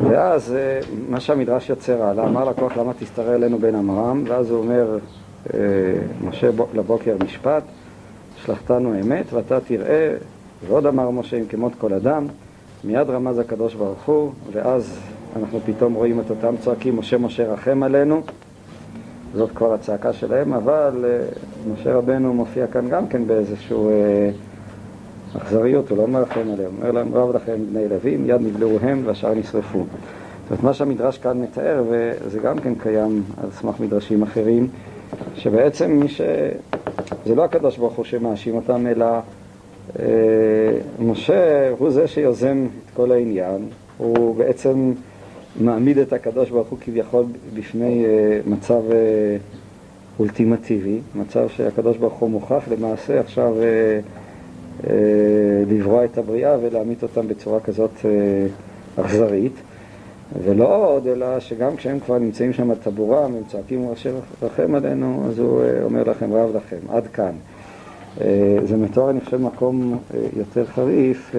ואז 0.03 0.55
מה 1.09 1.20
שהמדרש 1.20 1.70
יוצר 1.70 2.03
הלאה, 2.03 2.24
אמר 2.24 2.45
לקוח 2.45 2.76
למה 2.76 2.92
תשתרר 2.99 3.34
אלינו 3.34 3.59
בן 3.59 3.74
עמרם, 3.74 4.24
ואז 4.28 4.51
הוא 4.51 4.59
אומר, 4.59 4.99
משה 6.24 6.51
לבוקר 6.74 7.16
משפט, 7.24 7.62
שלחתנו 8.45 8.95
אמת 9.01 9.32
ואתה 9.32 9.61
תראה, 9.61 10.14
ועוד 10.68 10.86
אמר 10.86 11.11
משה 11.11 11.36
אם 11.36 11.45
כמות 11.47 11.72
כל 11.78 11.92
אדם, 11.95 12.26
מיד 12.84 13.11
רמז 13.11 13.38
הקדוש 13.38 13.74
ברוך 13.74 14.03
הוא, 14.05 14.32
ואז 14.53 14.99
אנחנו 15.37 15.61
פתאום 15.64 15.95
רואים 15.95 16.20
את 16.20 16.30
אותם 16.30 16.55
צועקים, 16.61 16.97
משה 16.97 17.18
משה 17.18 17.53
רחם 17.53 17.82
עלינו, 17.82 18.22
זאת 19.35 19.51
כבר 19.55 19.74
הצעקה 19.74 20.12
שלהם, 20.12 20.53
אבל 20.53 21.05
אה, 21.05 21.26
משה 21.72 21.95
רבנו 21.95 22.35
מופיע 22.35 22.66
כאן 22.66 22.89
גם 22.89 23.09
כן 23.09 23.26
באיזושהי 23.26 23.76
אה, 23.76 24.30
אכזריות, 25.37 25.91
הוא 25.91 25.99
לא 25.99 26.09
מרחם 26.09 26.41
עליהם, 26.41 26.59
הוא 26.59 26.78
אומר 26.78 26.91
להם 26.91 27.14
רב 27.14 27.37
לכם 27.37 27.57
בני 27.70 27.89
לוי, 27.89 28.16
מיד 28.16 28.41
נבלעו 28.41 28.78
הם 28.82 29.03
והשאר 29.05 29.35
נשרפו. 29.35 29.78
זאת 29.78 30.51
אומרת, 30.51 30.64
מה 30.64 30.74
שהמדרש 30.74 31.18
כאן 31.18 31.39
מתאר, 31.43 31.85
וזה 31.91 32.39
גם 32.39 32.59
כן 32.59 32.74
קיים 32.74 33.22
על 33.43 33.51
סמך 33.51 33.80
מדרשים 33.80 34.22
אחרים, 34.22 34.68
שבעצם 35.35 35.91
מי 35.91 36.09
ש... 36.09 36.20
זה 37.26 37.35
לא 37.35 37.45
הקדוש 37.45 37.78
ברוך 37.78 37.95
הוא 37.95 38.05
שמאשים 38.05 38.55
אותם, 38.55 38.87
אלא 38.87 39.07
אה, 39.99 40.05
משה 40.99 41.70
הוא 41.78 41.91
זה 41.91 42.09
שיוזם 42.09 42.66
את 42.66 42.97
כל 42.97 43.12
העניין, 43.12 43.68
הוא 43.99 44.37
בעצם 44.37 44.93
מעמיד 45.61 45.98
את 45.98 46.12
הקדוש 46.12 46.50
ברוך 46.50 46.68
הוא 46.68 46.78
כביכול 46.80 47.24
בפני 47.55 48.05
אה, 48.05 48.40
מצב 48.46 48.82
אה, 48.90 49.36
אולטימטיבי, 50.18 51.00
מצב 51.14 51.48
שהקדוש 51.48 51.96
ברוך 51.96 52.14
הוא 52.14 52.30
מוכרח 52.30 52.68
למעשה 52.68 53.20
עכשיו 53.20 53.55
אה, 53.62 54.00
לברוע 55.70 56.05
את 56.05 56.18
הבריאה 56.18 56.57
ולהמית 56.62 57.02
אותם 57.02 57.28
בצורה 57.28 57.61
כזאת 57.61 57.90
אכזרית. 58.96 59.52
ולא 60.44 60.86
עוד, 60.86 61.07
אלא 61.07 61.40
שגם 61.40 61.76
כשהם 61.76 62.00
כבר 62.00 62.18
נמצאים 62.18 62.52
שם 62.52 62.70
על 62.70 62.76
טבורם, 62.76 63.34
הם 63.34 63.42
צועקים 63.48 63.90
ראשי 63.90 64.09
רחם 64.42 64.74
עלינו, 64.74 65.24
אז 65.28 65.38
הוא 65.38 65.62
אומר 65.82 66.02
לכם 66.11 66.32
רב 66.32 66.57
לכם, 66.57 66.76
עד 66.88 67.07
כאן. 67.07 67.32
זה 68.64 68.76
מתואר, 68.76 69.11
אני 69.11 69.20
חושב, 69.20 69.40
מקום 69.40 69.98
יותר 70.36 70.64
חריף. 70.64 71.34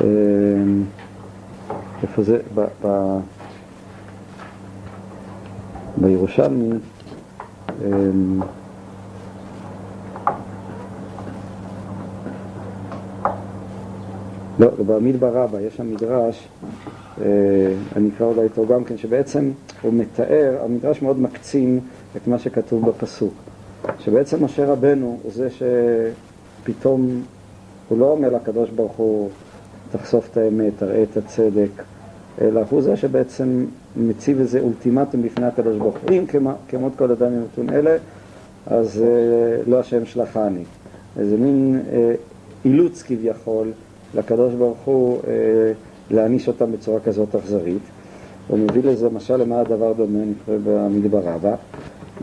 אה, 0.00 0.06
אה, 0.06 1.74
איפה 2.02 2.22
זה? 2.22 2.38
ב, 2.54 2.64
ב, 2.86 3.18
בירושלמי, 5.96 6.70
אמ, 7.84 8.40
לא, 14.58 14.68
במדבר 14.86 15.42
רבה, 15.42 15.60
יש 15.60 15.76
שם 15.76 15.90
מדרש, 15.90 16.48
אה, 17.20 17.26
אני 17.96 18.08
אקרא 18.16 18.26
אולי 18.26 18.42
אותו 18.44 18.66
גם 18.66 18.84
כן, 18.84 18.96
שבעצם 18.98 19.50
הוא 19.82 19.92
מתאר, 19.92 20.58
המדרש 20.64 21.02
מאוד 21.02 21.20
מקצין 21.20 21.80
את 22.16 22.26
מה 22.26 22.38
שכתוב 22.38 22.88
בפסוק. 22.88 23.34
שבעצם 23.98 24.44
משה 24.44 24.66
רבנו 24.66 25.18
הוא 25.22 25.32
זה 25.32 25.48
שפתאום, 25.50 27.22
הוא 27.88 27.98
לא 27.98 28.10
אומר 28.10 28.30
לקדוש 28.30 28.70
ברוך 28.70 28.92
הוא, 28.92 29.30
תחשוף 29.92 30.28
את 30.32 30.36
האמת, 30.36 30.72
תראה 30.78 31.02
את 31.02 31.16
הצדק, 31.16 31.82
אלא 32.40 32.60
הוא 32.70 32.82
זה 32.82 32.96
שבעצם 32.96 33.64
מציב 33.96 34.40
איזה 34.40 34.60
אולטימטום 34.60 35.22
בפני 35.22 35.46
הקדוש 35.46 35.76
ברוך 35.76 35.96
הוא. 35.96 36.18
אם 36.18 36.26
כמו- 36.26 36.54
כמות 36.68 36.92
כל 36.96 37.10
אדם 37.10 37.32
ימותון 37.34 37.70
אלה, 37.70 37.96
אז 38.66 39.02
אה, 39.02 39.62
לא 39.66 39.80
השם 39.80 40.04
שלחני. 40.04 40.64
איזה 41.18 41.36
מין 41.36 41.80
אה, 41.92 42.14
אילוץ 42.64 43.02
כביכול 43.02 43.68
לקדוש 44.14 44.54
ברוך 44.54 44.78
הוא 44.84 45.18
אה, 45.28 45.32
להעניש 46.10 46.48
אותם 46.48 46.72
בצורה 46.72 47.00
כזאת 47.00 47.34
אכזרית. 47.34 47.82
הוא 48.48 48.58
מביא 48.58 48.82
לזה 48.84 49.08
משל 49.08 49.36
למה 49.36 49.60
הדבר 49.60 49.92
דומה, 49.92 50.18
נקרא 50.18 50.54
במדבר 50.64 51.20
רבה. 51.24 51.54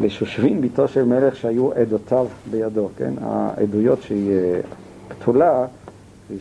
לשושבין 0.02 0.62
ביתו 0.62 0.88
של 0.88 1.04
מלך 1.06 1.36
שהיו 1.36 1.74
עדותיו 1.74 2.28
בידו, 2.52 2.90
כן? 2.98 3.14
העדויות 3.22 4.02
שהיא 4.02 4.32
פתולה, 5.08 5.66
היא 6.30 6.40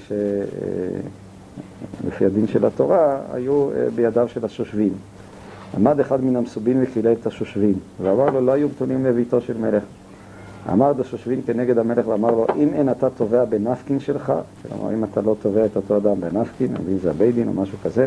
שלפי 2.05 2.25
הדין 2.25 2.47
של 2.47 2.67
התורה, 2.67 3.21
היו 3.33 3.71
אה, 3.71 3.91
בידיו 3.95 4.29
של 4.29 4.45
השושבין. 4.45 4.93
עמד 5.77 6.01
אחד 6.01 6.25
מן 6.25 6.37
המסובין 6.37 6.83
וקילל 6.83 7.13
את 7.13 7.27
השושבין, 7.27 7.75
ואמר 8.03 8.31
לו, 8.31 8.41
לא 8.41 8.53
היו 8.53 8.69
פתולים 8.69 9.05
לביתו 9.05 9.41
של 9.41 9.59
מלך. 9.59 9.83
אמר 10.73 10.93
דשושבין 10.93 11.41
כנגד 11.47 11.79
המלך 11.79 12.09
ואמר 12.09 12.31
לו, 12.31 12.47
אם 12.57 12.69
אין 12.75 12.91
אתה 12.91 13.11
תובע 13.11 13.45
בנפקין 13.45 14.01
שלך, 14.01 14.33
כלומר 14.63 14.95
אם 14.95 15.05
אתה 15.05 15.21
לא 15.21 15.37
תובע 15.43 15.67
את 15.67 15.77
אותו 15.77 15.97
אדם 15.97 16.21
בנפקין, 16.21 16.77
או 16.77 16.83
אם 16.93 16.99
זה 16.99 17.11
הבית 17.11 17.35
דין 17.35 17.49
או 17.49 17.53
משהו 17.53 17.79
כזה, 17.85 18.07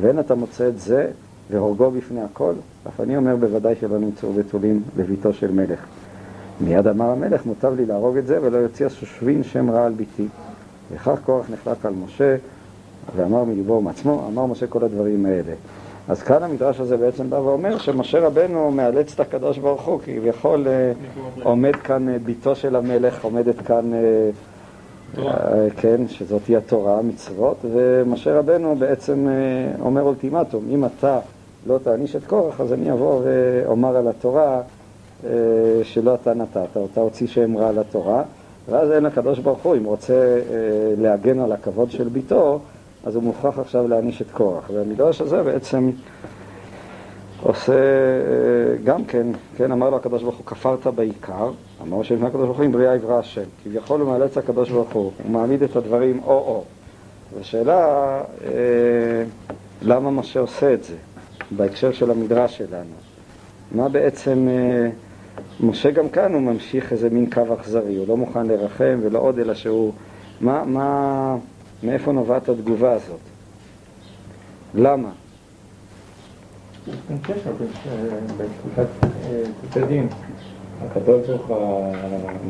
ואין 0.00 0.20
אתה 0.20 0.34
מוצא 0.34 0.68
את 0.68 0.78
זה 0.78 1.10
והורגו 1.50 1.90
בפני 1.90 2.20
הכל, 2.20 2.52
אף 2.88 3.00
אני 3.00 3.16
אומר 3.16 3.36
בוודאי 3.36 3.74
שלא 3.80 3.98
נמצאו 3.98 4.32
בתולים 4.32 4.82
לביתו 4.96 5.32
של 5.32 5.52
מלך. 5.52 5.78
מיד 6.60 6.86
אמר 6.86 7.10
המלך, 7.10 7.46
מוטב 7.46 7.74
לי 7.76 7.86
להרוג 7.86 8.16
את 8.16 8.26
זה 8.26 8.38
ולא 8.42 8.56
יוציא 8.56 8.86
השושבין 8.86 9.42
שם 9.42 9.70
רע 9.70 9.84
על 9.84 9.92
ביתי. 9.92 10.26
וכך 10.92 11.18
קורח 11.24 11.50
נחלק 11.50 11.86
על 11.86 11.92
משה 12.04 12.36
ואמר 13.16 13.44
מליבו 13.44 13.72
ומעצמו, 13.72 14.28
אמר 14.28 14.46
משה 14.46 14.66
כל 14.66 14.84
הדברים 14.84 15.26
האלה. 15.26 15.52
אז 16.08 16.22
כאן 16.22 16.42
המדרש 16.42 16.80
הזה 16.80 16.96
בעצם 16.96 17.30
בא 17.30 17.36
ואומר 17.36 17.78
שמשה 17.78 18.26
רבנו 18.26 18.70
מאלץ 18.70 19.12
את 19.12 19.20
הקדוש 19.20 19.58
ברוך 19.58 19.82
הוא, 19.82 20.00
כביכול 20.04 20.68
אה, 20.68 20.92
עומד 21.42 21.76
כאן 21.76 22.08
אה, 22.08 22.18
ביתו 22.18 22.54
של 22.54 22.76
המלך, 22.76 23.24
עומדת 23.24 23.60
כאן, 23.60 23.90
אה, 23.94 24.30
כן, 25.76 26.08
שזאת 26.08 26.46
היא 26.46 26.56
התורה, 26.56 26.98
המצוות, 26.98 27.56
ומשה 27.72 28.38
רבנו 28.38 28.76
בעצם 28.76 29.28
אומר 29.80 30.02
אולטימטום, 30.02 30.64
אם 30.70 30.84
אתה 30.84 31.18
לא 31.66 31.78
תעניש 31.82 32.16
את 32.16 32.24
קורח, 32.24 32.60
אז 32.60 32.72
אני 32.72 32.92
אבוא 32.92 33.20
ואומר 33.24 33.96
על 33.96 34.08
התורה 34.08 34.60
שלא 35.82 36.14
אתה 36.14 36.34
נתת, 36.34 36.76
אותה 36.76 37.00
הוציא 37.00 37.26
שם 37.26 37.56
רע 37.56 37.68
על 37.68 37.78
התורה, 37.78 38.22
ואז 38.68 38.90
אין 38.90 39.04
לקדוש 39.04 39.38
ברוך 39.38 39.62
הוא, 39.62 39.76
אם 39.76 39.84
רוצה 39.84 40.14
אה, 40.14 40.94
להגן 40.98 41.40
על 41.40 41.52
הכבוד 41.52 41.90
של 41.90 42.08
ביתו, 42.08 42.60
אז 43.04 43.14
הוא 43.14 43.22
מוכרח 43.22 43.58
עכשיו 43.58 43.88
להעניש 43.88 44.22
את 44.22 44.30
קורח. 44.30 44.70
והמדרש 44.74 45.20
הזה 45.20 45.42
בעצם 45.42 45.90
עושה 47.42 47.72
אה, 47.72 48.76
גם 48.84 49.04
כן, 49.04 49.26
כן, 49.56 49.72
אמר 49.72 49.90
לו 49.90 49.96
הקדוש 49.96 50.22
ברוך 50.22 50.36
הוא, 50.36 50.46
כפרת 50.46 50.86
בעיקר, 50.86 51.50
אמר 51.82 52.02
שלפני 52.02 52.26
הקדוש 52.26 52.44
ברוך 52.44 52.58
הוא, 52.58 52.66
אם 52.66 52.72
בריאה 52.72 52.94
יברא 52.94 53.18
השם. 53.18 53.44
כביכול 53.64 54.00
הוא 54.00 54.10
מאלץ 54.10 54.38
הקדוש 54.38 54.70
ברוך 54.70 54.92
הוא, 54.92 55.12
הוא 55.22 55.32
מעמיד 55.32 55.62
את 55.62 55.76
הדברים 55.76 56.20
או-או. 56.24 56.64
והשאלה, 57.36 58.20
אה, 58.44 58.50
למה 59.82 60.10
משה 60.10 60.40
עושה 60.40 60.74
את 60.74 60.84
זה, 60.84 60.94
בהקשר 61.50 61.92
של 61.92 62.10
המדרש 62.10 62.58
שלנו? 62.58 62.94
מה 63.72 63.88
בעצם, 63.88 64.48
אה, 64.48 64.90
משה 65.60 65.90
גם 65.90 66.08
כאן 66.08 66.34
הוא 66.34 66.42
ממשיך 66.42 66.92
איזה 66.92 67.10
מין 67.10 67.30
קו 67.30 67.54
אכזרי, 67.54 67.96
הוא 67.96 68.08
לא 68.08 68.16
מוכן 68.16 68.46
לרחם 68.46 68.98
ולא 69.02 69.18
עוד, 69.18 69.38
אלא 69.38 69.54
שהוא, 69.54 69.92
מה, 70.40 70.64
מה, 70.64 71.36
מאיפה 71.82 72.12
נובעת 72.12 72.48
התגובה 72.48 72.92
הזאת? 72.92 73.20
למה? 74.74 75.08
אין 77.10 77.18
קשר 77.22 77.52
בין 77.58 77.68
אה, 77.86 78.18
בתקופת 78.36 78.86
תקופת 79.60 79.86
דין. 79.88 80.08
הקדוש 80.82 81.26
ברוך 81.28 81.46
הוא, 81.46 81.94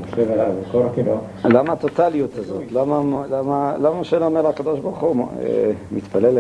משה 0.00 0.22
וקורח 0.68 0.92
כאילו, 0.94 1.20
למה 1.44 1.72
הטוטליות 1.72 2.38
הזאת? 2.38 2.62
למה, 2.72 4.00
משה 4.00 4.18
לא 4.18 4.26
אומר 4.26 4.48
לקדוש 4.48 4.80
ברוך 4.80 4.98
הוא, 4.98 5.28
אה, 5.42 5.70
מתפלל 5.92 6.38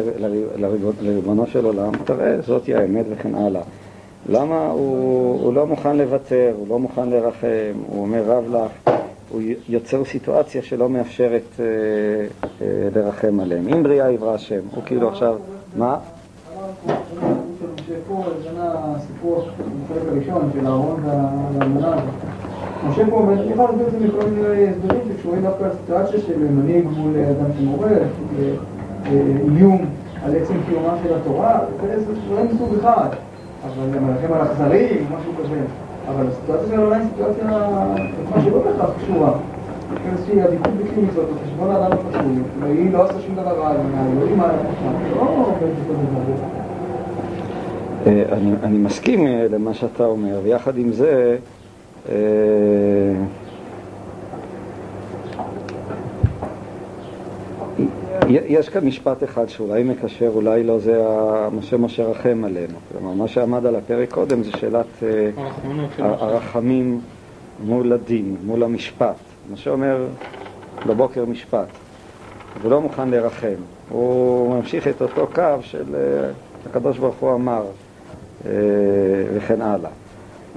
לריבונו 1.02 1.46
של 1.46 1.64
עולם, 1.64 1.92
תראה, 2.04 2.40
זאתי 2.40 2.74
האמת 2.74 3.06
וכן 3.10 3.34
הלאה. 3.34 3.62
למה 4.28 4.66
הוא, 4.70 5.40
הוא 5.44 5.54
לא 5.54 5.66
מוכן 5.66 5.96
לוותר, 5.96 6.52
הוא 6.58 6.68
לא 6.68 6.78
מוכן 6.78 7.10
לרחם, 7.10 7.72
הוא 7.86 8.02
אומר 8.02 8.22
רב 8.26 8.44
לך, 8.54 8.94
הוא 9.30 9.40
יוצר 9.68 10.04
סיטואציה 10.04 10.62
שלא 10.62 10.88
מאפשרת 10.88 11.42
אה, 11.60 11.64
אה, 12.62 12.88
לרחם 12.94 13.40
עליהם. 13.40 13.68
אם 13.68 13.82
בריאה 13.82 14.10
יברא 14.10 14.34
השם, 14.34 14.60
הוא 14.74 14.82
כאילו 14.86 15.08
עכשיו, 15.08 15.36
מה? 15.76 15.98
משה 22.88 23.02
פה, 23.10 23.26
להסביר 23.30 23.86
את 23.86 23.90
זה 23.90 23.98
מכל 24.00 24.26
מיני 24.26 24.68
הסברים 24.68 25.00
שקשורים 25.08 25.42
דווקא 25.42 25.64
לסיטואציה 25.64 26.20
של 26.20 26.38
מנהיג 26.38 26.84
מול 26.96 27.16
אדם 27.16 27.50
שמורה, 27.58 27.90
איום 29.56 29.86
על 30.24 30.36
עצם 30.36 30.54
קיומה 30.68 30.96
של 31.02 31.14
התורה, 31.14 31.60
זה 31.82 32.14
דברים 32.26 32.46
מסוג 32.46 32.74
אחד, 32.80 33.08
אבל 33.66 33.98
מלחם 34.00 34.32
על 34.32 34.42
אכזרים, 34.42 35.06
משהו 35.18 35.32
כזה. 35.42 35.60
אבל 36.08 36.26
הסיטואציה 36.28 36.68
של 36.68 36.80
העולם 36.80 37.00
היא 37.00 37.08
סיטואציה, 37.08 37.44
מה 38.34 38.42
שלא 38.44 38.62
בהכרח 38.62 38.90
קשורה. 38.98 39.32
איזושהי 40.12 40.40
עדיפות 40.40 40.72
בלתי 40.74 41.00
מצוות, 41.00 41.28
על 41.28 41.46
חשבון 41.46 41.70
האדם 41.70 41.92
הפשוט, 41.92 42.22
והיא 42.60 42.92
לא 42.92 43.04
עושה 43.04 43.20
שום 43.26 43.34
דבר 43.34 43.58
רע, 43.58 43.72
מה... 44.36 44.52
לא 45.16 45.26
בכל 45.26 45.66
דבר. 45.94 46.46
אה, 48.06 48.22
אני, 48.62 48.78
מסכים 48.78 49.26
אה, 49.26 49.46
למה 49.50 49.74
שאתה 49.74 50.04
אומר, 50.04 50.40
ויחד 50.42 50.78
עם 50.78 50.92
זה, 50.92 51.36
יש 58.28 58.68
כאן 58.68 58.84
משפט 58.86 59.24
אחד 59.24 59.48
שאולי 59.48 59.82
מקשר, 59.82 60.28
אולי 60.34 60.64
לא 60.64 60.78
זה 60.78 61.02
ה- 61.06 61.48
מה 61.52 61.62
שמשה 61.62 62.04
רחם 62.04 62.42
עלינו. 62.44 62.74
כלומר, 62.92 63.12
מה 63.14 63.28
שעמד 63.28 63.66
על 63.66 63.76
הפרק 63.76 64.10
קודם 64.12 64.42
זה 64.42 64.50
שאלת 64.52 64.86
אה, 65.02 65.30
משה. 65.64 66.04
הרחמים 66.04 67.00
מול 67.64 67.92
הדין, 67.92 68.36
מול 68.44 68.62
המשפט. 68.62 69.14
משה 69.52 69.70
אומר 69.70 70.06
בבוקר 70.86 71.24
משפט, 71.24 71.66
הוא 72.62 72.70
לא 72.70 72.80
מוכן 72.80 73.08
לרחם. 73.10 73.54
הוא 73.88 74.54
ממשיך 74.56 74.88
את 74.88 75.02
אותו 75.02 75.26
קו 75.34 75.42
של 75.60 75.94
אה, 75.94 76.30
הקדוש 76.70 76.98
ברוך 76.98 77.16
הוא 77.20 77.34
אמר, 77.34 77.62
אה, 78.46 78.50
וכן 79.34 79.60
הלאה. 79.62 79.90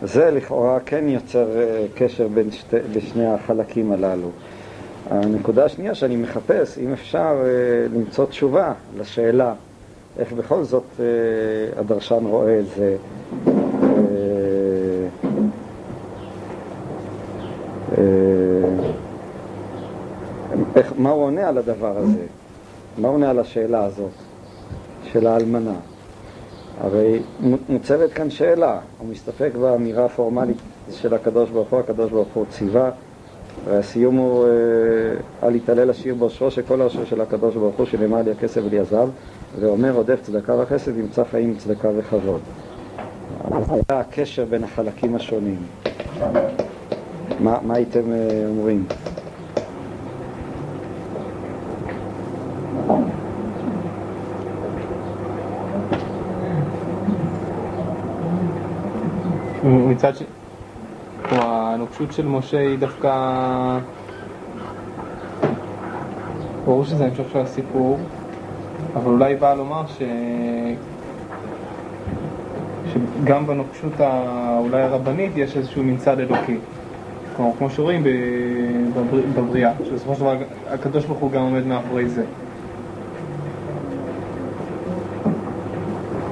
זה 0.01 0.31
לכאורה 0.31 0.79
כן 0.79 1.09
יוצר 1.09 1.47
קשר 1.95 2.27
בין 2.27 2.51
שתי, 2.51 2.75
בשני 2.93 3.25
החלקים 3.25 3.91
הללו. 3.91 4.29
הנקודה 5.09 5.65
השנייה 5.65 5.95
שאני 5.95 6.15
מחפש, 6.15 6.77
אם 6.77 6.93
אפשר 6.93 7.43
אה, 7.43 7.87
למצוא 7.93 8.25
תשובה 8.25 8.73
לשאלה 8.97 9.53
איך 10.19 10.33
בכל 10.33 10.63
זאת 10.63 10.83
אה, 10.99 11.05
הדרשן 11.79 12.25
רואה 12.25 12.59
את 12.59 12.65
זה. 12.77 12.95
אה, 17.97 18.03
איך, 20.75 20.93
מה 20.97 21.09
הוא 21.09 21.23
עונה 21.23 21.47
על 21.47 21.57
הדבר 21.57 21.97
הזה? 21.97 22.25
מה 22.97 23.07
עונה 23.07 23.29
על 23.29 23.39
השאלה 23.39 23.85
הזאת 23.85 24.11
של 25.03 25.27
האלמנה? 25.27 25.75
הרי 26.81 27.19
מוצבת 27.69 28.13
כאן 28.13 28.29
שאלה, 28.29 28.79
הוא 28.99 29.09
מסתפק 29.09 29.51
באמירה 29.61 30.05
הפורמלית 30.05 30.57
של 30.91 31.13
הקדוש 31.13 31.49
ברוך 31.49 31.69
הוא, 31.69 31.79
הקדוש 31.79 32.11
ברוך 32.11 32.27
הוא 32.33 32.45
ציווה, 32.49 32.91
והסיום 33.69 34.15
הוא 34.15 34.45
אה, 34.45 35.47
אל 35.47 35.55
יתעלל 35.55 35.89
השיר 35.89 36.15
בראשו 36.15 36.51
של 36.51 36.61
כל 36.61 36.81
הראשו 36.81 37.05
של 37.05 37.21
הקדוש 37.21 37.55
ברוך 37.55 37.75
הוא 37.75 37.85
שנאמר 37.85 38.21
לי 38.21 38.31
הכסף 38.31 38.61
ולי 38.65 38.79
הזהב 38.79 39.09
ואומר 39.59 39.91
רודף 39.91 40.21
צדקה 40.21 40.55
וחסד 40.59 40.97
ימצא 40.97 41.23
חיים 41.23 41.55
צדקה 41.57 41.89
וכבוד. 41.97 42.41
היה 43.51 43.99
הקשר 43.99 44.45
בין 44.45 44.63
החלקים 44.63 45.15
השונים. 45.15 45.57
מה, 47.39 47.57
מה 47.63 47.75
הייתם 47.75 48.11
אה, 48.11 48.45
אומרים? 48.49 48.85
מצד 59.63 60.15
ש... 60.15 60.23
הנוקשות 61.87 62.11
של 62.11 62.27
משה 62.27 62.59
היא 62.59 62.77
דווקא... 62.79 63.11
ברור 66.65 66.83
שזה 66.83 67.05
המשך 67.05 67.23
של 67.33 67.39
הסיפור, 67.39 67.99
אבל 68.95 69.11
אולי 69.11 69.35
באה 69.35 69.55
לומר 69.55 69.83
ש... 69.87 70.01
שגם 72.93 73.47
בנוקשות. 73.47 73.93
אולי 74.59 74.81
הרבנית 74.81 75.31
יש 75.35 75.57
איזשהו 75.57 75.83
ממצד 75.83 76.19
אלוקי. 76.19 76.57
כלומר, 77.35 77.51
כמו 77.57 77.69
שרואים. 77.69 78.03
בבר... 78.03 79.19
בבריאה, 79.35 79.71
שבסופו 79.83 80.15
של 80.15 80.19
דבר 80.21 80.35
הקדוש 80.69 81.05
ברוך 81.05 81.19
הוא 81.19 81.31
גם 81.31 81.41
עומד 81.41 81.65
מאחורי 81.65 82.09
זה. 82.09 82.25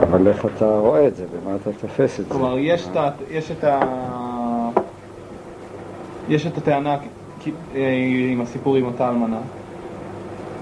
אבל 0.02 0.28
איך 0.28 0.46
אתה 0.46 0.78
רואה 0.78 1.08
את 1.08 1.16
זה, 1.16 1.26
במה 1.26 1.56
אתה 1.56 1.70
תופס 1.82 2.20
את 2.20 2.26
זה? 2.26 2.34
כלומר, 2.34 2.58
יש 2.58 2.88
את 2.92 2.96
ה... 2.96 3.10
יש 3.32 3.52
את 3.52 3.64
ה... 3.64 4.15
יש 6.30 6.48
את 6.48 6.58
הטענה 6.58 6.98
אה, 7.76 7.82
עם 8.32 8.42
הסיפור 8.42 8.76
עם 8.76 8.86
אותה 8.86 9.10
אלמנה, 9.10 9.38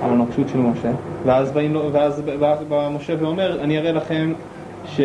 על 0.02 0.10
הנוקשות 0.10 0.50
של 0.50 0.58
משה, 0.58 0.92
ואז 1.26 1.52
בא 2.70 2.90
משה 2.96 3.14
ואומר, 3.20 3.62
אני 3.64 3.78
אראה 3.78 3.92
לכם 3.92 4.34
ש, 4.86 5.02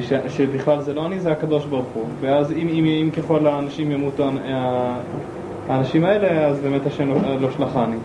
ש, 0.00 0.12
שבכלל 0.28 0.80
זה 0.80 0.94
לא 0.94 1.06
אני, 1.06 1.20
זה 1.20 1.32
הקדוש 1.32 1.64
ברוך 1.66 1.86
הוא. 1.94 2.04
ואז 2.20 2.52
אם, 2.52 2.68
אם, 2.68 2.84
אם 2.84 3.10
ככל 3.10 3.46
האנשים 3.46 3.92
ימותו 3.92 4.24
ה- 4.24 5.00
האנשים 5.68 6.04
האלה, 6.04 6.46
אז 6.46 6.60
באמת 6.60 6.86
השם 6.86 7.08
לא, 7.08 7.40
לא 7.40 7.50
שלחני. 7.50 7.96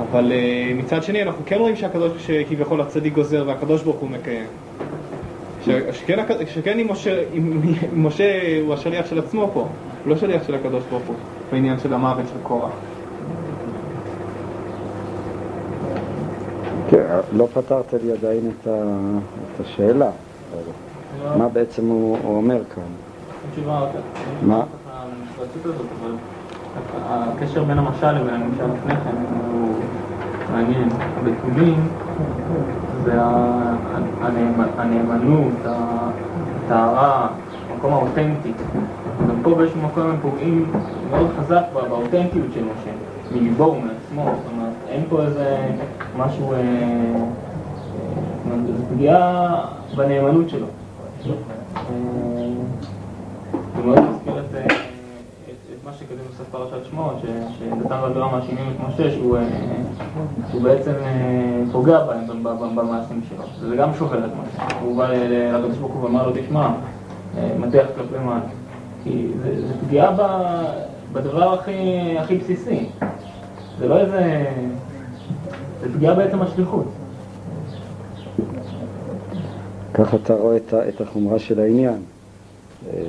אבל 0.00 0.32
אה, 0.32 0.72
מצד 0.74 1.02
שני, 1.02 1.22
אנחנו 1.22 1.44
כן 1.46 1.56
רואים 1.58 1.76
שהקדוש, 1.76 2.12
שכביכול 2.26 2.80
הצדיק 2.80 3.14
גוזר 3.14 3.44
והקדוש 3.46 3.82
ברוך 3.82 3.96
הוא 3.96 4.10
מקיים. 4.10 4.46
ש- 5.64 5.98
שכן, 5.98 6.16
שכן 6.46 6.78
אם 6.78 6.86
משה, 6.90 7.22
אם, 7.34 7.60
משה 7.96 8.24
הוא 8.62 8.74
השליח 8.74 9.06
של 9.06 9.18
עצמו 9.18 9.50
פה, 9.54 9.66
לא 10.06 10.16
שליח 10.16 10.42
של 10.46 10.54
הקדוש 10.54 10.84
ברוך 10.90 11.02
הוא, 11.06 11.16
בעניין 11.52 11.78
של 11.78 11.94
המוות 11.94 12.24
של 12.32 12.38
קורח. 12.42 12.70
כן, 16.90 17.06
לא 17.32 17.48
פתרת 17.54 17.94
לי 18.04 18.12
עדיין 18.12 18.50
את, 18.50 18.66
ה... 18.66 18.70
את 19.54 19.60
השאלה. 19.60 20.10
מה 21.36 21.48
בעצם 21.48 21.86
הוא, 21.86 22.18
הוא 22.22 22.36
אומר 22.36 22.62
כאן? 22.74 22.82
מה? 24.42 24.62
הקשר 27.08 27.64
בין 27.64 27.78
המשל 27.78 28.12
לבין 28.12 28.34
הנמשל 28.34 28.64
לפני 28.64 28.94
כן 28.94 29.16
הוא 29.50 29.74
מעניין. 30.52 30.88
בתולים 31.24 31.88
זה 33.04 33.12
הנאמנות, 34.78 35.52
הטהרה, 35.64 37.28
המקום 37.72 37.92
האותנטי. 37.92 38.52
גם 39.20 39.42
פה 39.42 39.54
באיזשהו 39.54 39.80
מקום 39.80 40.02
הם 40.02 40.16
פוגעים 40.22 40.72
מאוד 41.10 41.30
חזק 41.38 41.62
באותנטיות 41.72 42.46
של 42.54 42.64
משה, 42.64 42.90
מליבו 43.32 43.64
ומעצמו, 43.64 44.24
זאת 44.36 44.52
אומרת, 44.52 44.72
אין 44.88 45.04
פה 45.08 45.22
איזה 45.22 45.56
משהו, 46.16 46.52
אה, 46.52 46.58
אה, 46.58 48.56
זו 48.76 48.84
פגיעה 48.94 49.54
בנאמנות 49.96 50.48
שלו. 50.48 50.66
אה, 51.26 51.32
זה 53.76 53.82
מאוד 53.84 53.98
מזכיר 53.98 54.38
את, 54.38 54.54
אה, 54.54 54.64
את, 54.64 55.56
את 55.74 55.84
מה 55.84 55.92
שכתוב 55.92 56.18
בסוף 56.34 56.46
פרשת 56.50 56.84
שמות, 56.90 57.16
שדתן 57.58 57.98
והתורה 58.02 58.32
מאשימים 58.32 58.64
את 58.74 58.88
משה 58.88 59.10
שהוא, 59.10 59.36
אה, 59.36 59.42
שהוא 60.50 60.62
בעצם 60.62 60.92
פוגע 61.72 62.04
בהם 62.04 62.44
במעשים 62.74 63.20
שלו. 63.28 63.68
זה 63.68 63.76
גם 63.76 63.94
שובר 63.94 64.18
את 64.18 64.30
משה. 64.30 64.78
הוא 64.80 64.96
בא 64.96 65.08
לקדוש 65.12 65.78
ברוך 65.78 65.92
הוא 65.92 66.04
ואמר 66.04 66.26
לו, 66.26 66.32
תשמע, 66.42 66.68
מטיח 67.58 67.86
כלפי 67.96 68.24
מעלה. 68.24 68.40
כי 69.06 69.28
זה, 69.42 69.66
זה 69.66 69.74
פגיעה 69.86 70.12
ב, 70.18 70.22
בדבר 71.12 71.52
הכי, 71.52 72.18
הכי 72.18 72.36
בסיסי. 72.36 72.86
זה 73.78 73.88
לא 73.88 73.98
איזה... 73.98 74.44
זה 75.80 75.92
פגיעה 75.94 76.14
בעצם 76.14 76.42
השליחות. 76.42 76.86
ככה 79.94 80.16
אתה 80.16 80.34
רואה 80.34 80.56
את, 80.88 81.00
החומרה 81.00 81.38
של 81.38 81.60
העניין. 81.60 82.02
אה, 82.90 83.00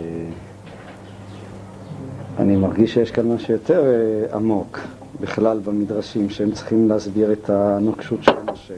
אני 2.40 2.56
מרגיש 2.56 2.94
שיש 2.94 3.12
כאן 3.12 3.32
משהו 3.32 3.54
יותר 3.54 3.84
אה, 3.86 4.36
עמוק 4.36 4.80
בכלל 5.22 5.60
במדרשים, 5.66 6.30
שהם 6.30 6.52
צריכים 6.52 6.90
להסביר 6.90 7.32
את 7.32 7.50
הנוקשות 7.50 8.24
של 8.24 8.32
משה. 8.52 8.74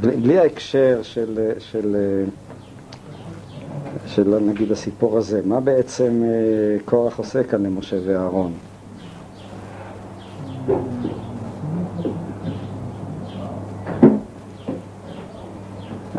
בלי, 0.00 0.16
בלי 0.16 0.38
ההקשר 0.38 1.00
של, 1.02 1.38
אה, 1.38 1.60
של, 1.60 1.96
אה, 1.96 2.24
של 4.06 4.38
נגיד 4.38 4.72
הסיפור 4.72 5.18
הזה, 5.18 5.40
מה 5.44 5.60
בעצם 5.60 6.22
אה, 6.24 6.76
קורח 6.84 7.18
עושה 7.18 7.42
כאן 7.42 7.66
למשה 7.66 7.96
ואהרון? 8.06 8.52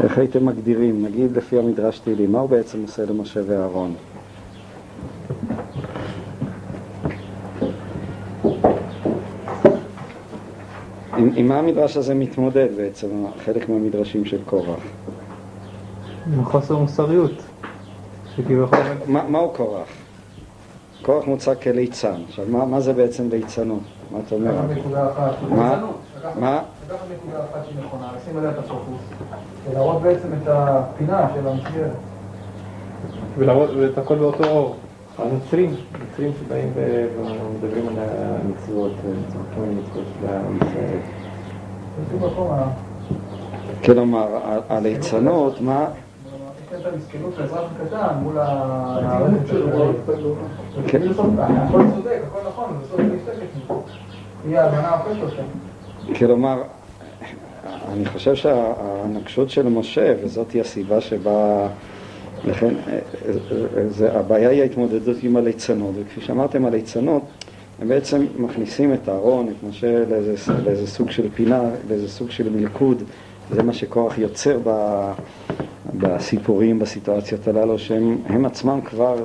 איך 0.03 0.17
הייתם 0.17 0.45
מגדירים, 0.45 1.05
נגיד 1.05 1.37
לפי 1.37 1.59
המדרש 1.59 1.99
תהילים, 1.99 2.31
מה 2.31 2.39
הוא 2.39 2.49
בעצם 2.49 2.81
עושה 2.81 3.05
למשה 3.05 3.39
ואהרון? 3.47 3.93
עם, 11.17 11.29
עם 11.35 11.47
מה 11.47 11.59
המדרש 11.59 11.97
הזה 11.97 12.13
מתמודד 12.13 12.67
בעצם, 12.77 13.07
חלק 13.45 13.69
מהמדרשים 13.69 14.25
של 14.25 14.43
קורח? 14.45 14.79
עם 16.33 16.45
חוסר 16.45 16.77
מוסריות. 16.77 17.52
שכביכול... 18.35 18.79
מה, 19.07 19.23
מהו 19.27 19.49
קורח? 19.49 19.87
קורח 21.01 21.27
מוצג 21.27 21.55
כליצן. 21.63 22.21
עכשיו, 22.27 22.45
מה, 22.47 22.65
מה 22.65 22.79
זה 22.79 22.93
בעצם 22.93 23.29
ליצנות? 23.29 23.83
מה 24.11 24.19
אתה 24.27 24.35
אומר? 24.35 24.51
לקחת 24.51 24.77
נקודה 24.77 25.11
אחת. 25.11 25.33
מה? 25.49 25.83
מה? 26.39 26.61
לקחת 26.85 27.05
נקודה 27.17 27.43
אחת 27.43 27.65
שהיא 27.65 27.85
נכונה, 27.85 28.07
לשים 28.17 28.37
עליה 28.37 28.51
את 28.51 28.57
הפוקוס, 28.57 29.01
ולהראות 29.69 30.01
בעצם 30.01 30.27
את 30.41 30.47
הפינה 30.47 31.27
של 31.35 31.47
המסגרת. 31.47 31.91
ולהראות 33.37 33.69
את 33.93 33.97
הכל 33.97 34.15
באותו 34.15 34.43
אור. 34.43 34.75
הנוצרים, 35.17 35.75
נוצרים 35.99 36.31
שבאים 36.39 36.71
ומדברים 36.75 37.87
על 37.87 37.93
המצוות, 37.99 38.91
צוחקים 39.33 39.63
על 39.63 39.69
המצוות 39.69 40.05
של 40.21 40.27
עם 40.27 40.57
ישראל. 40.57 40.99
כלומר, 43.85 44.27
הליצנות, 44.69 45.61
מה... 45.61 45.87
יש 46.73 46.81
את 46.81 46.93
המסכנות 46.93 47.33
של 47.35 47.41
האזרח 47.41 47.71
הקטן 47.75 48.15
מול 48.21 48.39
המערכת 48.39 49.47
שלו. 49.47 49.91
הכל 51.49 51.83
צודק, 51.95 52.21
הכל 52.27 52.39
נכון. 52.47 52.79
היא 54.45 54.57
אותה. 55.23 55.41
כלומר, 56.15 56.61
אני 57.93 58.05
חושב 58.05 58.35
שהנקשות 58.35 59.49
של 59.49 59.69
משה, 59.69 60.13
וזאת 60.23 60.51
היא 60.51 60.61
הסיבה 60.61 61.01
שבה... 61.01 61.67
לכן, 62.45 62.73
אה, 62.87 62.99
אה, 63.77 63.89
זה, 63.89 64.19
הבעיה 64.19 64.49
היא 64.49 64.61
ההתמודדות 64.61 65.17
עם 65.23 65.37
הליצנות, 65.37 65.95
וכפי 65.99 66.21
שאמרתם, 66.21 66.65
הליצנות, 66.65 67.23
הם 67.81 67.87
בעצם 67.87 68.25
מכניסים 68.37 68.93
את 68.93 69.09
אהרון, 69.09 69.47
את 69.47 69.69
משה, 69.69 70.05
לאיזה, 70.09 70.53
לאיזה 70.65 70.87
סוג 70.87 71.11
של 71.11 71.29
פינה, 71.35 71.61
לאיזה 71.89 72.09
סוג 72.09 72.29
של 72.29 72.49
מלכוד, 72.49 73.03
זה 73.51 73.63
מה 73.63 73.73
שקורח 73.73 74.17
יוצר 74.17 74.59
ב, 74.63 74.69
בסיפורים, 75.93 76.79
בסיטואציות 76.79 77.47
הללו, 77.47 77.79
שהם 77.79 78.17
הם 78.25 78.45
עצמם 78.45 78.79
כבר, 78.81 79.15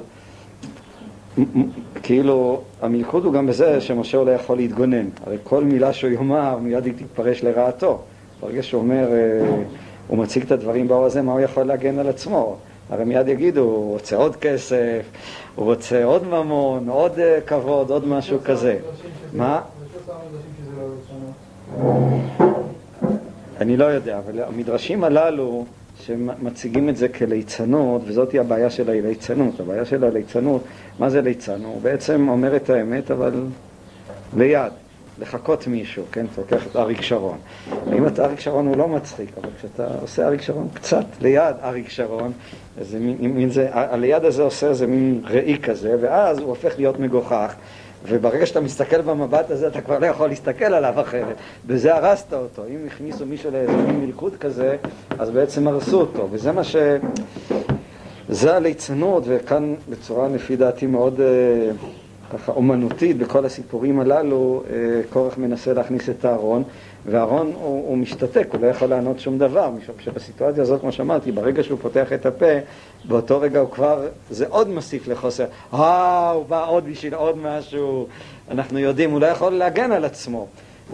כאילו, 2.02 2.60
המלכוד 2.82 3.24
הוא 3.24 3.32
גם 3.32 3.46
בזה 3.46 3.80
שמשה 3.80 4.18
אולי 4.18 4.32
יכול 4.32 4.56
להתגונן, 4.56 5.08
הרי 5.26 5.36
כל 5.42 5.64
מילה 5.64 5.92
שהוא 5.92 6.10
יאמר 6.10 6.58
מיד 6.58 6.84
היא 6.84 6.92
תתפרש 6.96 7.44
לרעתו, 7.44 7.98
ברגע 8.40 8.62
שהוא 8.62 8.82
אומר, 8.82 9.12
אה, 9.12 9.62
הוא 10.08 10.18
מציג 10.18 10.42
את 10.42 10.52
הדברים 10.52 10.88
באור 10.88 11.04
הזה, 11.04 11.22
מה 11.22 11.32
הוא 11.32 11.40
יכול 11.40 11.62
להגן 11.62 11.98
על 11.98 12.08
עצמו? 12.08 12.56
הרי 12.90 13.04
מיד 13.04 13.28
יגידו, 13.28 13.60
הוא 13.60 13.92
רוצה 13.92 14.16
עוד 14.16 14.36
כסף, 14.36 15.02
הוא 15.54 15.64
רוצה 15.64 16.04
עוד 16.04 16.26
ממון, 16.26 16.88
עוד 16.88 17.18
אה, 17.18 17.40
כבוד, 17.46 17.90
עוד 17.90 18.08
משהו 18.08 18.38
כזה. 18.44 18.78
מה? 19.32 19.60
אני 23.60 23.76
לא 23.76 23.84
יודע, 23.84 24.18
אבל 24.18 24.42
המדרשים 24.42 25.04
הללו 25.04 25.64
שמציגים 26.08 26.88
את 26.88 26.96
זה 26.96 27.08
כליצנות, 27.08 28.02
וזאתי 28.04 28.38
הבעיה 28.38 28.70
של 28.70 28.90
הליצנות. 28.90 29.60
הבעיה 29.60 29.84
של 29.84 30.04
הליצנות, 30.04 30.64
מה 30.98 31.10
זה 31.10 31.20
ליצן? 31.20 31.64
הוא 31.64 31.80
בעצם 31.80 32.28
אומר 32.28 32.56
את 32.56 32.70
האמת, 32.70 33.10
אבל 33.10 33.32
ליד, 34.36 34.72
לחקות 35.18 35.66
מישהו, 35.66 36.04
כן? 36.12 36.26
אתה 36.32 36.40
לוקח 36.40 36.66
את 36.66 36.76
אריק 36.76 37.02
שרון. 37.02 37.38
אם 37.92 38.06
אתה 38.06 38.24
אריק 38.24 38.40
שרון 38.40 38.66
הוא 38.66 38.76
לא 38.76 38.88
מצחיק, 38.88 39.28
אבל 39.40 39.48
כשאתה 39.58 39.86
עושה 40.00 40.26
אריק 40.26 40.42
שרון 40.42 40.68
קצת 40.74 41.04
ליד 41.20 41.56
אריק 41.62 41.88
שרון, 41.88 42.32
אז 42.80 42.88
זה 42.88 42.98
מין, 42.98 43.16
מין 43.20 43.50
זה, 43.50 43.68
הליד 43.72 44.24
הזה 44.24 44.42
עושה 44.42 44.68
איזה 44.68 44.86
מין 44.86 45.20
ראי 45.24 45.58
כזה, 45.62 45.96
ואז 46.00 46.38
הוא 46.38 46.48
הופך 46.48 46.74
להיות 46.78 46.98
מגוחך. 46.98 47.54
וברגע 48.04 48.46
שאתה 48.46 48.60
מסתכל 48.60 49.00
במבט 49.00 49.50
הזה, 49.50 49.66
אתה 49.66 49.80
כבר 49.80 49.98
לא 49.98 50.06
יכול 50.06 50.28
להסתכל 50.28 50.64
עליו 50.64 51.00
אחרת. 51.00 51.36
בזה 51.66 51.94
הרסת 51.94 52.32
אותו. 52.32 52.62
אם 52.68 52.78
הכניסו 52.86 53.26
מישהו 53.26 53.50
לאיזה 53.50 53.76
מין 53.76 54.00
מלכוד 54.00 54.36
כזה, 54.36 54.76
אז 55.18 55.30
בעצם 55.30 55.68
הרסו 55.68 56.00
אותו. 56.00 56.28
וזה 56.30 56.52
מה 56.52 56.64
ש... 56.64 56.76
זה 58.28 58.56
הליצנות, 58.56 59.22
וכאן 59.26 59.74
בצורה 59.88 60.28
לפי 60.28 60.56
דעתי 60.56 60.86
מאוד 60.86 61.20
אה, 61.20 61.26
ככה 62.32 62.52
אומנותית, 62.52 63.18
בכל 63.18 63.44
הסיפורים 63.44 64.00
הללו, 64.00 64.62
אה, 64.70 64.76
קורח 65.10 65.38
מנסה 65.38 65.72
להכניס 65.72 66.08
את 66.08 66.24
הארון, 66.24 66.62
והארון 67.06 67.52
הוא, 67.54 67.88
הוא 67.88 67.98
משתתק, 67.98 68.48
הוא 68.52 68.60
לא 68.60 68.66
יכול 68.66 68.88
לענות 68.88 69.20
שום 69.20 69.38
דבר, 69.38 69.70
משום 69.70 69.94
שבסיטואציה 70.00 70.62
הזאת, 70.62 70.80
כמו 70.80 70.92
שאמרתי, 70.92 71.32
ברגע 71.32 71.62
שהוא 71.62 71.78
פותח 71.82 72.12
את 72.12 72.26
הפה, 72.26 72.52
באותו 73.04 73.40
רגע 73.40 73.60
הוא 73.60 73.70
כבר, 73.70 74.06
זה 74.30 74.46
עוד 74.48 74.68
מוסיף 74.68 75.08
לחוסר, 75.08 75.44
אה, 75.74 76.30
הוא 76.30 76.44
בא 76.44 76.66
עוד 76.68 76.84
בשביל 76.84 77.14
עוד 77.14 77.38
משהו, 77.38 78.06
אנחנו 78.50 78.78
יודעים, 78.78 79.10
הוא 79.10 79.20
לא 79.20 79.26
יכול 79.26 79.52
להגן 79.52 79.92
על 79.92 80.04
עצמו. 80.04 80.46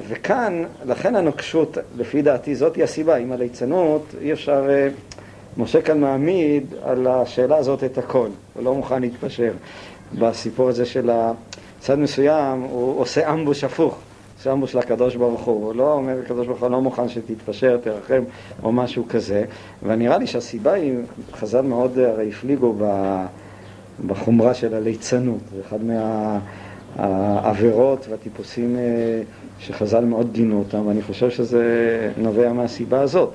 וכאן, 0.09 0.65
לכן 0.87 1.17
הנוקשות, 1.17 1.79
לפי 1.97 2.23
דעתי, 2.23 2.55
זאתי 2.55 2.83
הסיבה, 2.83 3.17
עם 3.17 3.33
הליצנות, 3.33 4.03
אי 4.21 4.33
אפשר... 4.33 4.67
אה, 4.71 4.89
משה 5.57 5.83
כאן 5.83 6.01
מעמיד 6.01 6.75
על 6.83 7.07
השאלה 7.07 7.57
הזאת 7.57 7.85
את 7.85 7.99
הכל, 7.99 8.29
הוא 8.55 8.65
לא 8.65 8.75
מוכן 8.75 9.01
להתפשר. 9.01 9.53
בסיפור 10.19 10.69
הזה 10.69 10.87
של 10.87 11.11
צד 11.81 11.99
מסוים, 11.99 12.61
הוא 12.61 13.01
עושה 13.01 13.33
אמבוש 13.33 13.65
הפוך, 13.65 13.99
עושה 14.45 14.53
אמבוש 14.53 14.75
לקדוש 14.75 15.17
ברוך 15.17 15.41
הוא, 15.41 15.65
הוא 15.67 15.75
לא 15.75 15.93
אומר 15.93 16.17
לקדוש 16.23 16.47
ברוך 16.47 16.61
הוא 16.61 16.69
לא 16.69 16.81
מוכן 16.81 17.09
שתתפשר, 17.09 17.79
תרחם 17.83 18.23
או 18.63 18.73
משהו 18.73 19.05
כזה, 19.09 19.45
ונראה 19.83 20.19
לי 20.19 20.27
שהסיבה 20.27 20.73
היא, 20.73 20.99
חז"ל 21.33 21.61
מאוד 21.61 21.99
הרי 21.99 22.29
הפליגו 22.29 22.75
בחומרה 24.07 24.55
של 24.55 24.75
הליצנות, 24.75 25.39
זה 25.55 25.61
אחד 25.67 25.79
מהעבירות 26.97 28.07
והטיפוסים 28.11 28.77
אה, 28.77 29.23
שחז"ל 29.59 30.05
מאוד 30.05 30.33
גינו 30.33 30.59
אותם, 30.59 30.87
ואני 30.87 31.03
חושב 31.03 31.31
שזה 31.31 31.63
נובע 32.17 32.53
מהסיבה 32.53 33.01
הזאת. 33.01 33.31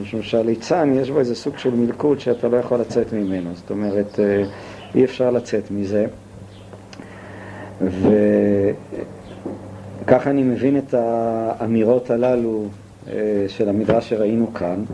משום 0.00 0.22
שהליצן 0.22 0.92
יש 1.00 1.10
בו 1.10 1.18
איזה 1.18 1.34
סוג 1.34 1.58
של 1.58 1.74
מלכוד 1.74 2.20
שאתה 2.20 2.48
לא 2.48 2.56
יכול 2.56 2.80
לצאת 2.80 3.12
ממנו, 3.12 3.50
זאת 3.54 3.70
אומרת 3.70 4.20
אה, 4.20 4.44
אי 4.94 5.04
אפשר 5.04 5.30
לצאת 5.30 5.70
מזה 5.70 6.06
וככה 10.08 10.30
אני 10.30 10.42
מבין 10.42 10.78
את 10.78 10.94
האמירות 10.94 12.10
הללו 12.10 12.66
אה, 13.08 13.44
של 13.48 13.68
המדרש 13.68 14.08
שראינו 14.08 14.54
כאן 14.54 14.84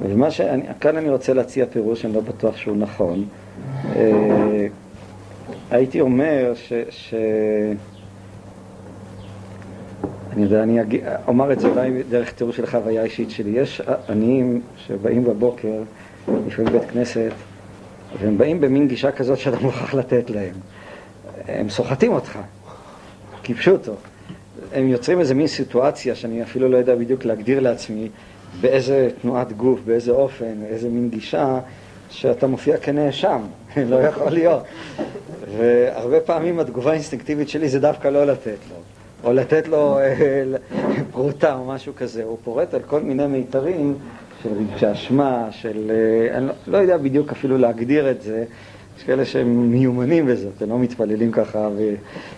ומה 0.00 0.30
שאני, 0.30 0.62
כאן 0.80 0.96
אני 0.96 1.10
רוצה 1.10 1.32
להציע 1.32 1.66
פירוש, 1.66 2.04
אני 2.04 2.14
לא 2.14 2.20
בטוח 2.20 2.56
שהוא 2.56 2.76
נכון 2.76 3.24
אה, 3.96 4.66
הייתי 5.70 6.00
אומר 6.00 6.52
ש... 6.54 6.72
ש 6.90 7.14
אני 10.32 10.42
יודע, 10.42 10.62
אני 10.62 10.80
אגיד, 10.80 11.00
אומר 11.26 11.52
את 11.52 11.60
זה 11.60 11.68
אולי 11.68 12.02
דרך 12.10 12.32
תיאור 12.32 12.52
של 12.52 12.66
חוויה 12.66 13.02
אישית 13.02 13.30
שלי. 13.30 13.50
יש 13.50 13.82
עניים 14.08 14.60
שבאים 14.76 15.24
בבוקר, 15.24 15.82
לפעמים 16.46 16.72
בית 16.72 16.90
כנסת, 16.90 17.30
והם 18.20 18.38
באים 18.38 18.60
במין 18.60 18.88
גישה 18.88 19.12
כזאת 19.12 19.38
שאתה 19.38 19.58
מוכרח 19.60 19.94
לתת 19.94 20.30
להם. 20.30 20.54
הם 21.48 21.68
סוחטים 21.68 22.12
אותך, 22.12 22.38
כפשוטו. 23.44 23.92
הם 24.72 24.88
יוצרים 24.88 25.20
איזה 25.20 25.34
מין 25.34 25.46
סיטואציה 25.46 26.14
שאני 26.14 26.42
אפילו 26.42 26.68
לא 26.68 26.76
יודע 26.76 26.94
בדיוק 26.94 27.24
להגדיר 27.24 27.60
לעצמי 27.60 28.08
באיזה 28.60 29.08
תנועת 29.22 29.52
גוף, 29.52 29.80
באיזה 29.86 30.12
אופן, 30.12 30.62
איזה 30.68 30.88
מין 30.88 31.10
גישה, 31.10 31.58
שאתה 32.10 32.46
מופיע 32.46 32.76
כנאשם, 32.76 33.40
לא 33.90 33.96
יכול 33.96 34.30
להיות. 34.30 34.62
והרבה 35.58 36.20
פעמים 36.20 36.60
התגובה 36.60 36.90
האינסטינקטיבית 36.90 37.48
שלי 37.48 37.68
זה 37.68 37.80
דווקא 37.80 38.08
לא 38.08 38.24
לתת 38.24 38.58
לו. 38.70 38.76
או 39.24 39.32
לתת 39.32 39.68
לו 39.68 39.98
אה, 39.98 40.42
פרוטה 41.12 41.54
או 41.54 41.64
משהו 41.64 41.92
כזה. 41.96 42.24
הוא 42.24 42.38
פורט 42.44 42.74
על 42.74 42.80
כל 42.80 43.00
מיני 43.00 43.26
מיתרים 43.26 43.98
של 44.42 44.48
רגשי 44.52 44.92
אשמה, 44.92 45.48
של... 45.50 45.90
אה, 45.90 46.36
אני 46.36 46.46
לא, 46.46 46.52
לא 46.66 46.78
יודע 46.78 46.96
בדיוק 46.96 47.32
אפילו 47.32 47.58
להגדיר 47.58 48.10
את 48.10 48.22
זה. 48.22 48.44
יש 49.00 49.06
כאלה 49.06 49.24
שהם 49.24 49.70
מיומנים 49.70 50.26
בזה, 50.26 50.48
אתם 50.56 50.70
לא 50.70 50.78
מתפללים 50.78 51.32
ככה 51.32 51.68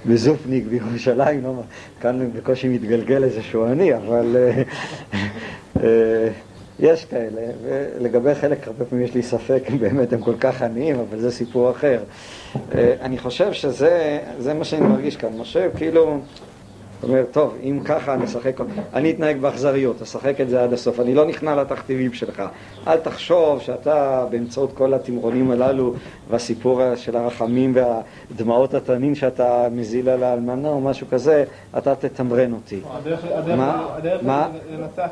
בזופניק 0.07 0.65
בירושלים, 0.67 1.43
לא, 1.43 1.53
כאן 2.01 2.31
בקושי 2.37 2.69
מתגלגל 2.69 3.25
איזשהו 3.25 3.65
עני, 3.65 3.97
אבל 3.97 4.37
אה, 5.83 6.29
יש 6.81 7.05
כאלה, 7.05 7.41
ולגבי 7.63 8.35
חלק 8.35 8.67
הרבה 8.67 8.85
פעמים 8.85 9.05
יש 9.05 9.15
לי 9.15 9.23
ספק 9.23 9.63
אם 9.71 9.79
באמת 9.79 10.13
הם 10.13 10.21
כל 10.21 10.35
כך 10.41 10.63
עניים, 10.63 10.97
אבל 10.99 11.19
זה 11.19 11.31
סיפור 11.31 11.71
אחר. 11.71 12.01
אני 13.01 13.19
חושב 13.19 13.53
שזה 13.53 14.55
מה 14.55 14.65
שאני 14.65 14.87
מרגיש 14.87 15.17
כאן. 15.17 15.31
משה 15.39 15.71
כאילו... 15.77 16.21
זאת 17.03 17.11
אומרת, 17.11 17.27
טוב, 17.33 17.57
אם 17.63 17.81
ככה 17.85 18.15
אני 18.15 18.25
אשחק, 18.25 18.61
אני 18.95 19.11
אתנהג 19.11 19.39
באכזריות, 19.41 20.03
אשחק 20.03 20.41
את 20.41 20.49
זה 20.49 20.63
עד 20.63 20.73
הסוף, 20.73 21.01
אני 21.01 21.15
לא 21.15 21.25
נכנע 21.25 21.57
לתכתיבים 21.57 22.13
שלך. 22.13 22.43
אל 22.87 22.97
תחשוב 22.97 23.61
שאתה, 23.61 24.27
באמצעות 24.31 24.73
כל 24.73 24.95
התמרונים 24.95 25.51
הללו, 25.51 25.95
והסיפור 26.31 26.95
של 26.97 27.17
הרחמים 27.17 27.75
והדמעות 27.75 28.75
התנין 28.75 29.15
שאתה 29.15 29.69
מזיל 29.71 30.09
על 30.09 30.23
האלמנה 30.23 30.69
או 30.69 30.81
משהו 30.81 31.07
כזה, 31.11 31.45
אתה 31.79 31.95
תתמרן 31.95 32.53
אותי. 32.53 32.81
הדרך 32.91 33.25
לנצח 34.71 35.11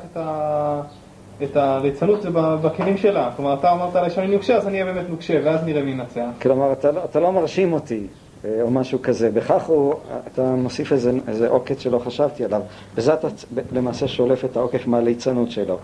את 1.43 1.57
הליצנות 1.57 2.23
זה 2.23 2.29
בכלים 2.33 2.97
שלה. 2.97 3.31
כלומר, 3.37 3.55
אתה 3.55 3.73
אמרת 3.73 3.97
עליי 3.97 4.11
שאני 4.11 4.27
נוקשה, 4.27 4.57
אז 4.57 4.67
אני 4.67 4.83
אהיה 4.83 4.93
באמת 4.93 5.11
נוקשה, 5.11 5.41
ואז 5.45 5.65
נראה 5.65 5.83
מי 5.83 5.91
ינצח. 5.91 6.21
כלומר, 6.43 6.73
אתה 7.05 7.21
לא 7.21 7.33
מרשים 7.33 7.73
אותי. 7.73 8.07
או 8.45 8.71
משהו 8.71 9.03
כזה. 9.03 9.31
בכך 9.31 9.63
הוא, 9.67 9.95
אתה 10.33 10.43
מוסיף 10.43 10.93
איזה, 10.93 11.13
איזה 11.29 11.49
עוקץ 11.49 11.81
שלא 11.81 11.99
חשבתי 11.99 12.45
עליו. 12.45 12.61
בזה 12.95 13.15
אתה 13.15 13.29
למעשה 13.73 14.09
שולף 14.09 14.45
את 14.45 14.57
העוקף 14.57 14.87
מהליצנות 14.87 15.51
שלו. 15.51 15.79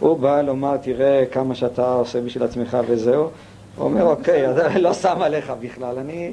הוא 0.00 0.18
בא 0.18 0.40
לומר, 0.40 0.76
תראה 0.76 1.24
כמה 1.32 1.54
שאתה 1.54 1.92
עושה 1.92 2.20
בשביל 2.20 2.44
עצמך 2.44 2.76
וזהו. 2.88 3.28
הוא 3.76 3.84
אומר, 3.84 4.04
אוקיי, 4.04 4.46
לא 4.80 4.92
שם 4.92 5.22
עליך 5.22 5.52
בכלל, 5.60 5.98
אני, 5.98 6.32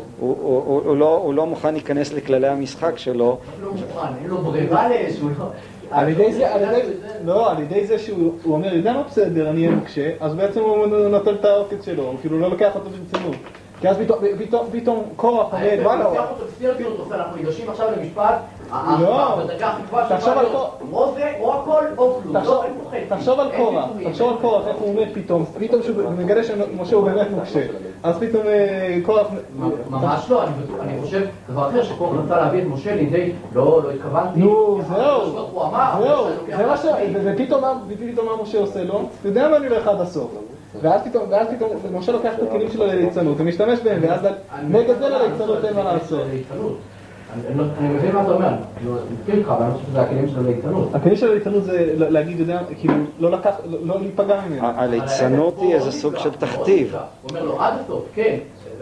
הוא, 0.21 0.37
הוא, 0.41 0.81
הוא, 0.85 0.97
לא, 0.97 1.17
הוא 1.17 1.33
לא 1.33 1.45
מוכן 1.45 1.73
להיכנס 1.73 2.13
לכללי 2.13 2.47
המשחק 2.47 2.97
שלו. 2.97 3.37
לא 3.61 3.71
מוכן, 3.71 4.07
אין 4.21 4.29
לו 4.29 4.37
ברירה 4.37 4.89
לאיזשהו... 4.89 5.29
על 5.91 6.09
ידי 6.09 6.33
זה, 6.33 6.53
על 6.53 6.61
ידי, 6.61 6.81
לא, 7.25 7.51
על 7.51 7.59
ידי 7.59 7.87
זה 7.87 7.99
שהוא 7.99 8.31
אומר, 8.45 8.73
יודע 8.73 8.93
מה 8.93 9.03
בסדר, 9.03 9.49
אני 9.49 9.65
אהיה 9.65 9.75
נוקשה, 9.75 10.11
אז 10.19 10.35
בעצם 10.35 10.59
הוא 10.59 10.87
נוטל 10.87 11.35
את 11.35 11.45
העוקץ 11.45 11.85
שלו, 11.85 12.03
הוא 12.03 12.15
כאילו 12.21 12.39
לא 12.39 12.49
לוקח 12.49 12.75
אותו 12.75 12.89
ברצינות. 12.89 13.35
כי 13.81 13.89
אז 13.89 13.97
פתאום 14.71 15.03
קורח 15.15 15.53
עומד, 15.53 15.79
מה 15.83 15.95
לא? 15.95 16.13
אנחנו 17.11 17.35
ניגשים 17.35 17.69
עכשיו 17.69 17.87
למשפט, 17.97 18.35
לא, 18.99 19.37
תחשוב 20.09 20.37
על 20.37 20.45
קורח, 20.51 20.69
או 20.93 21.13
זה 21.15 21.31
או 21.39 21.53
הכל 21.53 21.85
או 21.97 22.19
כלום, 22.23 22.37
תחשוב 23.09 23.39
על 23.39 23.47
קורח, 23.57 23.85
תחשוב 24.09 24.29
על 24.29 24.35
קורח, 24.41 24.67
איך 24.67 24.77
הוא 24.77 24.89
עומד 24.89 25.07
פתאום, 25.13 25.45
פתאום 25.59 25.83
שהוא 25.83 26.09
מגלה 26.17 26.43
שמשה 26.43 26.95
הוא 26.95 27.05
באמת 27.05 27.27
נוקשה, 27.31 27.65
אז 28.03 28.19
פתאום 28.19 28.43
קורח... 29.03 29.27
ממש 29.89 30.29
לא, 30.29 30.43
אני 30.81 31.01
חושב 31.01 31.21
דבר 31.49 31.69
אחר 31.69 31.83
שקורח 31.83 32.19
רצה 32.25 32.35
להביא 32.35 32.61
את 32.61 32.67
משה 32.67 32.95
לידי, 32.95 33.31
לא 33.55 33.81
התכוונתי, 33.95 34.39
נו, 34.39 34.79
זהו, 34.89 35.31
זהו, 36.01 36.25
זה 36.57 36.65
מה 36.65 36.77
ש... 36.77 36.85
ופתאום 37.23 37.61
מה 38.25 38.43
משה 38.43 38.59
עושה 38.59 38.83
לו? 38.83 39.01
אתה 39.19 39.27
יודע 39.27 39.49
מה 39.49 39.57
אני 39.57 39.67
הולך 39.67 39.87
עד 39.87 40.01
הסוף. 40.01 40.31
ואז 40.81 41.01
פתאום, 41.07 41.23
ואז 41.29 41.47
פתאום, 41.47 41.69
משה 41.93 42.11
לוקח 42.11 42.33
את 42.33 42.43
הכלים 42.47 42.71
שלו 42.71 42.85
לליצנות 42.85 43.37
ומשתמש 43.39 43.79
בהם, 43.79 43.99
ואז 44.01 44.21
נגד 44.69 44.99
זה 44.99 45.09
לליצנות 45.09 45.65
אין 45.65 45.75
מה 45.75 45.83
לעשות. 45.83 46.21
אני 47.33 47.87
מבין 47.87 48.15
מה 48.15 48.21
אתה 48.21 48.31
אומר, 48.31 48.47
אני 48.47 48.57
מסכים 49.19 49.35
איתך, 49.35 49.49
אבל 49.49 49.63
אני 49.63 49.73
חושב 49.73 49.85
שזה 49.87 50.01
הכלים 50.01 50.27
של 50.27 50.39
הליצנות. 50.39 50.95
הכלים 50.95 51.15
של 51.15 51.31
הליצנות 51.31 51.63
זה 51.63 51.93
להגיד, 51.97 52.39
יודע, 52.39 52.59
כאילו, 52.79 52.93
לא 53.19 53.31
לקח, 53.31 53.55
לא 53.83 53.99
להיפגע 53.99 54.41
ממנו. 54.49 54.67
הליצנות 54.67 55.59
היא 55.61 55.75
איזה 55.75 55.91
סוג 55.91 56.17
של 56.17 56.31
תכתיב. 56.31 56.95
הוא 57.21 57.29
אומר 57.29 57.43
לו, 57.43 57.61
עד 57.61 57.73
הסוף, 57.83 58.05
כן. 58.15 58.37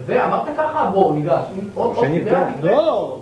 ואמרת 0.06 0.47
ככה, 0.58 0.89
בואו 0.93 1.14
ניגש. 1.14 1.41
לא, 2.64 3.20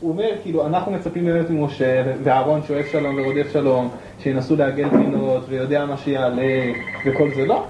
הוא 0.00 0.10
אומר, 0.10 0.28
כאילו, 0.42 0.66
אנחנו 0.66 0.92
מצפים 0.92 1.24
באמת 1.24 1.50
ממשה, 1.50 2.02
ואהרון 2.24 2.60
שואף 2.62 2.86
שלום 2.92 3.16
ורודף 3.18 3.52
שלום, 3.52 3.88
שינסו 4.18 4.56
לעגל 4.56 4.88
פינות, 4.90 5.42
ויודע 5.48 5.86
מה 5.86 5.96
שיעלה, 5.96 6.72
וכל 7.06 7.28
זה, 7.36 7.46
לא. 7.46 7.64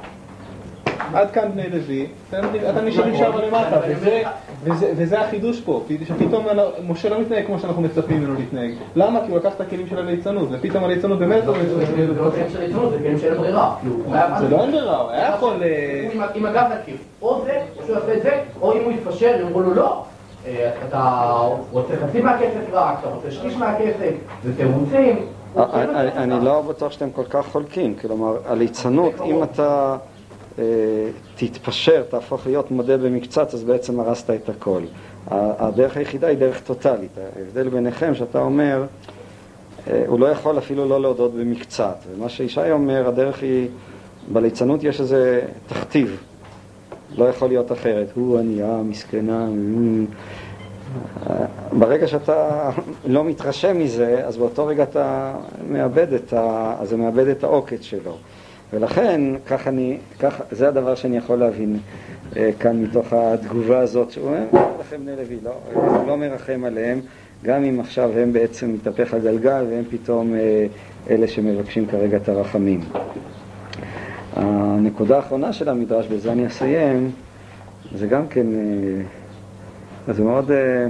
עד 1.14 1.30
כאן 1.30 1.52
בני 1.52 1.68
לוי, 1.70 2.06
אתם 2.70 2.84
נשארים 2.84 3.16
שם 3.16 3.30
למטה, 3.46 3.80
וזה 4.96 5.20
החידוש 5.20 5.60
פה, 5.60 5.84
שפתאום 6.08 6.46
משה 6.88 7.08
לא 7.08 7.20
מתנהג 7.20 7.46
כמו 7.46 7.58
שאנחנו 7.58 7.82
מצפים 7.82 8.20
ממנו 8.20 8.34
להתנהג. 8.34 8.70
למה? 8.96 9.20
כי 9.20 9.30
הוא 9.30 9.38
לקח 9.38 9.54
את 9.56 9.60
הכלים 9.60 9.86
של 9.88 9.98
הליצנות, 9.98 10.48
ופתאום 10.52 10.84
הליצנות 10.84 11.18
באמת 11.18 11.44
לא... 11.46 11.52
זה 11.52 12.06
לא 12.06 12.30
כלים 12.30 12.50
של 12.52 12.58
הליצנות, 12.60 12.90
זה 12.90 12.98
כלים 12.98 13.18
שאין 13.18 13.34
ברירה. 13.34 13.74
זה 14.38 14.48
לא 14.48 14.62
אין 14.62 14.70
ברירה, 14.70 14.98
הוא 14.98 15.10
היה 15.10 15.34
יכול... 15.36 15.62
עם 16.34 16.46
הגב 16.46 16.70
לקיר, 16.80 16.96
או 17.22 17.42
זה, 17.44 17.62
או 17.78 17.82
שהוא 17.86 17.96
יעשה 17.96 18.16
את 18.16 18.22
זה, 18.22 18.40
או 18.60 18.72
אם 18.72 18.84
הוא 18.84 18.92
יתפשר, 18.92 19.36
יאמרו 19.40 19.60
לו 19.60 19.74
לא. 19.74 20.04
אה, 20.46 20.70
אתה 20.88 21.32
רוצה 21.72 21.94
חצי 21.96 22.20
מהכסף 22.20 22.72
רק, 22.72 22.98
אתה 23.00 23.08
רוצה 23.08 23.30
שליש 23.30 23.56
מהכסף, 23.56 24.12
זה 24.44 24.56
תירוצים. 24.56 25.16
חושב 25.54 25.78
אני-. 26.16 26.44
לא 26.44 26.60
בטוח 26.60 26.92
שאתם 26.92 27.10
כל 27.10 27.24
כך 27.24 27.46
חולקים, 27.46 27.94
כלומר, 28.00 28.36
הליצנות, 28.46 29.12
אם 29.24 29.42
אתה 29.42 29.62
אה, 29.62 29.96
תתפשר, 31.36 32.02
תהפוך 32.10 32.46
להיות 32.46 32.70
מודה 32.70 32.96
במקצת, 32.96 33.54
אז 33.54 33.64
בעצם 33.64 34.00
הרסת 34.00 34.30
את 34.30 34.48
הכל. 34.48 34.82
הדרך 35.30 35.96
היחידה 35.96 36.26
היא 36.26 36.38
דרך 36.38 36.60
טוטאלית. 36.60 37.10
ההבדל 37.36 37.68
ביניכם, 37.68 38.14
שאתה 38.14 38.38
אומר, 38.38 38.84
אה, 39.90 40.04
הוא 40.06 40.20
לא 40.20 40.26
יכול 40.26 40.58
אפילו 40.58 40.88
לא 40.88 41.00
להודות 41.00 41.34
במקצת. 41.34 41.96
ומה 42.10 42.28
שישי 42.28 42.70
אומר, 42.70 43.08
הדרך 43.08 43.42
היא, 43.42 43.68
בליצנות 44.32 44.84
יש 44.84 45.00
איזה 45.00 45.40
תכתיב, 45.66 46.22
לא 47.16 47.24
יכול 47.24 47.48
להיות 47.48 47.72
אחרת. 47.72 48.06
הוא 48.14 48.38
ענייה, 48.38 48.76
מסכנה, 48.84 49.48
ברגע 51.72 52.06
שאתה 52.06 52.70
לא 53.06 53.24
מתרשם 53.24 53.78
מזה, 53.78 54.22
אז 54.26 54.36
באותו 54.36 54.66
רגע 54.66 54.82
אתה 54.82 55.34
מאבד 55.68 56.12
את, 56.12 56.32
ה... 56.32 56.74
אז 56.80 56.88
זה 56.88 56.96
מאבד 56.96 57.26
את 57.26 57.44
העוקץ 57.44 57.82
שלו. 57.82 58.16
ולכן, 58.72 59.20
כך 59.46 59.68
אני, 59.68 59.96
כך, 60.20 60.40
זה 60.50 60.68
הדבר 60.68 60.94
שאני 60.94 61.16
יכול 61.16 61.38
להבין 61.38 61.78
אה, 62.36 62.50
כאן 62.60 62.82
מתוך 62.82 63.12
התגובה 63.12 63.78
הזאת, 63.78 64.10
שהוא 64.10 64.26
אומר, 64.26 64.38
"אין 64.38 64.62
לכם 64.80 64.96
בני 65.00 65.16
לוי, 65.16 65.38
לא, 65.44 65.54
הוא 65.72 66.06
לא 66.06 66.16
מרחם 66.16 66.62
עליהם, 66.64 67.00
גם 67.44 67.64
אם 67.64 67.80
עכשיו 67.80 68.10
הם 68.18 68.32
בעצם 68.32 68.72
מתהפך 68.72 69.14
הגלגל 69.14 69.64
והם 69.70 69.84
פתאום 69.90 70.34
אה, 70.34 70.66
אלה 71.10 71.28
שמבקשים 71.28 71.86
כרגע 71.86 72.16
את 72.16 72.28
הרחמים. 72.28 72.80
הנקודה 74.36 75.16
האחרונה 75.16 75.52
של 75.52 75.68
המדרש, 75.68 76.06
בזה 76.06 76.32
אני 76.32 76.46
אסיים, 76.46 77.10
זה 77.94 78.06
גם 78.06 78.28
כן, 78.28 78.46
אה, 78.46 80.14
זה 80.14 80.22
מאוד, 80.22 80.50
אה, 80.50 80.86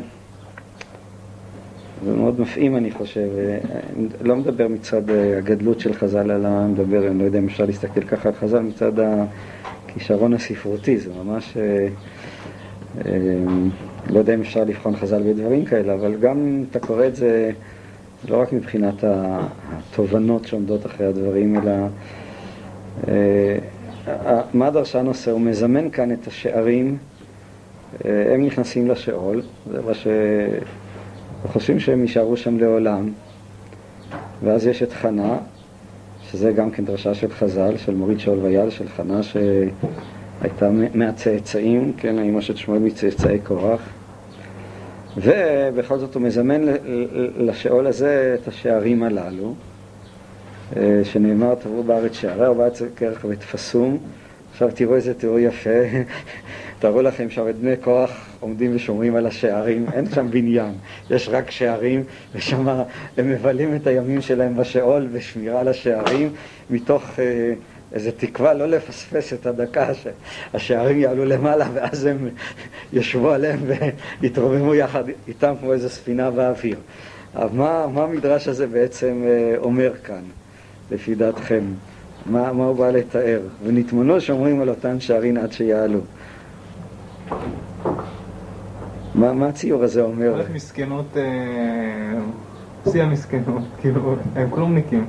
זה 2.05 2.17
מאוד 2.17 2.41
מפעים 2.41 2.77
אני 2.77 2.91
חושב, 2.91 3.29
אה, 3.39 3.59
אני 3.97 4.09
לא 4.21 4.37
מדבר 4.37 4.69
מצד 4.69 5.11
אה, 5.11 5.39
הגדלות 5.39 5.81
של 5.81 5.95
חז"ל, 5.95 6.31
אלא 6.31 6.67
מדבר, 6.67 7.09
אני 7.09 7.19
לא 7.19 7.25
יודע 7.25 7.39
אם 7.39 7.47
אפשר 7.47 7.65
להסתכל 7.65 8.01
ככה 8.01 8.29
על 8.29 8.35
חז"ל, 8.35 8.61
מצד 8.61 8.93
הכישרון 8.99 10.35
הספרותי, 10.35 10.99
זה 10.99 11.11
ממש, 11.25 11.57
אה, 11.57 11.89
אה, 13.07 13.13
לא 14.11 14.19
יודע 14.19 14.35
אם 14.35 14.41
אפשר 14.41 14.65
לבחון 14.65 14.97
חז"ל 14.97 15.23
בדברים 15.23 15.65
כאלה, 15.65 15.95
אבל 15.95 16.15
גם 16.21 16.65
אתה 16.71 16.81
קורא 16.81 17.07
את 17.07 17.17
זה 17.17 17.51
לא 18.29 18.41
רק 18.41 18.53
מבחינת 18.53 19.05
התובנות 19.05 20.47
שעומדות 20.47 20.87
אחרי 20.87 21.07
הדברים, 21.07 21.59
אלא 21.59 21.73
אה, 23.09 23.59
מה 24.55 24.67
הדרשן 24.67 25.07
עושה? 25.07 25.31
הוא 25.31 25.41
מזמן 25.41 25.91
כאן 25.91 26.13
את 26.13 26.27
השערים, 26.27 26.97
אה, 28.05 28.35
הם 28.35 28.47
נכנסים 28.47 28.89
לשאול, 28.89 29.43
זה 29.73 29.83
מה 29.83 29.95
ש... 29.95 30.07
חושבים 31.47 31.81
שהם 31.81 32.03
יישארו 32.03 32.37
שם 32.37 32.59
לעולם, 32.59 33.13
ואז 34.43 34.67
יש 34.67 34.83
את 34.83 34.93
חנה, 34.93 35.39
שזה 36.31 36.53
גם 36.53 36.71
כן 36.71 36.85
דרשה 36.85 37.15
של 37.15 37.33
חז"ל, 37.33 37.77
של 37.77 37.95
מוריד 37.95 38.21
שאול 38.21 38.39
ויאל, 38.39 38.71
של 38.71 38.89
חנה 38.89 39.23
שהייתה 39.23 40.71
מהצאצאים, 40.95 41.93
כן, 41.97 42.19
האמא 42.19 42.41
של 42.41 42.57
שמואל 42.57 42.79
מצאצאי 42.79 43.39
קורח, 43.39 43.81
ובכל 45.17 45.99
זאת 45.99 46.15
הוא 46.15 46.23
מזמן 46.23 46.61
לשאול 47.37 47.87
הזה 47.87 48.37
את 48.43 48.49
השערים 48.49 49.03
הללו, 49.03 49.55
אה, 50.77 51.01
שנאמר 51.05 51.55
תבואו 51.55 51.83
בארץ 51.83 52.13
שעריה 52.13 52.51
ובארץ 52.51 52.83
כרך 52.97 53.25
ותפסום. 53.29 53.99
עכשיו 54.53 54.71
תראו 54.75 54.95
איזה 54.95 55.15
תיאור 55.15 55.39
יפה, 55.39 55.81
תארו 56.81 57.03
לכם 57.03 57.31
שם 57.31 57.49
את 57.49 57.57
בני 57.57 57.75
כוח 57.81 58.32
עומדים 58.43 58.77
ושומרים 58.77 59.17
על 59.17 59.27
השערים, 59.27 59.87
אין 59.93 60.11
שם 60.11 60.31
בניין, 60.31 60.73
יש 61.11 61.29
רק 61.29 61.51
שערים, 61.51 62.05
ושם 62.35 62.69
הם 63.17 63.31
מבלים 63.31 63.77
את 63.77 63.87
הימים 63.87 64.21
שלהם 64.21 64.57
בשאול 64.57 65.09
בשמירה 65.13 65.61
על 65.61 65.69
השערים, 65.69 66.33
מתוך 66.71 67.03
אה, 67.19 67.53
איזו 67.93 68.11
תקווה 68.17 68.55
לא 68.55 68.67
לפספס 68.67 69.33
את 69.33 69.47
הדקה 69.47 69.89
שהשערים 69.95 71.01
יעלו 71.01 71.25
למעלה 71.25 71.67
ואז 71.75 72.05
הם 72.05 72.29
ישבו 72.93 73.31
עליהם 73.31 73.59
ויתרוממו 74.21 74.75
יחד 74.75 75.05
איתם 75.29 75.55
כמו 75.61 75.73
איזו 75.73 75.89
ספינה 75.89 76.31
באוויר. 76.31 76.77
אבל 77.35 77.49
מה, 77.53 77.87
מה 77.87 78.03
המדרש 78.03 78.49
הזה 78.49 78.67
בעצם 78.67 79.23
אה, 79.27 79.55
אומר 79.59 79.93
כאן, 80.05 80.23
לפי 80.91 81.15
דעתכם? 81.15 81.65
מה, 82.27 82.53
מה 82.53 82.65
הוא 82.65 82.77
בא 82.77 82.91
לתאר? 82.91 83.41
ונתמנו 83.65 84.21
שומרים 84.21 84.61
על 84.61 84.69
אותן 84.69 85.01
שערים 85.01 85.37
עד 85.37 85.53
שיעלו. 85.53 86.01
מה, 89.15 89.33
מה 89.33 89.49
הציור 89.49 89.83
הזה 89.83 90.03
אומר? 90.03 90.29
הולך 90.29 90.51
מסכנות, 90.51 91.17
אה, 91.17 92.93
שיא 92.93 93.03
המסכנות, 93.03 93.63
כאילו, 93.81 94.17
הם 94.35 94.51
כלומניקים. 94.51 95.07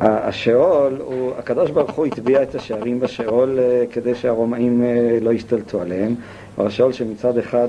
השאול, 0.00 1.00
הוא, 1.04 1.32
הקדוש 1.38 1.70
ברוך 1.70 1.90
הוא 1.90 2.06
הטביע 2.06 2.42
את 2.42 2.54
השערים 2.54 3.00
בשאול 3.00 3.58
אה, 3.58 3.84
כדי 3.92 4.14
שהרומאים 4.14 4.82
אה, 4.84 5.18
לא 5.20 5.32
ישתלטו 5.32 5.80
עליהם. 5.80 6.14
השאול 6.58 6.92
שמצד 6.92 7.38
אחד 7.38 7.68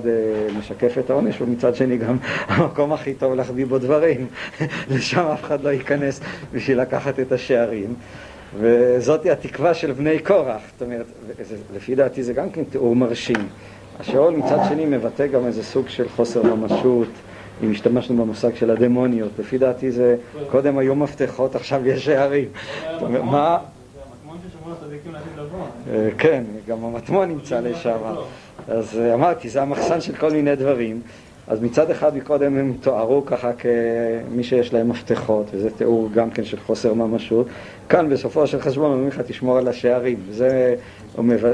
משקף 0.59 0.97
את 0.97 1.09
העונש, 1.09 1.41
ומצד 1.41 1.75
שני 1.75 1.97
גם 1.97 2.17
המקום 2.47 2.93
הכי 2.93 3.13
טוב 3.13 3.33
להחביא 3.33 3.65
בו 3.65 3.79
דברים. 3.79 4.27
לשם 4.91 5.25
אף 5.33 5.43
אחד 5.43 5.63
לא 5.63 5.69
ייכנס 5.69 6.21
בשביל 6.53 6.81
לקחת 6.81 7.19
את 7.19 7.31
השערים. 7.31 7.93
וזאתי 8.59 9.31
התקווה 9.31 9.73
של 9.73 9.91
בני 9.91 10.19
קורח. 10.19 10.61
זאת 10.71 10.81
אומרת, 10.81 11.05
לפי 11.75 11.95
דעתי 11.95 12.23
זה 12.23 12.33
גם 12.33 12.49
כן 12.49 12.63
תיאור 12.63 12.95
מרשים. 12.95 13.47
השאול 14.01 14.35
מצד 14.35 14.57
שני 14.69 14.85
מבטא 14.85 15.27
גם 15.27 15.45
איזה 15.45 15.63
סוג 15.63 15.89
של 15.89 16.09
חוסר 16.09 16.43
ממשות. 16.43 17.07
אם 17.63 17.71
השתמשנו 17.71 18.23
במושג 18.23 18.55
של 18.55 18.71
הדמוניות, 18.71 19.31
לפי 19.39 19.57
דעתי 19.57 19.91
זה, 19.91 20.15
קודם 20.49 20.77
היו 20.77 20.95
מפתחות, 20.95 21.55
עכשיו 21.55 21.87
יש 21.87 22.05
שערים. 22.05 22.49
מה? 23.23 23.57
זה 23.93 23.99
המטמון 24.03 24.37
ששומר 24.49 24.73
הצדיקים 24.73 25.13
לעתיד 25.13 25.31
לבוא. 25.37 25.59
אה, 25.93 26.09
כן, 26.17 26.43
גם 26.67 26.85
המטמון 26.85 27.29
נמצא 27.29 27.59
לשם. 27.59 27.97
אז 28.67 28.99
אה, 28.99 29.13
אמרתי, 29.13 29.49
זה 29.49 29.61
המחסן 29.61 30.01
של 30.01 30.15
כל 30.15 30.31
מיני 30.31 30.55
דברים. 30.55 31.01
אז 31.47 31.61
מצד 31.61 31.91
אחד 31.91 32.17
מקודם 32.17 32.57
הם 32.57 32.73
תוארו 32.81 33.25
ככה 33.25 33.51
כמי 33.53 34.43
שיש 34.43 34.73
להם 34.73 34.89
מפתחות, 34.89 35.45
וזה 35.53 35.69
תיאור 35.69 36.09
גם 36.13 36.29
כן 36.29 36.43
של 36.43 36.59
חוסר 36.59 36.93
ממשות. 36.93 37.47
כאן 37.89 38.09
בסופו 38.09 38.47
של 38.47 38.61
חשבון 38.61 38.91
אומרים 38.91 39.07
לך 39.07 39.21
תשמור 39.21 39.57
על 39.57 39.67
השערים, 39.67 40.19
זה, 40.29 40.75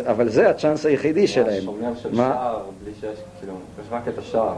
אבל 0.08 0.30
זה 0.30 0.49
הצ'אנס 0.49 0.86
היחידי 0.86 1.28
שלהם. 1.28 1.64
שומר 1.64 1.95
של 1.95 2.10
מה? 2.12 2.34
שער, 2.34 2.64
בלי 2.84 2.91
שיש, 2.99 3.20
כאילו, 3.39 3.53
יש 3.82 3.88
רק 3.91 4.08
את 4.08 4.18
השער. 4.18 4.53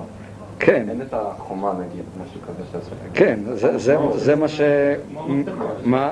כן, 0.60 0.90
אין 0.90 1.02
את 1.02 1.14
החומה 1.14 1.74
נגיד, 1.74 2.04
משהו 2.24 2.42
כזה 2.42 2.64
שעושה. 2.72 2.96
כן, 3.14 3.40
זה, 3.54 3.78
זה, 3.78 3.98
זה 4.16 4.36
מה 4.36 4.48
ש... 4.48 4.62
מה? 5.84 6.12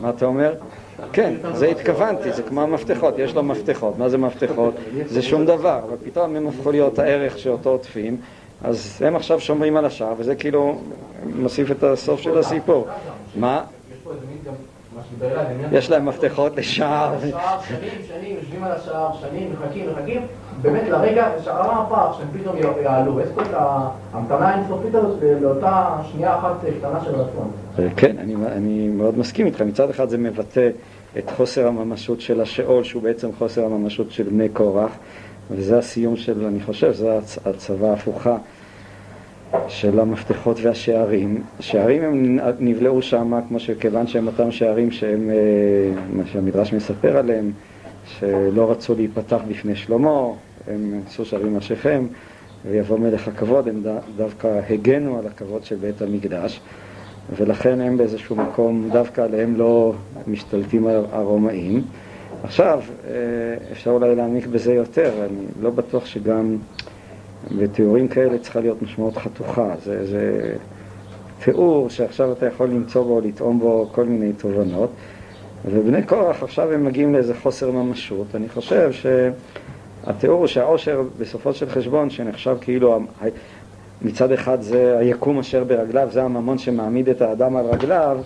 מה 0.00 0.10
אתה 0.10 0.26
אומר? 0.26 0.54
כן, 1.12 1.34
זה 1.54 1.66
התכוונתי, 1.66 2.32
זה 2.32 2.42
כמו 2.42 2.62
המפתחות, 2.62 3.18
יש 3.18 3.34
לו 3.34 3.42
מפתחות. 3.42 3.98
מה 3.98 4.08
זה 4.08 4.18
מפתחות? 4.18 4.74
זה 5.06 5.22
שום 5.22 5.44
דבר, 5.46 5.80
אבל 5.88 5.96
פתאום 6.04 6.36
הם 6.36 6.48
הפכו 6.48 6.70
להיות 6.70 6.98
הערך 6.98 7.38
שאותו 7.38 7.70
עוטפים, 7.70 8.16
אז 8.64 9.02
הם 9.06 9.16
עכשיו 9.16 9.40
שומרים 9.40 9.76
על 9.76 9.84
השער, 9.84 10.14
וזה 10.18 10.34
כאילו 10.34 10.78
מוסיף 11.36 11.70
את 11.70 11.82
הסוף 11.82 12.20
של 12.20 12.38
הסיפור. 12.38 12.86
מה? 13.36 13.64
יש 15.72 15.90
להם 15.90 16.06
מפתחות 16.06 16.56
לשער. 16.56 17.14
שנים, 17.20 17.30
שנים, 18.08 18.36
יושבים 18.36 18.64
על 18.64 18.72
השער, 18.72 19.10
שנים, 19.20 19.52
מחכים, 19.52 19.86
מחכים, 19.92 20.22
באמת 20.62 20.88
לרגע, 20.88 21.28
שער 21.44 21.80
הפער 21.80 22.12
שהם 22.18 22.26
פתאום 22.40 22.56
יעלו. 22.82 23.20
יש 23.20 23.28
פה 23.34 23.42
את 23.42 23.54
ההמתנה 24.12 24.48
האינסופית 24.48 24.94
הזאת 24.94 25.18
לאותה 25.40 25.96
שנייה 26.12 26.38
אחת 26.38 26.56
קטנה 26.78 27.00
של 27.04 27.10
רצון. 27.14 27.50
כן, 27.96 28.16
אני, 28.18 28.34
אני 28.56 28.88
מאוד 28.88 29.18
מסכים 29.18 29.46
איתך. 29.46 29.62
מצד 29.62 29.90
אחד 29.90 30.08
זה 30.08 30.18
מבטא 30.18 30.70
את 31.18 31.30
חוסר 31.36 31.66
הממשות 31.66 32.20
של 32.20 32.40
השאול, 32.40 32.84
שהוא 32.84 33.02
בעצם 33.02 33.28
חוסר 33.38 33.64
הממשות 33.64 34.10
של 34.10 34.22
בני 34.22 34.48
קורח, 34.48 34.90
וזה 35.50 35.78
הסיום 35.78 36.16
של, 36.16 36.46
אני 36.46 36.60
חושב, 36.62 36.92
זו 36.92 37.18
הצ- 37.18 37.48
הצבה 37.50 37.90
ההפוכה 37.90 38.36
של 39.68 40.00
המפתחות 40.00 40.58
והשערים. 40.62 41.42
השערים 41.58 42.02
הם 42.02 42.38
נבלעו 42.60 43.02
שם, 43.02 43.40
כמו 43.48 43.60
שכיוון 43.60 44.06
שהם 44.06 44.26
אותם 44.26 44.50
שערים 44.50 44.90
שהם, 44.90 45.30
אה, 45.30 45.36
מה 46.12 46.22
שהמדרש 46.26 46.72
מספר 46.72 47.16
עליהם, 47.16 47.50
שלא 48.06 48.70
רצו 48.70 48.94
להיפתח 48.94 49.40
בפני 49.48 49.76
שלמה, 49.76 50.20
הם 50.68 51.00
עשו 51.06 51.24
שערים 51.24 51.54
על 51.54 51.60
שכם, 51.60 52.06
ויבוא 52.70 52.98
מלך 52.98 53.28
הכבוד, 53.28 53.68
הם 53.68 53.82
דווקא 54.16 54.60
הגנו 54.70 55.18
על 55.18 55.26
הכבוד 55.26 55.64
של 55.64 55.76
בית 55.76 56.02
המקדש. 56.02 56.60
ולכן 57.36 57.80
הם 57.80 57.96
באיזשהו 57.96 58.36
מקום, 58.36 58.88
דווקא 58.92 59.20
עליהם 59.20 59.56
לא 59.56 59.92
משתלטים 60.26 60.86
הר- 60.86 61.06
הרומאים. 61.12 61.82
עכשיו, 62.42 62.80
אה, 63.06 63.12
אפשר 63.72 63.90
אולי 63.90 64.14
להעמיק 64.14 64.46
בזה 64.46 64.74
יותר, 64.74 65.12
אני 65.24 65.44
לא 65.62 65.70
בטוח 65.70 66.06
שגם 66.06 66.56
בתיאורים 67.58 68.08
כאלה 68.08 68.38
צריכה 68.38 68.60
להיות 68.60 68.82
משמעות 68.82 69.16
חתוכה. 69.16 69.74
זה, 69.84 70.06
זה 70.06 70.54
תיאור 71.44 71.90
שעכשיו 71.90 72.32
אתה 72.32 72.46
יכול 72.46 72.68
למצוא 72.68 73.04
בו, 73.04 73.20
לטעום 73.20 73.58
בו 73.58 73.88
כל 73.92 74.04
מיני 74.04 74.32
תובנות. 74.32 74.90
ובני 75.64 76.02
קורח 76.02 76.42
עכשיו 76.42 76.72
הם 76.72 76.84
מגיעים 76.84 77.12
לאיזה 77.12 77.34
חוסר 77.34 77.70
ממשות. 77.70 78.26
אני 78.34 78.48
חושב 78.48 78.90
התיאור 80.06 80.38
הוא 80.38 80.46
שהעושר 80.46 81.02
בסופו 81.18 81.52
של 81.52 81.70
חשבון, 81.70 82.10
שנחשב 82.10 82.56
כאילו 82.60 83.00
מצד 84.02 84.32
אחד 84.32 84.60
זה 84.60 84.98
היקום 84.98 85.38
אשר 85.38 85.64
ברגליו, 85.64 86.08
זה 86.12 86.22
הממון 86.22 86.58
שמעמיד 86.58 87.08
את 87.08 87.22
האדם 87.22 87.56
על 87.56 87.66
רגליו, 87.66 88.18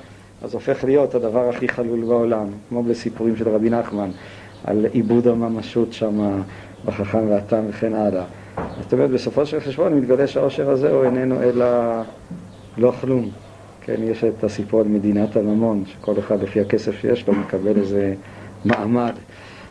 אז 0.42 0.54
הופך 0.54 0.84
להיות 0.84 1.14
הדבר 1.14 1.48
הכי 1.48 1.68
חלול 1.68 2.04
בעולם, 2.04 2.46
כמו 2.68 2.82
בסיפורים 2.82 3.36
של 3.36 3.48
רבי 3.48 3.70
נחמן, 3.70 4.10
על 4.64 4.86
עיבוד 4.92 5.28
הממשות 5.28 5.92
שם 5.92 6.42
בחכם 6.84 7.28
והתם 7.28 7.62
וכן 7.68 7.94
הלאה. 7.94 8.24
זאת 8.56 8.92
אומרת, 8.92 9.10
בסופו 9.10 9.46
של 9.46 9.60
חשבון 9.60 9.94
מתגלה 9.94 10.26
שהעושר 10.26 10.70
הזה 10.70 10.90
הוא 10.90 11.04
איננו 11.04 11.42
אלא 11.42 11.66
לא 12.78 12.92
כלום. 13.00 13.30
כן, 13.80 14.02
יש 14.02 14.24
את 14.24 14.44
הסיפור 14.44 14.80
על 14.80 14.86
מדינת 14.86 15.36
הממון, 15.36 15.84
שכל 15.86 16.18
אחד 16.18 16.42
לפי 16.42 16.60
הכסף 16.60 17.00
שיש 17.00 17.28
לו 17.28 17.34
מקבל 17.34 17.76
איזה 17.76 18.14
מעמד 18.64 19.12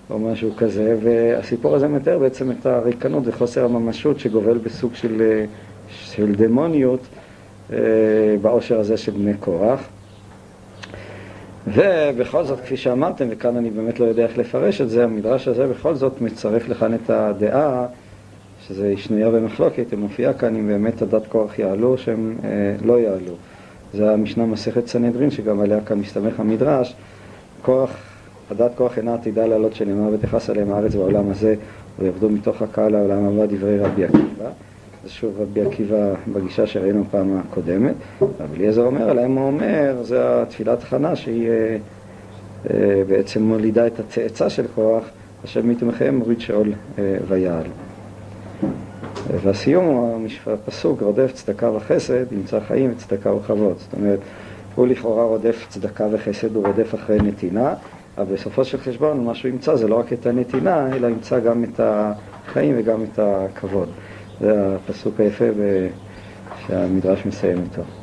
או 0.09 0.19
משהו 0.19 0.51
כזה, 0.57 0.97
והסיפור 1.03 1.75
הזה 1.75 1.87
מתאר 1.87 2.19
בעצם 2.19 2.51
את 2.51 2.65
הריקנות 2.65 3.23
וחוסר 3.25 3.65
הממשות 3.65 4.19
שגובל 4.19 4.57
בסוג 4.57 4.95
של, 4.95 5.43
של 5.89 6.35
דמוניות 6.35 6.99
אה, 7.73 7.77
בעושר 8.41 8.79
הזה 8.79 8.97
של 8.97 9.11
בני 9.11 9.33
קורח. 9.33 9.79
ובכל 11.67 12.43
זאת, 12.43 12.59
כפי 12.59 12.77
שאמרתם, 12.77 13.25
וכאן 13.29 13.57
אני 13.57 13.69
באמת 13.69 13.99
לא 13.99 14.05
יודע 14.05 14.23
איך 14.23 14.37
לפרש 14.37 14.81
את 14.81 14.89
זה, 14.89 15.03
המדרש 15.03 15.47
הזה 15.47 15.67
בכל 15.67 15.95
זאת 15.95 16.21
מצרף 16.21 16.69
לכאן 16.69 16.93
את 16.93 17.09
הדעה, 17.09 17.85
שזה 18.71 18.93
שנויה 18.97 19.29
במחלוקת, 19.29 19.85
ומופיעה 19.89 20.33
כאן 20.33 20.55
אם 20.55 20.67
באמת 20.67 21.01
הדת 21.01 21.27
כוח 21.27 21.59
יעלו, 21.59 21.97
שהם 21.97 22.35
אה, 22.43 22.49
לא 22.85 22.99
יעלו. 22.99 23.33
זה 23.93 24.11
המשנה 24.11 24.45
מסכת 24.45 24.87
סנהדרין, 24.87 25.31
שגם 25.31 25.59
עליה 25.59 25.81
כאן 25.81 25.99
מסתמך 25.99 26.39
המדרש. 26.39 26.95
כוח, 27.61 27.89
הדת 28.51 28.71
כוח 28.75 28.97
אינה 28.97 29.13
עתידה 29.13 29.45
לעלות 29.45 29.75
שנאמר 29.75 30.09
ותכעס 30.13 30.49
עליהם 30.49 30.71
הארץ 30.71 30.95
בעולם 30.95 31.29
הזה, 31.29 31.55
ויעבדו 31.99 32.29
מתוך 32.29 32.61
הקהל 32.61 32.91
לעולם 32.91 33.23
הבא 33.25 33.45
דברי 33.45 33.79
רבי 33.79 34.03
עקיבא. 34.03 34.49
זה 35.03 35.09
שוב 35.09 35.41
רבי 35.41 35.61
עקיבא 35.61 36.13
בגישה 36.33 36.67
שראינו 36.67 37.03
פעם 37.11 37.37
הקודמת. 37.37 37.95
רבי 38.21 38.57
אליעזר 38.57 38.81
אומר 38.81 39.09
עליהם, 39.09 39.37
הוא 39.37 39.47
אומר, 39.47 39.95
זה 40.01 40.41
התפילת 40.41 40.83
חנה 40.83 41.15
שהיא 41.15 41.49
אה, 41.49 41.77
אה, 42.69 43.03
בעצם 43.07 43.43
מולידה 43.43 43.87
את 43.87 43.99
הצאצא 43.99 44.49
של 44.49 44.65
כוח, 44.75 45.03
אשר 45.45 45.61
מתמכם 45.63 46.15
מוריד 46.15 46.39
שאול 46.39 46.73
אה, 46.99 47.17
ויעל. 47.27 47.65
והסיום 49.43 49.85
הוא 49.85 50.27
הפסוק, 50.47 51.01
רודף 51.01 51.31
צדקה 51.31 51.71
וחסד, 51.71 52.33
ימצא 52.33 52.59
חיים 52.59 52.91
וצדקה 52.91 53.33
וכבוד. 53.33 53.77
זאת 53.77 53.93
אומרת, 53.93 54.19
הוא 54.75 54.87
לכאורה 54.87 55.23
רודף 55.23 55.65
צדקה 55.69 56.07
וחסד, 56.11 56.55
הוא 56.55 56.67
רודף 56.67 56.95
אחרי 56.95 57.17
נתינה, 57.19 57.73
אבל 58.17 58.33
בסופו 58.33 58.65
של 58.65 58.77
חשבון 58.77 59.25
מה 59.25 59.35
שהוא 59.35 59.51
ימצא 59.51 59.75
זה 59.75 59.87
לא 59.87 59.99
רק 59.99 60.13
את 60.13 60.25
הנתינה, 60.25 60.95
אלא 60.95 61.07
ימצא 61.07 61.39
גם 61.39 61.63
את 61.63 61.79
החיים 61.79 62.75
וגם 62.77 63.03
את 63.03 63.19
הכבוד. 63.19 63.89
זה 64.39 64.75
הפסוק 64.75 65.19
היפה 65.19 65.45
שהמדרש 66.67 67.25
מסיים 67.25 67.57
איתו. 67.63 68.00